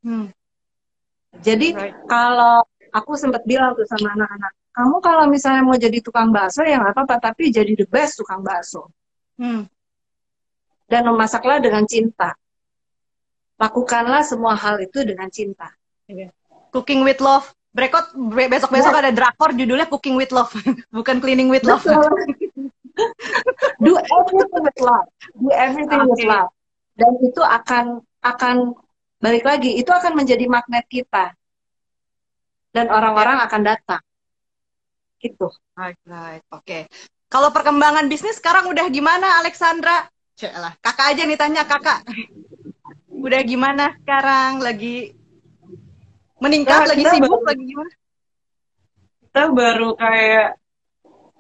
Hmm. 0.07 0.31
Jadi 1.43 1.75
Right. 1.75 1.95
kalau 2.07 2.63
aku 2.91 3.19
sempat 3.19 3.43
bilang 3.43 3.75
tuh 3.75 3.87
sama 3.89 4.15
anak-anak, 4.15 4.53
kamu 4.71 4.97
kalau 5.01 5.25
misalnya 5.27 5.63
mau 5.63 5.75
jadi 5.75 5.99
tukang 5.99 6.31
bakso 6.31 6.63
ya 6.63 6.79
nggak 6.79 6.95
apa-apa, 6.95 7.17
tapi 7.31 7.51
jadi 7.51 7.75
the 7.75 7.87
best 7.87 8.19
tukang 8.19 8.43
bakso 8.43 8.87
Hmm. 9.35 9.67
dan 10.87 11.03
memasaklah 11.07 11.59
dengan 11.59 11.83
cinta. 11.87 12.35
Lakukanlah 13.55 14.23
semua 14.23 14.55
hal 14.55 14.79
itu 14.79 15.03
dengan 15.03 15.31
cinta. 15.31 15.71
Cooking 16.71 17.03
with 17.03 17.19
love. 17.19 17.47
Brekot 17.75 18.15
be- 18.15 18.47
besok-besok 18.47 18.95
ada 18.95 19.11
drakor 19.11 19.51
judulnya 19.51 19.91
Cooking 19.91 20.15
with 20.15 20.31
Love, 20.31 20.55
bukan 20.95 21.19
Cleaning 21.19 21.51
with 21.51 21.67
Love. 21.67 21.83
Do 23.83 23.99
everything 23.99 24.63
with 24.63 24.79
love. 24.79 25.07
Do 25.35 25.51
everything 25.51 26.01
with 26.07 26.23
Oke. 26.23 26.31
love. 26.31 26.51
Dan 26.95 27.13
itu 27.19 27.43
akan 27.43 27.85
akan 28.23 28.57
balik 29.25 29.49
lagi, 29.49 29.73
itu 29.81 29.89
akan 29.89 30.13
menjadi 30.13 30.45
magnet 30.45 30.85
kita. 30.85 31.33
Dan 32.69 32.93
orang-orang 32.93 33.41
akan 33.41 33.63
datang. 33.65 34.03
Gitu. 35.17 35.49
Right, 35.73 35.97
right. 36.05 36.45
Oke. 36.53 36.85
Kalau 37.33 37.49
perkembangan 37.49 38.05
bisnis 38.07 38.37
sekarang 38.37 38.69
udah 38.69 38.85
gimana, 38.93 39.41
Alexandra? 39.41 40.05
Celah, 40.37 40.77
kakak 40.85 41.17
aja 41.17 41.23
nih 41.25 41.39
tanya 41.41 41.65
kakak. 41.65 42.05
Udah 43.09 43.41
gimana 43.41 43.97
sekarang? 44.05 44.61
Lagi 44.61 45.17
meningkat, 46.37 46.85
Ya, 46.85 46.91
lagi 46.93 47.05
sibuk, 47.09 47.41
baru- 47.41 47.47
lagi 47.49 47.65
gimana? 47.65 47.93
Kita 49.25 49.43
baru 49.51 49.89
kayak 49.97 50.49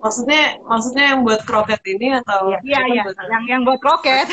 maksudnya 0.00 0.42
maksudnya 0.64 1.04
yang 1.14 1.20
buat 1.22 1.42
kroket 1.46 1.82
ini 1.86 2.16
atau 2.22 2.54
Iya, 2.62 2.80
iya. 2.90 3.02
buat- 3.06 3.18
Yang 3.30 3.44
yang 3.50 3.62
buat 3.62 3.80
roket. 3.84 4.26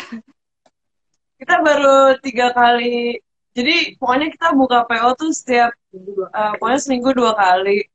kita 1.41 1.55
baru 1.61 2.15
tiga 2.21 2.53
kali 2.53 3.17
jadi 3.51 3.95
pokoknya 3.99 4.27
kita 4.31 4.47
buka 4.55 4.87
PO 4.87 5.09
tuh 5.19 5.31
setiap 5.35 5.71
eh, 5.93 6.53
pokoknya 6.59 6.79
seminggu 6.79 7.11
dua 7.11 7.35
kali 7.35 7.87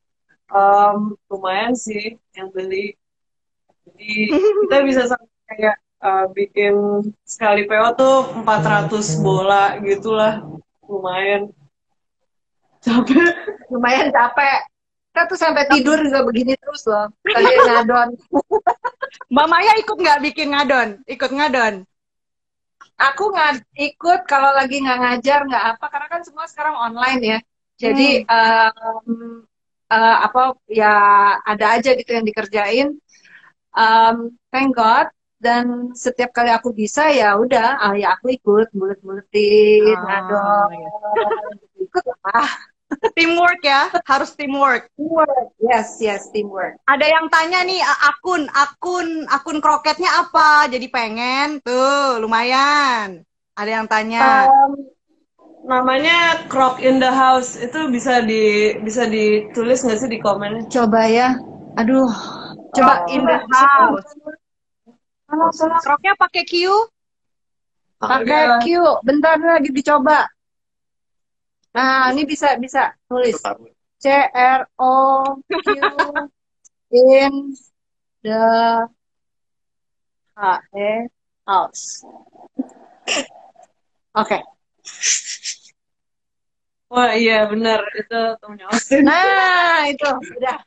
Em, 0.46 1.18
lumayan 1.26 1.74
sih 1.74 2.14
yang 2.38 2.54
beli 2.54 2.94
jadi 3.82 4.14
kita 4.62 4.76
bisa 4.86 5.02
sampai 5.10 5.42
kayak 5.50 5.76
eh, 6.06 6.26
bikin 6.30 6.74
sekali 7.26 7.66
PO 7.66 7.88
tuh 7.98 8.16
400 8.46 9.26
bola 9.26 9.74
gitulah 9.82 10.46
lumayan 10.86 11.50
capek 12.86 13.34
Lumayan 13.66 14.14
capek. 14.14 14.62
Kita 15.10 15.26
tuh 15.26 15.38
sampai 15.40 15.64
tidur 15.66 15.98
juga 15.98 16.22
begini 16.22 16.54
terus 16.60 16.86
loh. 16.86 17.10
Kayak 17.24 17.66
ngadon. 17.66 18.08
Mbak 19.32 19.46
Maya 19.48 19.72
ikut 19.80 19.96
nggak 19.96 20.20
bikin 20.22 20.54
ngadon? 20.54 20.88
Ikut 21.08 21.30
ngadon. 21.32 21.82
Aku 22.96 23.28
nggak 23.28 23.60
ikut 23.76 24.20
kalau 24.24 24.56
lagi 24.56 24.80
nggak 24.80 24.98
ngajar 25.04 25.40
nggak 25.44 25.64
apa 25.76 25.84
karena 25.92 26.08
kan 26.08 26.22
semua 26.24 26.46
sekarang 26.48 26.76
online 26.76 27.20
ya. 27.20 27.38
Jadi 27.76 28.24
em, 28.24 29.44
eh, 29.92 30.16
apa 30.26 30.56
ya 30.72 30.94
ada 31.44 31.66
aja 31.76 31.90
gitu 31.92 32.10
yang 32.16 32.24
dikerjain. 32.24 32.88
Em, 33.76 34.16
thank 34.48 34.72
God 34.72 35.12
dan 35.36 35.92
setiap 35.92 36.32
kali 36.32 36.48
aku 36.48 36.72
bisa 36.72 37.12
ya 37.12 37.36
udah 37.36 37.76
ah, 37.76 37.92
ya 37.92 38.16
aku 38.16 38.32
ikut 38.32 38.72
bulet-buletin 38.72 39.96
Ah, 40.00 40.00
ngadon 40.00 40.70
ikut 41.76 42.04
lah 42.24 42.48
Teamwork 43.18 43.60
ya, 43.66 43.90
harus 44.06 44.30
teamwork. 44.38 44.86
teamwork 44.94 45.50
yes 45.58 45.98
yes 45.98 46.30
teamwork 46.30 46.78
Ada 46.86 47.02
yang 47.02 47.26
tanya 47.26 47.66
nih 47.66 47.82
akun 47.82 48.46
akun 48.54 49.26
akun 49.26 49.58
kroketnya 49.58 50.06
apa? 50.22 50.70
Jadi 50.70 50.86
pengen 50.86 51.58
tuh 51.66 52.22
lumayan. 52.22 53.26
Ada 53.58 53.70
yang 53.82 53.86
tanya. 53.90 54.46
Em, 54.46 54.72
namanya 55.66 56.46
Croc 56.46 56.78
in 56.78 57.02
the 57.02 57.10
House 57.10 57.58
itu 57.58 57.90
bisa 57.90 58.22
di 58.22 58.76
bisa 58.86 59.02
ditulis 59.10 59.82
nggak 59.82 59.98
sih 59.98 60.10
di 60.10 60.22
komen 60.22 60.70
coba 60.70 61.10
ya 61.10 61.34
aduh 61.74 62.06
coba 62.70 63.02
Krok 63.02 63.10
in 63.10 63.22
the 63.26 63.38
house. 63.50 64.10
Kroknya 65.82 66.14
pakai 66.14 66.46
Q? 66.46 66.70
pakai 67.98 68.62
Q 68.62 68.66
bentar 69.02 69.42
lagi 69.42 69.74
dicoba 69.74 70.30
nah 71.76 72.08
ini 72.08 72.24
bisa 72.24 72.56
bisa 72.56 72.96
tulis 73.04 73.36
C 74.00 74.08
R 74.32 74.64
O 74.80 74.96
Q 75.44 75.68
in 76.96 77.52
the 78.24 78.44
H 80.36 80.40
E 80.72 81.08
House. 81.44 82.04
Oke. 84.16 84.40
Wah 86.88 87.12
iya 87.12 87.44
benar 87.50 87.82
itu 87.92 88.20
temennya 88.40 88.66
Austin. 88.72 89.02
Nah, 89.04 89.90
itu 89.90 90.06
udah. 90.06 90.58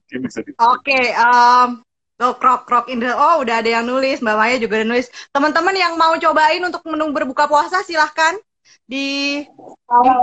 Mungkin 0.00 0.18
bisa 0.26 0.38
di 0.42 0.50
Oke, 0.58 1.00
em 1.12 1.84
oh, 2.22 2.34
krok 2.38 2.68
krok 2.68 2.86
in 2.92 3.02
the 3.02 3.10
oh 3.10 3.42
udah 3.42 3.64
ada 3.64 3.80
yang 3.80 3.86
nulis, 3.88 4.22
Mbak 4.22 4.36
Maya 4.36 4.56
juga 4.60 4.82
udah 4.82 4.88
nulis. 4.94 5.06
Teman-teman 5.34 5.74
yang 5.74 5.98
mau 5.98 6.14
cobain 6.14 6.62
untuk 6.62 6.82
menu 6.86 7.10
berbuka 7.10 7.50
puasa 7.50 7.82
silahkan 7.82 8.38
di 8.84 9.40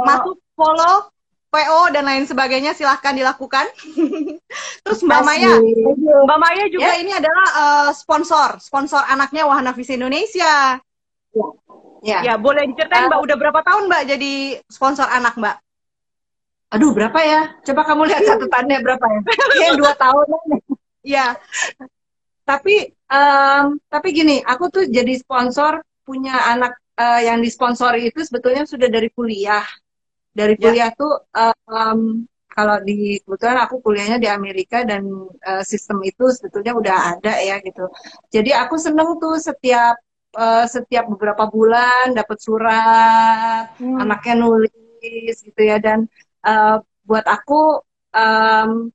masuk 0.06 0.38
follow 0.54 1.10
PO 1.52 1.92
dan 1.92 2.08
lain 2.08 2.24
sebagainya 2.24 2.72
silahkan 2.72 3.12
dilakukan. 3.12 3.68
Terus 4.88 5.04
Mbak 5.04 5.22
Maya, 5.28 5.60
Mbak 6.24 6.40
Maya 6.40 6.64
juga 6.72 6.96
ini 6.96 7.12
adalah 7.12 7.48
eh, 7.52 7.90
sponsor, 7.92 8.56
sponsor 8.64 9.04
anaknya 9.04 9.44
Wahana 9.44 9.76
Visi 9.76 10.00
Indonesia. 10.00 10.80
Ya. 12.02 12.20
Ya, 12.24 12.34
boleh 12.40 12.66
diceritain 12.72 13.12
Mbak 13.12 13.22
udah 13.28 13.36
berapa 13.36 13.60
tahun 13.68 13.92
Mbak 13.92 14.04
jadi 14.16 14.34
sponsor 14.72 15.12
anak 15.12 15.36
Mbak? 15.36 15.56
Aduh, 16.72 16.96
berapa 16.96 17.20
ya? 17.20 17.42
Coba 17.68 17.84
kamu 17.84 18.08
lihat 18.08 18.24
catatannya 18.32 18.80
berapa 18.80 19.06
ya? 19.06 19.20
Kayaknya 19.28 19.72
dua 19.76 19.94
tahun. 20.00 20.26
Iya. 21.02 21.38
Tapi, 22.46 22.76
em, 22.90 23.66
tapi 23.88 24.08
gini, 24.12 24.42
aku 24.44 24.68
tuh 24.74 24.84
jadi 24.90 25.14
sponsor 25.18 25.82
punya 26.04 26.36
anak 26.52 26.74
eh, 27.02 27.22
yang 27.32 27.40
disponsori 27.42 28.12
itu 28.12 28.20
sebetulnya 28.22 28.68
sudah 28.68 28.90
dari 28.92 29.10
kuliah. 29.14 29.64
Dari 30.36 30.54
Ya. 30.58 30.62
kuliah 30.62 30.90
tuh, 30.94 31.14
em, 31.72 32.28
kalau 32.52 32.78
di 32.84 33.16
kebetulan 33.24 33.58
aku 33.64 33.80
kuliahnya 33.80 34.18
di 34.20 34.28
Amerika 34.28 34.84
dan 34.84 35.08
eh, 35.42 35.64
sistem 35.64 36.04
itu 36.04 36.28
sebetulnya 36.36 36.74
udah 36.76 36.98
ada 37.18 37.34
ya 37.40 37.58
gitu. 37.64 37.88
Jadi 38.34 38.52
aku 38.52 38.76
seneng 38.76 39.18
tuh 39.24 39.40
setiap 39.40 39.96
eh, 40.36 40.66
setiap 40.68 41.06
beberapa 41.12 41.48
bulan 41.48 42.12
dapat 42.14 42.38
surat, 42.44 43.66
anaknya 43.80 44.34
nulis 44.44 45.36
gitu 45.48 45.62
ya 45.62 45.78
dan 45.80 46.06
eh, 46.44 46.76
buat 47.08 47.26
aku 47.26 47.82
em, 48.14 48.92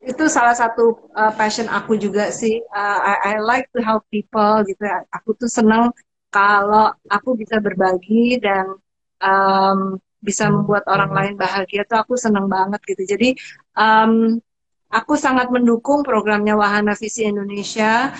itu 0.00 0.24
salah 0.32 0.56
satu 0.56 1.12
uh, 1.12 1.32
passion 1.36 1.68
aku 1.68 2.00
juga 2.00 2.32
sih. 2.32 2.56
Uh, 2.72 2.98
I, 3.04 3.14
I 3.20 3.44
like 3.44 3.68
to 3.76 3.84
help 3.84 4.08
people 4.08 4.64
gitu 4.64 4.80
ya. 4.80 5.04
Aku 5.12 5.36
tuh 5.36 5.48
seneng 5.48 5.92
kalau 6.32 6.88
aku 7.12 7.36
bisa 7.36 7.60
berbagi 7.60 8.40
dan 8.40 8.80
um, 9.20 10.00
bisa 10.24 10.48
membuat 10.48 10.88
orang 10.88 11.12
lain 11.12 11.34
bahagia 11.36 11.84
tuh 11.84 12.00
aku 12.00 12.16
seneng 12.16 12.48
banget 12.48 12.80
gitu. 12.88 13.02
Jadi 13.12 13.28
um, 13.76 14.40
aku 14.88 15.20
sangat 15.20 15.52
mendukung 15.52 16.00
programnya 16.00 16.56
Wahana 16.56 16.96
Visi 16.96 17.28
Indonesia. 17.28 18.16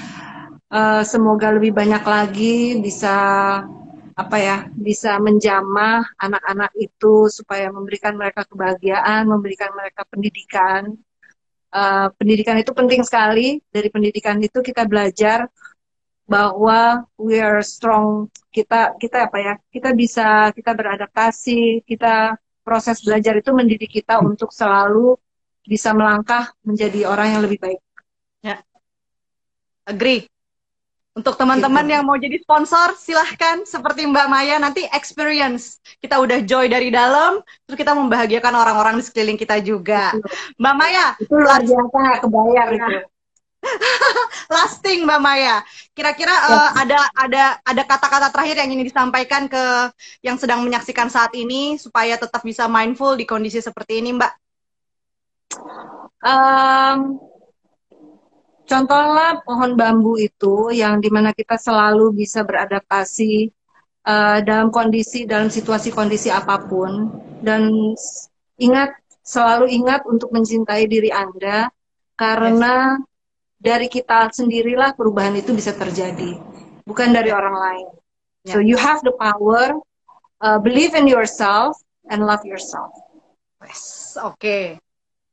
Uh, 0.71 1.03
semoga 1.03 1.51
lebih 1.51 1.75
banyak 1.75 2.05
lagi 2.07 2.79
bisa 2.79 3.17
apa 4.15 4.37
ya 4.37 4.69
bisa 4.77 5.17
menjamah 5.17 6.05
anak-anak 6.21 6.71
itu 6.77 7.27
supaya 7.33 7.73
memberikan 7.73 8.15
mereka 8.21 8.45
kebahagiaan, 8.45 9.25
memberikan 9.25 9.73
mereka 9.73 10.05
pendidikan 10.07 10.95
Uh, 11.71 12.11
pendidikan 12.19 12.59
itu 12.59 12.75
penting 12.75 13.03
sekali. 13.07 13.63
Dari 13.71 13.89
pendidikan 13.89 14.37
itu 14.43 14.59
kita 14.61 14.85
belajar 14.85 15.47
bahwa 16.27 17.07
we 17.15 17.39
are 17.39 17.63
strong. 17.63 18.27
Kita 18.51 18.99
kita 18.99 19.31
apa 19.31 19.39
ya? 19.39 19.55
Kita 19.71 19.95
bisa 19.95 20.51
kita 20.51 20.75
beradaptasi. 20.75 21.87
Kita 21.87 22.35
proses 22.67 23.03
belajar 23.03 23.39
itu 23.39 23.51
mendidik 23.55 23.91
kita 24.03 24.19
untuk 24.19 24.51
selalu 24.51 25.15
bisa 25.67 25.95
melangkah 25.95 26.51
menjadi 26.67 27.07
orang 27.07 27.39
yang 27.39 27.43
lebih 27.47 27.63
baik. 27.63 27.81
Agree. 29.91 30.27
Untuk 31.21 31.37
teman-teman 31.37 31.85
yang 31.85 32.01
mau 32.09 32.17
jadi 32.17 32.41
sponsor, 32.41 32.97
silahkan 32.97 33.61
seperti 33.69 34.09
Mbak 34.09 34.27
Maya 34.33 34.57
nanti 34.57 34.89
experience. 34.89 35.77
Kita 36.01 36.17
udah 36.17 36.41
joy 36.41 36.73
dari 36.73 36.89
dalam, 36.89 37.45
terus 37.69 37.77
kita 37.77 37.93
membahagiakan 37.93 38.57
orang-orang 38.57 38.97
di 38.97 39.05
sekeliling 39.05 39.37
kita 39.37 39.61
juga. 39.61 40.17
Mbak 40.57 40.75
Maya, 40.81 41.07
Itu 41.21 41.37
luar 41.37 41.61
biasa 41.61 41.93
nggak 41.93 42.21
kebayar 42.25 42.67
Nah. 42.73 42.77
itu. 42.81 42.97
lasting 44.57 45.05
Mbak 45.05 45.21
Maya. 45.21 45.61
Kira-kira 45.93 46.33
eh, 46.33 46.71
ada 46.81 46.99
ada 47.13 47.45
ada 47.61 47.83
kata-kata 47.85 48.33
terakhir 48.33 48.57
yang 48.65 48.73
ingin 48.73 48.89
disampaikan 48.89 49.45
ke 49.45 49.93
yang 50.25 50.41
sedang 50.41 50.65
menyaksikan 50.65 51.13
saat 51.13 51.37
ini 51.37 51.77
supaya 51.77 52.17
tetap 52.17 52.41
bisa 52.41 52.65
mindful 52.65 53.13
di 53.13 53.29
kondisi 53.29 53.61
seperti 53.61 54.01
ini, 54.01 54.17
Mbak. 54.17 54.33
Um, 56.25 57.21
contohlah 58.71 59.43
pohon 59.43 59.75
bambu 59.75 60.15
itu 60.15 60.71
yang 60.71 61.03
di 61.03 61.11
mana 61.11 61.35
kita 61.35 61.59
selalu 61.59 62.15
bisa 62.15 62.47
beradaptasi 62.47 63.51
uh, 64.07 64.39
dalam 64.47 64.71
kondisi 64.71 65.27
dalam 65.27 65.51
situasi 65.51 65.91
kondisi 65.91 66.31
apa 66.31 66.63
pun 66.71 67.11
dan 67.43 67.67
ingat 68.63 68.95
selalu 69.27 69.67
ingat 69.75 70.07
untuk 70.07 70.31
mencintai 70.31 70.87
diri 70.87 71.11
Anda 71.11 71.67
karena 72.15 72.95
dari 73.59 73.91
kita 73.91 74.31
sendirilah 74.31 74.95
perubahan 74.95 75.35
itu 75.35 75.51
bisa 75.51 75.75
terjadi 75.75 76.39
bukan 76.87 77.11
dari 77.11 77.35
orang 77.35 77.57
lain. 77.59 77.89
So 78.49 78.57
you 78.57 78.81
have 78.81 79.05
the 79.05 79.13
power, 79.21 79.77
uh, 80.41 80.59
believe 80.59 80.97
in 80.97 81.05
yourself 81.05 81.77
and 82.09 82.25
love 82.25 82.41
yourself. 82.49 82.97
Yes, 83.61 84.17
oke. 84.17 84.81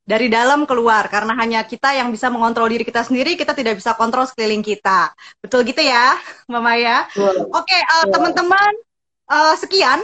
Dari 0.08 0.32
dalam 0.32 0.64
keluar 0.64 1.12
karena 1.12 1.36
hanya 1.36 1.68
kita 1.68 1.91
yang 1.91 2.16
bisa 2.16 2.32
mengontrol 2.32 2.72
diri 2.72 2.88
kita 2.88 3.03
sendiri, 3.03 3.36
kita 3.36 3.51
tidak 3.51 3.76
bisa 3.76 3.91
kontrol 3.99 4.24
sekeliling 4.24 4.64
kita. 4.64 5.12
Betul 5.43 5.68
gitu 5.68 5.84
ya, 5.84 6.16
Mbak 6.47 6.64
Maya? 6.64 7.03
Oke, 7.51 7.76
eh, 7.76 8.05
teman-teman, 8.08 8.72
eh, 9.28 9.55
sekian 9.60 9.99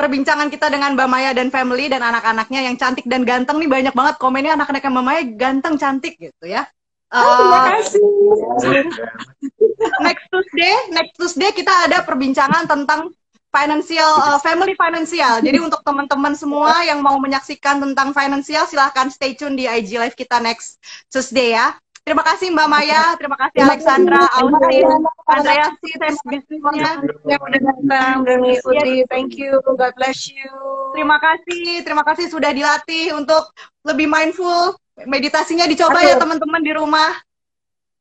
perbincangan 0.00 0.48
kita 0.48 0.72
dengan 0.72 0.96
Mbak 0.96 1.08
Maya 1.12 1.36
dan 1.36 1.52
family 1.52 1.92
dan 1.92 2.08
anak-anaknya 2.08 2.72
yang 2.72 2.80
cantik 2.80 3.04
dan 3.04 3.28
ganteng 3.28 3.60
nih 3.60 3.68
banyak 3.68 3.92
banget 3.92 4.16
komennya 4.16 4.56
anak-anak 4.56 4.88
Mbak 4.88 5.04
Maya 5.04 5.20
ganteng 5.36 5.76
cantik 5.76 6.16
gitu 6.16 6.48
ya. 6.48 6.64
Eh, 7.12 7.18
next 10.08 10.24
Tuesday, 10.32 10.74
next 10.92 11.12
Tuesday 11.20 11.52
kita 11.52 11.84
ada 11.84 12.00
perbincangan 12.00 12.64
tentang 12.64 13.12
financial 13.58 14.12
uh, 14.22 14.38
family 14.38 14.78
financial. 14.78 15.42
Jadi 15.42 15.58
untuk 15.58 15.82
teman-teman 15.82 16.38
semua 16.38 16.86
yang 16.86 17.02
mau 17.02 17.18
menyaksikan 17.18 17.82
tentang 17.82 18.14
financial 18.14 18.64
silahkan 18.70 19.10
stay 19.10 19.34
tune 19.34 19.58
di 19.58 19.66
IG 19.66 19.98
live 19.98 20.14
kita 20.14 20.38
next 20.38 20.78
Tuesday 21.10 21.58
ya. 21.58 21.74
Terima 22.08 22.24
kasih 22.24 22.48
Mbak 22.56 22.68
Maya, 22.72 23.02
terima 23.20 23.36
kasih 23.36 23.68
Alexandra, 23.68 24.24
Austin, 24.40 24.88
Andrea 25.28 25.68
si 25.76 25.92
times 26.00 26.16
bisnisnya. 26.24 27.04
yang 27.28 27.36
udah 27.36 27.60
datang, 27.60 28.24
udah 28.24 28.36
mengikuti. 28.40 29.04
Thank 29.12 29.36
you. 29.36 29.60
God 29.60 29.92
bless 29.92 30.24
you. 30.32 30.48
Terima 30.96 31.20
kasih, 31.20 31.84
terima 31.84 32.00
kasih 32.08 32.32
sudah 32.32 32.48
dilatih 32.48 33.12
untuk 33.12 33.52
lebih 33.84 34.08
mindful. 34.08 34.80
Meditasinya 35.04 35.68
dicoba 35.68 36.00
ya 36.00 36.16
teman-teman 36.16 36.64
di 36.64 36.72
rumah. 36.72 37.12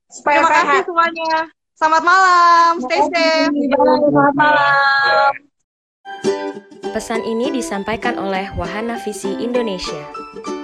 Supaya 0.07 0.39
Terima 0.39 0.55
kasih 0.55 0.79
semuanya. 0.87 1.35
Selamat 1.75 2.03
malam, 2.07 2.71
stay 2.87 3.01
safe. 3.11 3.51
Selamat 3.51 4.33
malam. 4.39 5.46
Pesan 6.93 7.21
ini 7.21 7.53
disampaikan 7.53 8.17
oleh 8.17 8.49
Wahana 8.57 8.97
Visi 8.97 9.29
Indonesia. 9.37 10.56